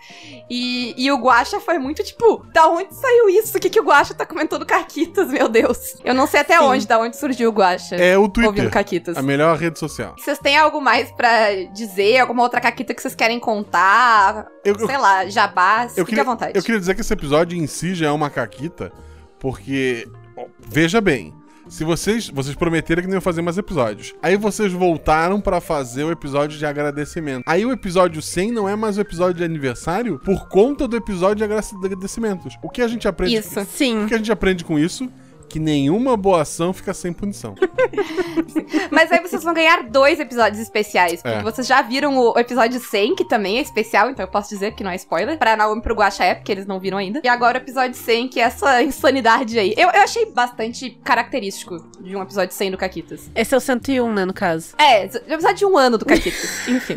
E, 0.49 0.93
e 0.97 1.11
o 1.11 1.17
Guacha 1.17 1.59
foi 1.59 1.77
muito 1.77 2.03
tipo, 2.03 2.45
da 2.51 2.67
onde 2.67 2.93
saiu 2.95 3.29
isso? 3.29 3.57
O 3.57 3.61
que, 3.61 3.69
que 3.69 3.79
o 3.79 3.83
Guacha 3.83 4.13
tá 4.13 4.25
comentando 4.25 4.65
Caquitas, 4.65 5.29
meu 5.29 5.47
Deus? 5.47 5.95
Eu 6.03 6.13
não 6.13 6.25
sei 6.25 6.39
até 6.39 6.57
Sim. 6.57 6.63
onde, 6.63 6.87
da 6.87 6.99
onde 6.99 7.15
surgiu 7.15 7.49
o 7.49 7.53
Guacha. 7.53 7.95
É 7.95 8.17
o 8.17 8.27
Ouvindo. 8.61 8.71
Caquitas. 8.71 9.17
A 9.17 9.21
melhor 9.21 9.57
rede 9.57 9.77
social. 9.79 10.15
Vocês 10.17 10.39
têm 10.39 10.57
algo 10.57 10.79
mais 10.81 11.11
pra 11.11 11.53
dizer? 11.73 12.19
Alguma 12.19 12.43
outra 12.43 12.59
caquita 12.61 12.93
que 12.93 13.01
vocês 13.01 13.15
querem 13.15 13.39
contar? 13.39 14.47
Eu, 14.63 14.75
eu, 14.79 14.87
Sei 14.87 14.97
lá, 14.97 15.25
jabás? 15.27 15.97
eu 15.97 16.05
Fique 16.05 16.09
queria, 16.15 16.21
à 16.23 16.25
vontade. 16.25 16.51
eu 16.57 16.61
queria 16.63 16.79
dizer 16.79 16.95
que 16.95 17.01
esse 17.01 17.13
episódio 17.13 17.57
em 17.57 17.67
si 17.67 17.93
já 17.95 18.07
é 18.07 18.11
uma 18.11 18.29
caquita, 18.29 18.91
porque, 19.39 20.07
veja 20.59 21.01
bem, 21.01 21.33
se 21.67 21.83
vocês, 21.83 22.27
vocês 22.29 22.55
prometeram 22.55 23.01
que 23.01 23.07
não 23.07 23.15
iam 23.15 23.21
fazer 23.21 23.41
mais 23.41 23.57
episódios. 23.57 24.13
Aí 24.21 24.35
vocês 24.35 24.71
voltaram 24.73 25.39
pra 25.39 25.61
fazer 25.61 26.03
o 26.03 26.11
episódio 26.11 26.57
de 26.57 26.65
agradecimento. 26.65 27.43
Aí 27.47 27.65
o 27.65 27.71
episódio 27.71 28.21
100 28.21 28.51
não 28.51 28.67
é 28.67 28.75
mais 28.75 28.97
o 28.97 29.01
episódio 29.01 29.35
de 29.35 29.43
aniversário 29.43 30.19
por 30.19 30.47
conta 30.49 30.87
do 30.87 30.95
episódio 30.97 31.35
de 31.37 31.43
agra- 31.45 31.61
de 31.61 31.85
agradecimentos. 31.85 32.57
O 32.61 32.69
que 32.69 32.81
a 32.81 32.87
gente 32.87 33.07
aprende 33.07 33.35
Isso. 33.37 33.59
O 33.61 33.65
Sim. 33.65 34.05
que 34.07 34.13
a 34.13 34.17
gente 34.17 34.31
aprende 34.31 34.63
com 34.65 34.77
isso? 34.77 35.09
Que 35.53 35.59
nenhuma 35.59 36.17
boa 36.17 36.41
ação 36.41 36.73
fica 36.73 36.95
sem 36.95 37.13
punição. 37.13 37.53
Mas 38.89 39.11
aí 39.11 39.19
vocês 39.19 39.43
vão 39.43 39.53
ganhar 39.53 39.83
dois 39.83 40.19
episódios 40.19 40.59
especiais. 40.59 41.21
Porque 41.21 41.37
É. 41.37 41.43
vocês 41.43 41.67
já 41.67 41.79
viram 41.83 42.17
o 42.17 42.39
episódio 42.39 42.79
100, 42.79 43.15
que 43.15 43.23
também 43.23 43.59
é 43.59 43.61
especial, 43.61 44.09
então 44.09 44.25
eu 44.25 44.27
posso 44.31 44.49
dizer 44.49 44.73
que 44.73 44.83
não 44.83 44.89
é 44.89 44.95
spoiler. 44.95 45.37
Pra 45.37 45.55
Naomi 45.55 45.79
e 45.79 45.83
pro 45.83 45.93
Guaxa 45.93 46.23
é, 46.23 46.33
porque 46.33 46.51
eles 46.51 46.65
não 46.65 46.79
viram 46.79 46.97
ainda. 46.97 47.21
E 47.23 47.27
agora 47.27 47.59
o 47.59 47.61
episódio 47.61 47.95
100, 47.95 48.29
que 48.29 48.39
é 48.39 48.43
essa 48.45 48.81
insanidade 48.81 49.59
aí. 49.59 49.75
Eu, 49.77 49.89
eu 49.91 50.01
achei 50.01 50.25
bastante 50.31 50.89
característico 51.03 51.77
de 52.01 52.15
um 52.15 52.23
episódio 52.23 52.55
100 52.55 52.71
do 52.71 52.77
Caquitas. 52.77 53.29
Esse 53.35 53.53
é 53.53 53.57
o 53.57 53.61
101, 53.61 54.11
né, 54.11 54.25
no 54.25 54.33
caso. 54.33 54.73
É, 54.79 55.05
o 55.05 55.33
episódio 55.33 55.57
de 55.57 55.65
um 55.67 55.77
ano 55.77 55.99
do 55.99 56.05
Caquitas. 56.05 56.65
Enfim. 56.67 56.95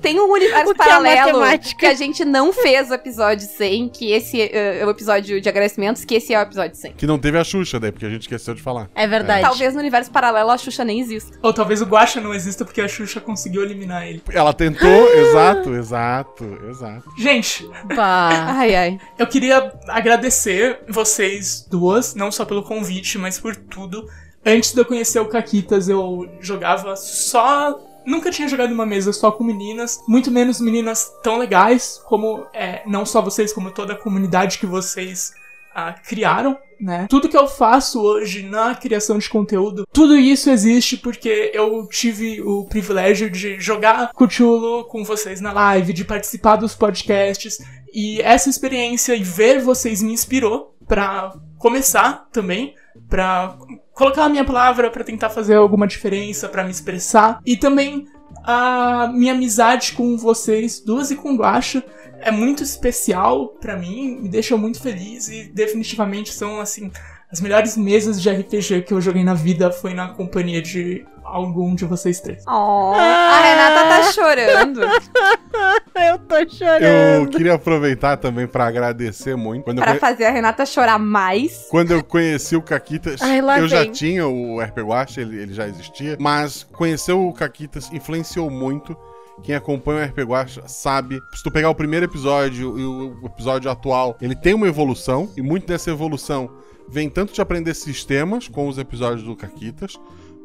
Tem 0.00 0.18
um 0.20 0.30
universo 0.32 0.72
é 0.72 0.74
paralelo 0.74 1.38
matemática? 1.38 1.78
que 1.78 1.86
a 1.86 1.94
gente 1.94 2.24
não 2.24 2.52
fez 2.52 2.90
o 2.90 2.94
episódio 2.94 3.46
100, 3.46 3.88
que 3.90 4.12
esse 4.12 4.40
é 4.42 4.84
o 4.84 4.90
episódio 4.90 5.40
de 5.40 5.48
agradecimentos, 5.48 6.04
que 6.04 6.14
esse 6.16 6.34
é 6.34 6.38
o 6.38 6.42
episódio 6.42 6.76
100. 6.76 6.94
Que 6.94 7.06
não 7.06 7.18
teve 7.18 7.38
a 7.38 7.44
Xuxa 7.44 7.78
daí, 7.78 7.92
porque 7.92 8.06
a 8.06 8.10
gente 8.10 8.22
esqueceu 8.22 8.54
de 8.54 8.60
falar. 8.60 8.90
É 8.94 9.06
verdade. 9.06 9.42
Talvez 9.42 9.74
no 9.74 9.80
universo 9.80 10.10
paralelo 10.10 10.50
a 10.50 10.58
Xuxa 10.58 10.84
nem 10.84 11.00
exista. 11.00 11.38
ou 11.42 11.52
talvez 11.52 11.80
o 11.80 11.84
Guaxa 11.86 12.20
não 12.20 12.34
exista 12.34 12.64
porque 12.64 12.80
a 12.80 12.88
Xuxa 12.88 13.20
conseguiu 13.20 13.62
eliminar 13.62 14.06
ele. 14.06 14.22
Ela 14.32 14.52
tentou, 14.52 15.08
exato, 15.14 15.74
exato, 15.74 16.58
exato. 16.68 17.10
Gente, 17.18 17.68
Bah. 17.94 18.30
Ai, 18.62 18.74
ai. 18.74 18.98
eu 19.18 19.26
queria 19.26 19.72
agradecer 19.88 20.80
vocês 20.88 21.66
duas, 21.70 22.14
não 22.14 22.30
só 22.32 22.44
pelo 22.44 22.62
convite, 22.62 23.18
mas 23.18 23.38
por 23.38 23.54
tudo. 23.56 24.06
Antes 24.44 24.72
de 24.72 24.80
eu 24.80 24.84
conhecer 24.84 25.20
o 25.20 25.26
Caquitas, 25.26 25.88
eu 25.88 26.28
jogava 26.40 26.96
só. 26.96 27.78
Nunca 28.04 28.30
tinha 28.30 28.48
jogado 28.48 28.72
uma 28.72 28.86
mesa 28.86 29.12
só 29.12 29.30
com 29.30 29.44
meninas, 29.44 30.02
muito 30.06 30.30
menos 30.30 30.60
meninas 30.60 31.12
tão 31.22 31.38
legais 31.38 32.00
como 32.06 32.46
é, 32.52 32.82
não 32.86 33.06
só 33.06 33.20
vocês, 33.22 33.52
como 33.52 33.70
toda 33.70 33.92
a 33.92 33.98
comunidade 33.98 34.58
que 34.58 34.66
vocês 34.66 35.32
ah, 35.74 35.92
criaram, 35.92 36.58
né? 36.80 37.06
Tudo 37.08 37.28
que 37.28 37.36
eu 37.36 37.46
faço 37.46 38.00
hoje 38.00 38.42
na 38.42 38.74
criação 38.74 39.18
de 39.18 39.28
conteúdo, 39.28 39.86
tudo 39.92 40.16
isso 40.16 40.50
existe 40.50 40.96
porque 40.96 41.50
eu 41.54 41.86
tive 41.86 42.42
o 42.42 42.64
privilégio 42.64 43.30
de 43.30 43.60
jogar 43.60 44.12
Cthulhu 44.12 44.84
com 44.84 45.04
vocês 45.04 45.40
na 45.40 45.52
live, 45.52 45.92
de 45.92 46.04
participar 46.04 46.56
dos 46.56 46.74
podcasts, 46.74 47.58
e 47.94 48.20
essa 48.20 48.50
experiência 48.50 49.14
e 49.14 49.22
ver 49.22 49.60
vocês 49.60 50.02
me 50.02 50.12
inspirou 50.12 50.74
pra 50.86 51.34
começar 51.58 52.26
também, 52.32 52.74
pra 53.08 53.56
colocar 53.92 54.24
a 54.24 54.28
minha 54.28 54.44
palavra, 54.44 54.90
pra 54.90 55.04
tentar 55.04 55.30
fazer 55.30 55.54
alguma 55.54 55.86
diferença, 55.86 56.48
pra 56.48 56.64
me 56.64 56.70
expressar, 56.70 57.40
e 57.44 57.56
também 57.56 58.06
a 58.44 59.10
minha 59.12 59.32
amizade 59.34 59.92
com 59.92 60.16
vocês 60.16 60.80
duas 60.80 61.10
e 61.10 61.16
com 61.16 61.34
o 61.34 61.36
Guaxa 61.36 61.84
é 62.20 62.30
muito 62.30 62.62
especial 62.62 63.48
pra 63.60 63.76
mim, 63.76 64.18
me 64.20 64.28
deixa 64.28 64.56
muito 64.56 64.80
feliz 64.80 65.28
e 65.28 65.44
definitivamente 65.44 66.32
são 66.32 66.60
assim 66.60 66.90
as 67.32 67.40
melhores 67.40 67.76
mesas 67.76 68.20
de 68.20 68.28
RPG 68.30 68.82
que 68.82 68.92
eu 68.92 69.00
joguei 69.00 69.24
na 69.24 69.34
vida 69.34 69.70
foi 69.72 69.94
na 69.94 70.08
companhia 70.08 70.60
de 70.60 71.04
algum 71.24 71.74
de 71.74 71.84
vocês 71.86 72.20
três. 72.20 72.44
Oh, 72.46 72.92
a 72.94 73.40
Renata 73.40 73.88
tá 73.88 74.02
chorando. 74.12 74.80
Eu 74.82 76.18
tô 76.18 76.36
Eu 76.36 76.50
chorando. 76.50 77.30
queria 77.30 77.54
aproveitar 77.54 78.16
também 78.18 78.46
pra 78.46 78.66
agradecer 78.66 79.36
muito. 79.36 79.64
Quando 79.64 79.78
eu, 79.78 79.82
Pra 79.84 79.92
conhe- 79.92 80.00
fazer 80.00 80.24
a 80.26 80.30
Renata 80.30 80.66
chorar 80.66 80.98
mais. 80.98 81.66
quando 81.70 81.92
eu 81.92 82.04
conheci 82.04 82.54
o 82.56 82.62
Caquitas, 82.62 83.22
Ai, 83.22 83.40
lá 83.40 83.58
eu 83.60 83.68
já 83.68 83.80
vem. 83.82 83.92
tinha 83.92 84.26
o 84.26 84.60
RP 84.60 84.78
Watch, 84.82 85.18
ele, 85.20 85.40
ele 85.40 85.54
já 85.54 85.66
existia, 85.66 86.16
mas 86.20 86.64
conhecer 86.72 87.12
o 87.12 87.32
Caquitas 87.32 87.90
influenciou 87.92 88.50
muito. 88.50 88.96
Quem 89.42 89.54
acompanha 89.54 90.02
o 90.04 90.08
RP 90.08 90.18
Guacha 90.28 90.62
sabe. 90.68 91.18
Se 91.34 91.42
tu 91.42 91.50
pegar 91.50 91.70
o 91.70 91.74
primeiro 91.74 92.04
episódio 92.04 92.78
e 92.78 92.84
o 92.84 93.26
episódio 93.26 93.70
atual, 93.70 94.16
ele 94.20 94.36
tem 94.36 94.52
uma 94.54 94.66
evolução, 94.68 95.30
e 95.36 95.40
muito 95.42 95.66
dessa 95.66 95.90
evolução 95.90 96.50
vem 96.88 97.08
tanto 97.08 97.32
de 97.32 97.40
aprender 97.40 97.74
sistemas, 97.74 98.48
com 98.48 98.68
os 98.68 98.78
episódios 98.78 99.22
do 99.22 99.36
Caquitas, 99.36 99.98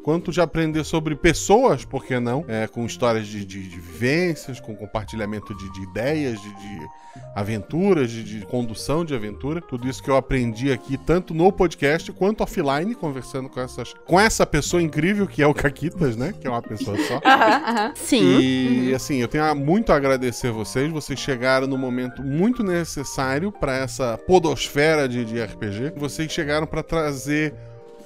quanto 0.08 0.32
de 0.32 0.40
aprender 0.40 0.84
sobre 0.84 1.14
pessoas, 1.14 1.84
por 1.84 2.02
que 2.02 2.18
não? 2.18 2.42
É, 2.48 2.66
com 2.66 2.86
histórias 2.86 3.26
de, 3.26 3.44
de- 3.44 3.68
de 3.68 3.78
vivências, 3.78 4.58
com 4.58 4.74
compartilhamento 4.74 5.54
de, 5.54 5.70
de 5.70 5.82
ideias, 5.82 6.40
de, 6.40 6.48
de 6.48 6.88
aventuras, 7.36 8.10
de, 8.10 8.24
de 8.24 8.46
condução 8.46 9.04
de 9.04 9.14
aventura. 9.14 9.60
Tudo 9.60 9.86
isso 9.86 10.02
que 10.02 10.08
eu 10.08 10.16
aprendi 10.16 10.72
aqui, 10.72 10.96
tanto 10.96 11.34
no 11.34 11.52
podcast 11.52 12.10
quanto 12.12 12.42
offline, 12.42 12.94
conversando 12.94 13.50
com, 13.50 13.60
essas, 13.60 13.92
com 14.06 14.18
essa 14.18 14.46
pessoa 14.46 14.80
incrível 14.82 15.26
que 15.26 15.42
é 15.42 15.46
o 15.46 15.52
Caquitas, 15.52 16.16
né? 16.16 16.32
Que 16.40 16.46
é 16.46 16.50
uma 16.50 16.62
pessoa 16.62 16.96
só. 17.06 17.20
Aham, 17.28 17.62
aham. 17.66 17.92
Sim. 17.94 18.40
E 18.40 18.94
assim, 18.94 19.16
eu 19.18 19.28
tenho 19.28 19.54
muito 19.54 19.92
a 19.92 19.96
agradecer 19.96 20.50
vocês. 20.50 20.90
Vocês 20.90 21.18
chegaram 21.20 21.66
no 21.66 21.76
momento 21.76 22.22
muito 22.22 22.62
necessário 22.62 23.52
para 23.52 23.76
essa 23.76 24.16
podosfera 24.26 25.06
de, 25.06 25.22
de 25.26 25.38
RPG. 25.38 25.92
Vocês 25.98 26.32
chegaram 26.32 26.66
para 26.66 26.82
trazer 26.82 27.52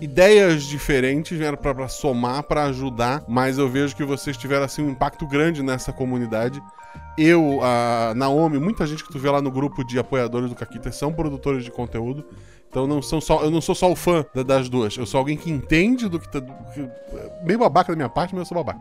ideias 0.02 0.64
diferentes, 0.64 1.36
vieram 1.38 1.56
para 1.56 1.88
somar, 1.88 2.42
para 2.42 2.64
ajudar. 2.64 3.22
Mas 3.28 3.58
eu 3.58 3.68
vejo 3.68 3.94
que 3.94 4.04
vocês 4.04 4.36
tiveram 4.36 4.64
assim 4.64 4.82
um 4.82 4.90
impacto 4.90 5.26
grande 5.26 5.62
nessa 5.62 5.92
comunidade. 5.92 6.60
Eu, 7.16 7.60
a 7.62 8.12
Naomi, 8.14 8.58
muita 8.58 8.86
gente 8.86 9.04
que 9.04 9.12
tu 9.12 9.18
vê 9.18 9.30
lá 9.30 9.40
no 9.40 9.50
grupo 9.50 9.84
de 9.84 9.98
apoiadores 9.98 10.48
do 10.50 10.56
Caquita 10.56 10.90
são 10.92 11.12
produtores 11.12 11.64
de 11.64 11.70
conteúdo. 11.70 12.24
Então 12.68 12.86
não 12.86 13.02
são 13.02 13.20
só, 13.20 13.42
eu 13.42 13.50
não 13.50 13.60
sou 13.60 13.74
só 13.74 13.90
o 13.92 13.94
fã 13.96 14.24
da- 14.34 14.42
das 14.42 14.68
duas. 14.68 14.96
Eu 14.96 15.04
sou 15.04 15.18
alguém 15.18 15.36
que 15.36 15.50
entende 15.50 16.08
do 16.08 16.18
que 16.18 16.26
tá. 16.30 16.40
que- 16.40 16.88
meio 17.44 17.58
babaca 17.58 17.92
da 17.92 17.96
minha 17.96 18.08
parte, 18.08 18.34
mas 18.34 18.40
eu 18.40 18.46
sou 18.46 18.64
babaca. 18.64 18.80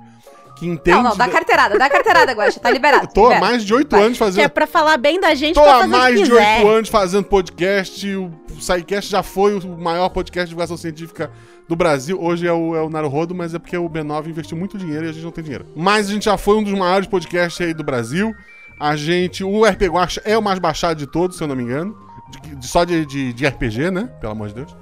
Que 0.62 0.68
entende. 0.68 0.96
Não, 0.96 1.02
não, 1.04 1.18
dá 1.18 1.26
da- 1.26 1.32
carteirada, 1.32 1.76
dá 1.80 1.90
carteirada, 1.90 2.32
Guaxa, 2.34 2.60
tá 2.60 2.70
liberado. 2.70 3.06
eu 3.06 3.08
tô 3.12 3.26
há 3.26 3.30
libera. 3.34 3.46
mais 3.48 3.66
de 3.66 3.74
oito 3.74 3.96
anos 3.96 4.16
Que 4.20 4.24
é 4.24 4.28
fazendo. 4.28 4.50
pra 4.52 4.68
falar 4.68 4.96
bem 4.98 5.20
da 5.20 5.34
gente, 5.34 5.56
Tô 5.56 5.64
há 5.64 5.88
mais 5.88 6.16
de 6.24 6.32
oito 6.32 6.68
anos 6.68 6.88
fazendo 6.88 7.24
podcast. 7.26 8.08
O 8.16 8.32
SciCast 8.60 9.10
já 9.12 9.24
foi 9.24 9.56
o 9.58 9.68
maior 9.78 10.10
podcast 10.10 10.46
de 10.46 10.50
divulgação 10.50 10.78
científica 10.78 11.32
do 11.68 11.76
Brasil. 11.76 12.22
Hoje 12.22 12.46
é 12.46 12.54
o, 12.54 12.76
é 12.76 12.82
o 12.84 12.92
Naruhodo, 12.92 13.34
mas 13.34 13.56
é 13.56 13.60
porque 13.60 13.76
o 13.76 13.90
B9 13.90 14.28
investiu 14.28 14.56
muito 14.56 14.78
dinheiro 14.78 15.04
e 15.08 15.10
a 15.10 15.12
gente 15.12 15.24
não 15.24 15.32
tem 15.32 15.44
dinheiro. 15.44 15.66
Mas 15.76 16.10
a 16.10 16.14
gente 16.14 16.26
já 16.26 16.38
foi 16.38 16.56
um 16.58 16.64
dos 16.64 16.74
maiores 16.74 17.08
podcasts 17.08 17.60
aí 17.66 17.74
do 17.74 17.84
Brasil. 17.84 18.32
A 18.80 18.96
gente. 18.96 19.44
O 19.44 19.66
RP 19.66 19.82
Guacha 19.88 20.22
é 20.24 20.38
o 20.38 20.42
mais 20.44 20.60
baixado 20.60 20.96
de 20.98 21.08
todos, 21.08 21.38
se 21.38 21.44
eu 21.44 21.48
não 21.48 21.56
me 21.56 21.64
engano. 21.64 21.98
De- 22.44 22.56
de- 22.56 22.68
só 22.68 22.84
de, 22.84 23.04
de, 23.06 23.34
de 23.34 23.48
RPG, 23.48 23.90
né? 23.90 24.10
Pelo 24.22 24.34
amor 24.34 24.50
de 24.50 24.54
Deus. 24.56 24.76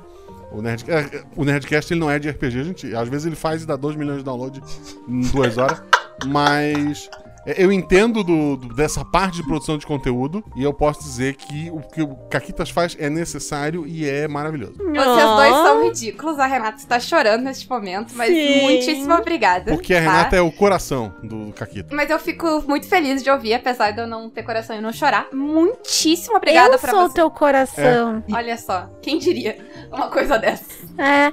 O, 0.52 0.62
Nerd, 0.62 0.86
é, 0.90 1.24
o 1.36 1.46
Nerdcast 1.46 1.94
ele 1.94 2.00
não 2.00 2.10
é 2.10 2.18
de 2.18 2.30
RPG, 2.30 2.64
gente. 2.64 2.96
Às 2.96 3.08
vezes 3.08 3.28
ele 3.28 3.36
faz 3.36 3.64
e 3.64 3.66
dá 3.66 3.76
2 3.76 3.96
milhões 3.96 4.20
de 4.20 4.24
download 4.24 4.62
em 5.08 5.22
duas 5.22 5.58
horas. 5.58 5.82
Mas 6.26 7.10
eu 7.46 7.72
entendo 7.72 8.24
do- 8.24 8.58
do- 8.58 8.74
dessa 8.74 9.04
parte 9.06 9.36
de 9.38 9.44
produção 9.44 9.78
de 9.78 9.86
conteúdo 9.86 10.44
e 10.56 10.64
eu 10.64 10.74
posso 10.74 11.02
dizer 11.02 11.36
que 11.36 11.70
o 11.72 11.80
que 11.82 12.02
o 12.02 12.16
Caquitas 12.30 12.70
faz 12.70 12.96
é 13.00 13.10
necessário 13.10 13.86
e 13.88 14.08
é 14.08 14.28
maravilhoso. 14.28 14.74
Vocês 14.78 14.96
dois 15.36 15.54
são 15.56 15.84
ridículos, 15.86 16.40
a 16.40 16.46
Renata 16.46 16.78
está 16.78 17.00
chorando 17.00 17.44
neste 17.44 17.70
momento, 17.70 18.14
mas 18.16 18.30
Sim. 18.30 18.62
muitíssimo 18.62 19.14
obrigada. 19.14 19.72
Porque 19.72 19.94
a 19.94 19.98
tá? 19.98 20.02
Renata 20.12 20.36
é 20.36 20.42
o 20.42 20.52
coração 20.52 21.14
do 21.24 21.52
Caquita. 21.54 21.96
Mas 21.96 22.10
eu 22.10 22.20
fico 22.20 22.64
muito 22.68 22.88
feliz 22.88 23.24
de 23.24 23.30
ouvir, 23.30 23.54
apesar 23.54 23.92
de 23.92 24.02
eu 24.02 24.08
não 24.08 24.30
ter 24.30 24.44
coração 24.44 24.76
e 24.76 24.82
não 24.82 24.92
chorar. 24.94 25.28
Muitíssimo 25.34 26.36
obrigada 26.38 26.76
eu 26.76 26.80
pra 26.80 26.92
sou 26.92 27.08
você. 27.08 27.14
teu 27.16 27.30
coração. 27.32 28.24
Olha 28.32 28.58
só, 28.58 28.90
quem 29.02 29.18
diria 29.18 29.58
uma 29.92 30.10
coisa 30.10 30.38
dessa? 30.38 30.64
É. 30.98 31.32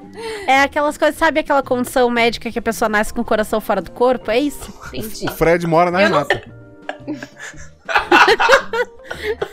É 0.52 0.60
aquelas 0.62 0.96
coisas, 0.96 1.16
sabe 1.18 1.40
aquela 1.40 1.62
condição 1.62 2.08
médica 2.10 2.50
que 2.50 2.58
a 2.58 2.62
pessoa 2.62 2.88
nasce 2.88 3.12
com 3.12 3.20
o 3.20 3.24
coração 3.24 3.60
fora 3.60 3.80
do 3.82 3.90
corpo? 3.90 4.30
É 4.30 4.38
isso? 4.38 4.72
Entendi. 4.92 5.26
O 5.26 5.32
Fred 5.32 5.66
mora 5.66 5.90
na 5.90 5.95
Eu 6.00 6.10
não 6.10 6.18
Renata. 6.24 6.56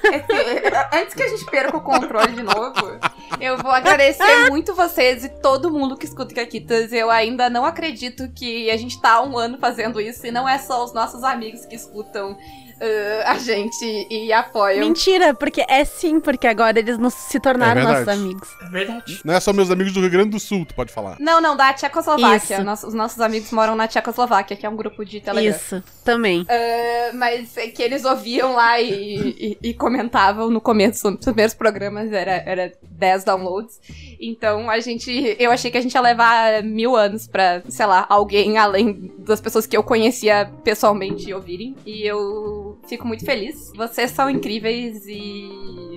Esse- 0.03 0.97
antes 0.97 1.13
que 1.13 1.23
a 1.23 1.27
gente 1.29 1.45
perca 1.45 1.77
o 1.77 1.81
controle 1.81 2.33
de 2.33 2.43
novo, 2.43 2.99
eu 3.39 3.57
vou 3.57 3.71
agradecer 3.71 4.49
muito 4.49 4.73
vocês 4.75 5.23
e 5.23 5.29
todo 5.29 5.71
mundo 5.71 5.95
que 5.97 6.05
escuta 6.05 6.33
Caquitas. 6.33 6.91
Eu 6.91 7.09
ainda 7.09 7.49
não 7.49 7.65
acredito 7.65 8.29
que 8.33 8.69
a 8.69 8.77
gente 8.77 8.99
tá 9.01 9.13
há 9.13 9.23
um 9.23 9.37
ano 9.37 9.57
fazendo 9.57 10.01
isso 10.01 10.25
e 10.25 10.31
não 10.31 10.47
é 10.49 10.57
só 10.57 10.83
os 10.83 10.93
nossos 10.93 11.23
amigos 11.23 11.65
que 11.65 11.75
escutam 11.75 12.37
uh, 12.75 13.23
a 13.27 13.37
gente 13.37 13.83
e 14.09 14.31
apoiam. 14.33 14.79
Mentira, 14.85 15.33
porque 15.33 15.63
é 15.67 15.83
sim, 15.85 16.19
porque 16.19 16.47
agora 16.47 16.77
eles 16.79 16.97
nos, 16.97 17.13
se 17.13 17.39
tornaram 17.39 17.81
É 17.81 17.83
nossos 17.83 18.07
amigos. 18.07 18.49
É 18.61 18.69
verdade. 18.69 19.21
Não 19.23 19.33
é 19.33 19.39
só 19.39 19.51
meus 19.53 19.69
amigos 19.71 19.93
do 19.93 19.99
Rio 20.01 20.09
Grande 20.09 20.29
do 20.31 20.39
Sul, 20.39 20.65
tu 20.65 20.73
pode 20.75 20.91
falar. 20.91 21.17
Não, 21.19 21.39
não, 21.41 21.55
da 21.55 21.73
Tchecoslováquia. 21.73 22.63
Nosso- 22.63 22.87
os 22.87 22.93
nossos 22.93 23.19
amigos 23.21 23.51
moram 23.51 23.75
na 23.75 23.87
Tchecoslováquia, 23.87 24.55
que 24.57 24.65
é 24.65 24.69
um 24.69 24.75
grupo 24.75 25.03
de 25.05 25.19
Telegram. 25.21 25.55
Isso, 25.55 25.83
também. 26.03 26.41
Uh, 26.41 27.15
mas 27.15 27.55
é 27.57 27.67
que 27.67 27.81
eles 27.81 28.05
ouviam 28.05 28.53
lá 28.53 28.79
e, 28.79 29.57
e- 29.61 29.69
e 29.69 29.73
comentavam 29.73 30.49
no 30.49 30.61
começo, 30.61 31.11
nos 31.11 31.19
primeiros 31.25 31.53
programas, 31.53 32.11
era, 32.11 32.43
era 32.45 32.71
10 32.81 33.23
downloads. 33.23 33.79
Então 34.19 34.69
a 34.69 34.79
gente. 34.79 35.35
Eu 35.39 35.51
achei 35.51 35.69
que 35.69 35.77
a 35.77 35.81
gente 35.81 35.93
ia 35.93 36.01
levar 36.01 36.63
mil 36.63 36.95
anos 36.95 37.27
pra, 37.27 37.61
sei 37.67 37.85
lá, 37.85 38.05
alguém 38.09 38.57
além 38.57 39.11
das 39.19 39.41
pessoas 39.41 39.65
que 39.65 39.75
eu 39.75 39.83
conhecia 39.83 40.49
pessoalmente 40.63 41.33
ouvirem. 41.33 41.75
E 41.85 42.05
eu 42.07 42.72
fico 42.87 43.07
muito 43.07 43.25
feliz. 43.25 43.71
Vocês 43.75 44.11
são 44.11 44.29
incríveis 44.29 45.05
e. 45.07 45.92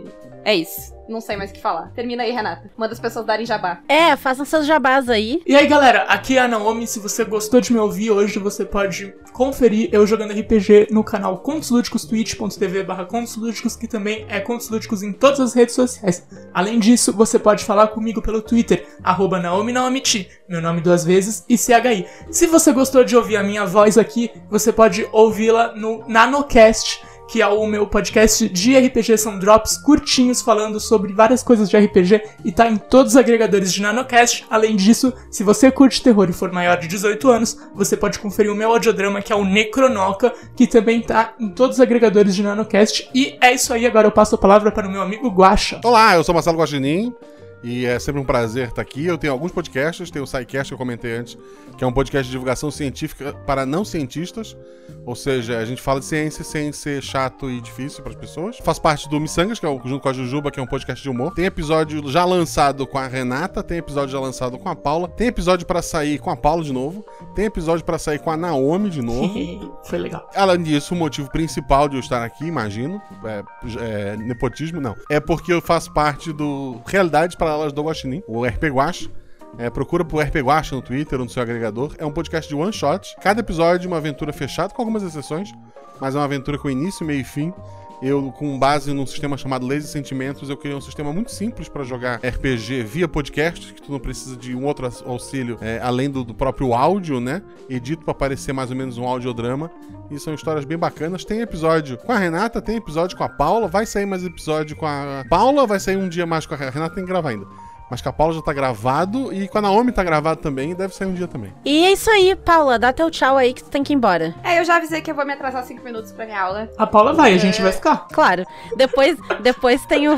É 0.47 0.55
isso. 0.55 0.95
Não 1.09 1.21
sei 1.21 1.37
mais 1.37 1.51
o 1.51 1.55
que 1.55 1.61
falar. 1.61 1.91
Termina 1.93 2.23
aí, 2.23 2.31
Renata. 2.31 2.71
Manda 2.77 2.93
as 2.93 3.01
pessoas 3.01 3.27
darem 3.27 3.45
jabá. 3.45 3.81
É, 3.89 4.15
façam 4.15 4.45
seus 4.45 4.65
jabás 4.65 5.09
aí. 5.09 5.43
E 5.45 5.57
aí, 5.57 5.67
galera, 5.67 6.03
aqui 6.05 6.39
é 6.39 6.41
a 6.41 6.47
Naomi. 6.47 6.87
Se 6.87 7.01
você 7.01 7.25
gostou 7.25 7.61
de 7.61 7.73
me 7.73 7.81
ouvir 7.81 8.13
hoje, 8.13 8.39
você 8.39 8.65
pode 8.65 9.13
conferir 9.33 9.89
eu 9.91 10.07
jogando 10.07 10.33
RPG 10.33 10.87
no 10.93 11.03
canal 11.03 11.39
Contos 11.39 11.71
Lúdicos, 11.71 12.05
twitch.tv 12.05 12.85
barra 12.85 13.05
Contos 13.05 13.37
Lúdicos, 13.37 13.75
que 13.75 13.89
também 13.89 14.25
é 14.29 14.39
Contos 14.39 14.71
Lúdicos 14.71 15.03
em 15.03 15.13
todas 15.13 15.41
as 15.41 15.53
redes 15.53 15.75
sociais. 15.75 16.25
Além 16.55 16.79
disso, 16.79 17.13
você 17.13 17.41
pode 17.41 17.65
falar 17.65 17.89
comigo 17.89 18.23
pelo 18.23 18.41
Twitter, 18.41 18.87
arroba 19.03 19.41
Naomi 19.41 19.73
Naomiti, 19.73 20.29
meu 20.49 20.63
nome 20.63 20.81
duas 20.81 21.05
vezes, 21.05 21.45
e 21.49 21.59
CHI. 21.59 22.07
Se 22.31 22.47
você 22.47 22.73
gostou 22.73 23.03
de 23.03 23.17
ouvir 23.17 23.37
a 23.37 23.43
minha 23.43 23.67
voz 23.67 23.99
aqui, 23.99 24.31
você 24.49 24.73
pode 24.73 25.09
ouvi-la 25.11 25.75
no 25.75 26.07
NanoCast, 26.07 27.03
que 27.29 27.43
é 27.43 27.47
o 27.47 27.66
meu 27.66 27.87
podcast 27.87 28.49
de 28.49 28.77
RPG. 28.79 29.18
São 29.18 29.39
drops 29.39 29.77
curtinhos 29.77 30.41
falando 30.43 30.79
sobre 30.79 31.12
várias 31.12 31.43
coisas 31.43 31.68
de 31.68 31.77
RPG 31.77 32.22
e 32.45 32.53
tá 32.53 32.68
em 32.68 32.77
todos 32.77 33.12
os 33.12 33.16
agregadores 33.16 33.72
de 33.72 33.83
NanoCast. 33.83 34.47
Além 34.51 34.77
disso, 34.77 35.12
se 35.31 35.43
você 35.43 35.70
curte 35.70 36.03
terror 36.03 36.29
e 36.29 36.33
for 36.33 36.53
maior 36.53 36.79
de 36.79 36.89
18 36.89 37.31
anos, 37.31 37.59
você 37.74 37.97
pode 37.97 38.18
conferir 38.18 38.53
o 38.53 38.57
meu 38.57 38.70
audiodrama 38.70 39.20
que 39.22 39.33
é 39.33 39.37
o 39.37 39.45
Necronoca, 39.45 40.33
que 40.55 40.66
também 40.66 41.01
tá 41.01 41.35
em 41.39 41.49
todos 41.49 41.77
os 41.77 41.81
agregadores 41.81 42.35
de 42.35 42.43
NanoCast. 42.43 43.11
E 43.14 43.37
é 43.41 43.53
isso 43.53 43.72
aí, 43.72 43.87
agora 43.87 44.07
eu 44.07 44.12
passo 44.12 44.35
a 44.35 44.39
palavra 44.39 44.70
para 44.70 44.89
o 44.89 44.91
meu 44.91 45.03
amigo 45.03 45.29
Guaxa. 45.29 45.81
Olá, 45.85 46.16
eu 46.16 46.24
sou 46.24 46.35
Marcelo 46.35 46.59
Guaxinim 46.59 47.14
e 47.63 47.87
é 47.87 47.99
sempre 47.99 48.21
um 48.21 48.25
prazer 48.25 48.69
estar 48.69 48.83
aqui. 48.83 49.05
Eu 49.05 49.19
tenho 49.19 49.33
alguns 49.33 49.53
podcasts, 49.53 50.11
tem 50.11 50.23
o 50.23 50.27
SciCast 50.27 50.71
que 50.71 50.75
eu 50.75 50.79
comentei 50.79 51.17
antes, 51.17 51.37
que 51.77 51.85
é 51.85 51.87
um 51.87 51.93
podcast 51.93 52.25
de 52.27 52.31
divulgação 52.31 52.71
científica 52.71 53.33
para 53.47 53.67
não 53.67 53.85
cientistas, 53.85 54.57
ou 55.05 55.15
seja, 55.15 55.59
a 55.59 55.65
gente 55.65 55.81
fala 55.81 56.01
de 56.01 56.07
ciência 56.07 56.43
sem 56.43 56.73
ser 56.73 57.03
chato 57.03 57.51
e 57.51 57.61
difícil 57.61 58.03
para 58.03 58.13
as 58.13 58.19
pessoas. 58.19 58.59
Faço 58.59 58.83
parte 58.83 59.09
do 59.09 59.21
Missangas, 59.21 59.59
que 59.59 59.67
é 59.67 59.69
o, 59.69 59.81
junto 59.85 60.01
com 60.01 60.09
a 60.09 60.13
Jujuba, 60.13 60.51
que 60.51 60.59
é 60.59 60.63
um 60.63 60.67
podcast 60.67 61.03
de 61.03 61.09
humor. 61.09 61.33
Tem 61.35 61.45
episódio 61.45 62.09
já 62.09 62.25
lançado 62.25 62.87
com 62.87 62.99
a 62.99 63.07
Renata, 63.07 63.63
tem 63.63 63.79
episódio 63.79 64.11
já 64.11 64.21
lançado 64.21 64.59
com 64.59 64.69
a 64.69 64.75
Paula, 64.75 65.09
tem 65.09 65.29
episódio 65.29 65.67
para 65.67 65.81
sair 65.81 66.19
com 66.19 66.31
a 66.31 66.37
Paula 66.37 66.65
de 66.65 66.73
novo, 66.73 67.05
tem 67.35 67.45
episódio 67.45 67.85
para 67.85 67.99
sair 67.99 68.19
com 68.19 68.31
a 68.31 68.37
Naomi 68.37 68.91
de 68.91 69.03
novo. 69.03 69.79
Foi 69.85 69.99
legal. 69.99 70.29
Além 70.35 70.63
disso, 70.63 70.95
o 70.95 70.97
motivo 70.97 71.31
principal 71.31 71.89
de 71.89 71.97
eu 71.97 72.01
estar 72.01 72.25
aqui, 72.25 72.45
imagino, 72.45 73.01
é, 73.25 73.45
é 73.81 74.17
nepotismo, 74.17 74.81
não. 74.81 74.95
É 75.09 75.21
porque 75.21 75.53
eu 75.53 75.61
faço 75.61 75.93
parte 75.93 76.33
do 76.33 76.81
Realidades 76.87 77.37
Paralelas 77.47 77.73
do 77.73 77.81
Guaxinim, 77.81 78.25
o 78.27 78.45
RP 78.45 78.65
Guax. 78.65 79.09
É, 79.57 79.71
procura 79.71 80.05
por 80.05 80.21
RP 80.21 80.43
Guaxa 80.43 80.75
no 80.75 80.83
Twitter 80.83 81.21
ou 81.21 81.25
no 81.25 81.31
seu 81.31 81.41
agregador. 81.41 81.95
É 81.97 82.05
um 82.05 82.11
podcast 82.11 82.49
de 82.49 82.55
one 82.57 82.73
shot. 82.73 83.15
Cada 83.23 83.39
episódio 83.39 83.87
é 83.87 83.89
uma 83.89 83.99
aventura 83.99 84.33
fechada, 84.33 84.75
com 84.75 84.83
algumas 84.83 85.05
exceções, 85.05 85.53
mas 86.01 86.17
é 86.17 86.19
uma 86.19 86.25
aventura 86.25 86.59
com 86.59 86.69
início, 86.69 87.07
meio 87.07 87.21
e 87.21 87.25
fim. 87.25 87.55
Eu, 88.03 88.31
com 88.33 88.59
base 88.59 88.93
num 88.93 89.07
sistema 89.07 89.37
chamado 89.37 89.67
Lazy 89.67 89.89
Sentimentos, 89.89 90.51
eu 90.51 90.57
criei 90.57 90.77
um 90.77 90.81
sistema 90.81 91.13
muito 91.13 91.31
simples 91.31 91.69
para 91.69 91.83
jogar 91.83 92.17
RPG 92.17 92.83
via 92.83 93.09
podcast, 93.09 93.73
que 93.73 93.83
tu 93.83 93.91
não 93.91 93.99
precisa 93.99 94.37
de 94.37 94.55
um 94.55 94.65
outro 94.65 94.91
auxílio 95.07 95.59
é, 95.61 95.81
além 95.83 96.11
do, 96.11 96.23
do, 96.23 96.35
próprio 96.35 96.75
áudio, 96.75 97.21
né? 97.21 97.43
Edito 97.69 98.05
para 98.05 98.15
parecer 98.15 98.53
mais 98.53 98.71
ou 98.71 98.77
menos 98.77 98.99
um 98.99 99.05
audiodrama. 99.05 99.71
E 100.11 100.19
são 100.19 100.35
histórias 100.35 100.65
bem 100.65 100.77
bacanas. 100.77 101.25
Tem 101.25 101.41
episódio 101.41 101.97
com 101.99 102.13
a 102.13 102.19
Renata, 102.19 102.61
tem 102.61 102.77
episódio 102.77 103.17
com 103.17 103.25
a 103.25 103.29
Paula, 103.29 103.67
vai 103.67 103.87
sair 103.87 104.07
mais 104.07 104.25
episódio 104.25 104.77
com 104.77 104.87
a 104.87 105.25
Paula, 105.29 105.67
vai 105.67 105.81
sair 105.81 105.97
um 105.97 106.09
dia 106.09 106.27
mais 106.27 106.47
com 106.47 106.55
a 106.55 106.57
Renata, 106.57 106.95
tem 106.95 107.05
que 107.05 107.11
gravar 107.11 107.31
ainda. 107.31 107.47
Mas 107.89 108.03
com 108.03 108.09
a 108.09 108.12
Paula 108.12 108.34
já 108.34 108.43
tá 108.43 108.53
gravado 108.53 109.32
e 109.32 109.47
com 109.47 109.59
a 109.59 109.62
Naomi 109.62 109.93
tá 109.93 110.03
gravado 110.03 110.41
também, 110.41 110.74
deve 110.74 110.93
sair 110.93 111.07
um 111.07 111.14
dia 111.14 111.28
também. 111.28 111.53
E 111.64 111.84
é 111.84 111.93
isso 111.93 112.11
aí, 112.11 112.34
Paula, 112.34 112.78
dá 112.78 112.93
teu 112.93 113.09
tchau 113.11 113.37
aí 113.37 113.55
que 113.55 113.62
tu 113.62 113.70
tem 113.70 113.84
que 113.84 113.93
ir 113.93 113.97
embora. 113.97 114.34
É, 114.43 114.59
eu 114.59 114.64
já 114.64 114.76
avisei 114.76 115.01
que 115.01 115.11
eu 115.11 115.14
vou 115.14 115.24
me 115.24 115.32
atrasar 115.32 115.62
5 115.64 115.84
minutos 115.84 116.11
pra 116.11 116.26
minha 116.26 116.41
aula. 116.41 116.68
A 116.76 116.87
Paula 116.87 117.12
vai, 117.12 117.32
a 117.34 117.39
gente 117.39 117.62
vai 117.62 117.70
ficar. 117.70 118.09
Claro. 118.12 118.45
Depois, 118.76 119.16
depois 119.41 119.87
tem 119.87 120.09
o, 120.09 120.16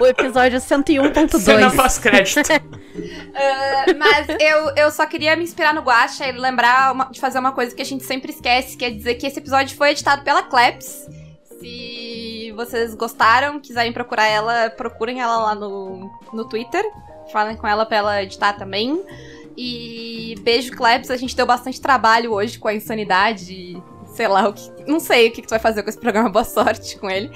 o 0.00 0.06
episódio 0.06 0.58
101.2. 0.58 1.38
Cena 1.38 1.70
pós-crédito. 1.70 2.40
Uh, 2.40 3.94
mas 3.96 4.26
eu, 4.40 4.74
eu 4.76 4.90
só 4.90 5.06
queria 5.06 5.36
me 5.36 5.44
inspirar 5.44 5.72
no 5.72 5.82
Guacha 5.82 6.26
e 6.26 6.32
lembrar 6.32 6.92
uma- 6.92 7.04
de 7.04 7.20
fazer 7.20 7.38
uma 7.38 7.52
coisa 7.52 7.74
que 7.74 7.82
a 7.82 7.86
gente 7.86 8.04
sempre 8.04 8.32
esquece, 8.32 8.76
que 8.76 8.84
é 8.84 8.90
dizer 8.90 9.14
que 9.14 9.26
esse 9.26 9.38
episódio 9.38 9.76
foi 9.76 9.90
editado 9.90 10.22
pela 10.22 10.42
Klebs. 10.42 11.06
Se 11.60 12.09
vocês 12.64 12.94
gostaram, 12.94 13.58
quiserem 13.60 13.92
procurar 13.92 14.26
ela, 14.26 14.70
procurem 14.70 15.20
ela 15.20 15.38
lá 15.38 15.54
no, 15.54 16.10
no 16.32 16.48
Twitter. 16.48 16.84
Falem 17.32 17.56
com 17.56 17.66
ela 17.66 17.86
pra 17.86 17.96
ela 17.96 18.22
editar 18.22 18.52
também. 18.54 19.02
E 19.56 20.34
beijo, 20.42 20.72
Klebs. 20.72 21.10
A 21.10 21.16
gente 21.16 21.34
deu 21.34 21.46
bastante 21.46 21.80
trabalho 21.80 22.32
hoje 22.32 22.58
com 22.58 22.68
a 22.68 22.74
insanidade. 22.74 23.80
Sei 24.14 24.26
lá, 24.26 24.48
o 24.48 24.52
que, 24.52 24.70
não 24.86 24.98
sei 24.98 25.28
o 25.28 25.32
que, 25.32 25.40
que 25.40 25.46
tu 25.46 25.50
vai 25.50 25.58
fazer 25.58 25.82
com 25.82 25.88
esse 25.88 25.98
programa. 25.98 26.28
Boa 26.30 26.44
sorte 26.44 26.98
com 26.98 27.08
ele. 27.08 27.30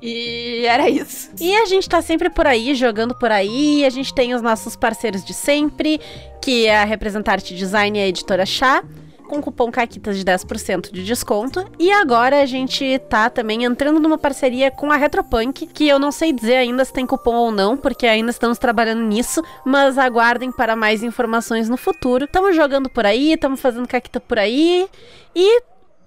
E 0.00 0.64
era 0.66 0.88
isso. 0.88 1.30
E 1.40 1.54
a 1.56 1.66
gente 1.66 1.88
tá 1.88 2.00
sempre 2.00 2.30
por 2.30 2.46
aí, 2.46 2.74
jogando 2.74 3.14
por 3.14 3.30
aí. 3.30 3.84
A 3.84 3.90
gente 3.90 4.14
tem 4.14 4.34
os 4.34 4.42
nossos 4.42 4.76
parceiros 4.76 5.24
de 5.24 5.34
sempre, 5.34 6.00
que 6.40 6.66
é 6.66 6.78
a 6.78 6.84
Representarte 6.84 7.54
Design 7.54 7.98
e 7.98 8.02
a 8.02 8.08
Editora 8.08 8.46
Chá, 8.46 8.84
com 9.28 9.40
cupom 9.40 9.70
CAQUITAS 9.70 10.18
de 10.18 10.24
10% 10.24 10.92
de 10.92 11.04
desconto. 11.04 11.64
E 11.78 11.90
agora 11.90 12.42
a 12.42 12.46
gente 12.46 12.98
tá 13.08 13.28
também 13.28 13.64
entrando 13.64 14.00
numa 14.00 14.18
parceria 14.18 14.70
com 14.70 14.90
a 14.92 14.96
Retropunk, 14.96 15.66
que 15.66 15.88
eu 15.88 15.98
não 15.98 16.12
sei 16.12 16.32
dizer 16.32 16.56
ainda 16.56 16.84
se 16.84 16.92
tem 16.92 17.06
cupom 17.06 17.34
ou 17.34 17.50
não, 17.50 17.76
porque 17.76 18.06
ainda 18.06 18.30
estamos 18.30 18.58
trabalhando 18.58 19.02
nisso, 19.02 19.42
mas 19.64 19.98
aguardem 19.98 20.52
para 20.52 20.76
mais 20.76 21.02
informações 21.02 21.68
no 21.68 21.76
futuro. 21.76 22.24
Estamos 22.24 22.54
jogando 22.54 22.88
por 22.88 23.06
aí, 23.06 23.32
estamos 23.32 23.60
fazendo 23.60 23.88
caquita 23.88 24.20
por 24.20 24.38
aí. 24.38 24.88
E 25.34 25.62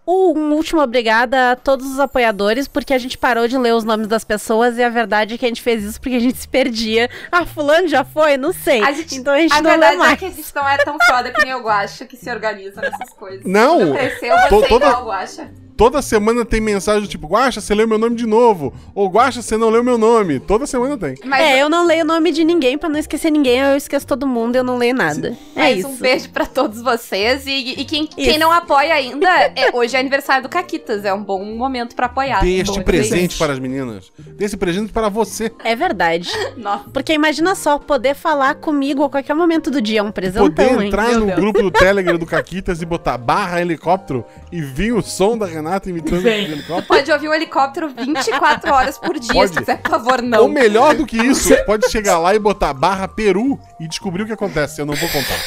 um 0.07 0.53
último 0.53 0.81
obrigada 0.81 1.51
a 1.51 1.55
todos 1.55 1.85
os 1.85 1.99
apoiadores, 1.99 2.67
porque 2.67 2.93
a 2.93 2.97
gente 2.97 3.17
parou 3.17 3.47
de 3.47 3.57
ler 3.57 3.73
os 3.73 3.83
nomes 3.83 4.07
das 4.07 4.23
pessoas 4.23 4.77
e 4.77 4.83
a 4.83 4.89
verdade 4.89 5.33
é 5.33 5.37
que 5.37 5.45
a 5.45 5.49
gente 5.49 5.61
fez 5.61 5.83
isso 5.83 5.99
porque 5.99 6.15
a 6.15 6.19
gente 6.19 6.37
se 6.37 6.47
perdia. 6.47 7.09
Ah, 7.31 7.45
fulano 7.45 7.87
já 7.87 8.03
foi? 8.05 8.37
Não 8.37 8.53
sei. 8.53 8.81
A 8.83 8.91
gente- 8.93 9.15
então 9.15 9.33
a 9.33 9.39
gente 9.39 9.53
A 9.53 9.61
não 9.61 9.71
lê 9.71 9.77
verdade 9.77 9.95
é 9.95 9.97
mais. 9.97 10.19
que 10.19 10.25
a 10.25 10.29
gente 10.29 10.55
não 10.55 10.67
é 10.69 10.77
tão 10.77 10.97
foda 11.07 11.31
que 11.31 11.43
nem 11.43 11.53
o 11.55 11.61
Guacha 11.61 12.05
que 12.05 12.15
se 12.15 12.29
organiza 12.31 12.79
nessas 12.81 13.09
coisas. 13.13 13.45
Não, 13.45 13.77
Quando 13.79 13.87
eu 13.89 13.95
crescer, 13.95 14.27
eu 14.31 14.37
vou 14.39 14.49
to- 14.49 14.59
ser 14.61 14.67
toda- 14.69 14.85
igual 14.87 15.03
o 15.03 15.07
Guacha. 15.07 15.51
Toda 15.77 16.01
semana 16.01 16.43
tem 16.43 16.59
mensagem 16.59 17.01
do 17.03 17.07
tipo, 17.07 17.27
Guaxa, 17.27 17.61
você 17.61 17.75
leu 17.75 17.87
meu 17.87 17.99
nome 17.99 18.15
de 18.15 18.25
novo. 18.25 18.73
Ou 18.95 19.07
Guaxa, 19.09 19.43
você 19.43 19.55
não 19.55 19.69
leu 19.69 19.83
meu 19.83 19.95
nome. 19.97 20.39
Toda 20.39 20.65
semana 20.65 20.97
tem. 20.97 21.13
Mas 21.23 21.39
É, 21.39 21.61
eu 21.61 21.69
não 21.69 21.85
leio 21.85 22.03
o 22.03 22.07
nome 22.07 22.31
de 22.31 22.43
ninguém 22.43 22.77
pra 22.79 22.89
não 22.89 22.97
esquecer 22.99 23.29
ninguém, 23.31 23.59
eu 23.59 23.77
esqueço 23.77 24.07
todo 24.07 24.25
mundo 24.25 24.55
e 24.55 24.57
eu 24.57 24.63
não 24.63 24.75
leio 24.77 24.95
nada. 24.95 25.37
É 25.55 25.59
Mas 25.59 25.77
isso. 25.79 25.87
um 25.89 25.95
beijo 25.97 26.29
pra 26.31 26.47
todos 26.47 26.81
vocês. 26.81 27.45
E, 27.45 27.75
e 27.79 27.85
quem, 27.85 28.07
quem 28.07 28.39
não 28.39 28.51
apoia 28.51 28.95
ainda, 28.95 29.29
é, 29.55 29.69
hoje 29.71 29.95
é 29.95 29.99
aniversário 29.99 30.41
do 30.41 30.49
Caquitas. 30.49 31.05
É 31.05 31.13
um 31.13 31.23
bom 31.23 31.45
momento 31.45 31.95
pra 31.95 32.07
apoiar. 32.07 32.41
Dê 32.41 32.55
este 32.57 32.81
presente 32.83 33.37
para 33.37 33.53
as 33.53 33.59
meninas. 33.59 34.11
Dê 34.17 34.45
esse 34.45 34.57
presente 34.57 34.91
para 34.91 35.09
você. 35.09 35.51
É 35.63 35.75
verdade. 35.75 36.31
Nossa. 36.57 36.85
Porque 36.91 37.13
imagina 37.13 37.53
só, 37.53 37.77
poder 37.77 38.15
falar 38.15 38.55
comigo 38.55 39.03
a 39.03 39.09
qualquer 39.11 39.35
momento 39.35 39.69
do 39.69 39.79
dia. 39.79 39.99
É 39.99 40.03
um 40.03 40.11
presentão, 40.11 40.49
Poder 40.49 40.81
hein? 40.81 40.87
entrar 40.87 41.09
Meu 41.09 41.19
no 41.19 41.25
Deus. 41.27 41.39
grupo 41.39 41.61
do 41.61 41.69
Telegram 41.69 42.17
do 42.17 42.25
Caquitas 42.25 42.81
e 42.81 42.85
botar 42.85 43.15
barra 43.19 43.61
helicóptero 43.61 44.25
e 44.51 44.59
vir 44.59 44.91
o 44.93 45.03
som 45.03 45.37
da 45.37 45.45
Renata 45.45 45.66
imitando 45.89 46.23
o 46.23 46.27
helicóptero. 46.27 46.87
Pode 46.87 47.11
ouvir 47.11 47.27
o 47.27 47.33
helicóptero 47.33 47.89
24 47.89 48.73
horas 48.73 48.97
por 48.97 49.17
dia, 49.19 49.33
Pode. 49.33 49.53
se 49.53 49.59
quiser, 49.59 49.77
por 49.81 49.91
favor, 49.91 50.19
Ou 50.19 50.25
não. 50.25 50.47
melhor 50.47 50.95
do 50.95 51.05
que 51.05 51.17
isso, 51.17 51.55
pode 51.65 51.89
chegar 51.91 52.17
lá 52.19 52.33
e 52.35 52.39
botar 52.39 52.73
barra 52.73 53.07
Peru 53.07 53.59
e 53.79 53.87
descobrir 53.87 54.23
o 54.23 54.25
que 54.25 54.33
acontece. 54.33 54.79
Eu 54.81 54.85
não 54.85 54.95
vou 54.95 55.09
contar. 55.09 55.37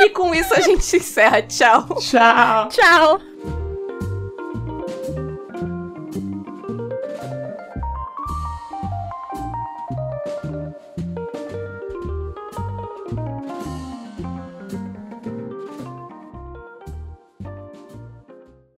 E 0.00 0.10
com 0.10 0.34
isso 0.34 0.52
a 0.54 0.60
gente 0.60 0.96
encerra. 0.96 1.42
Tchau. 1.42 1.86
Tchau. 2.00 2.68
Tchau. 2.68 3.63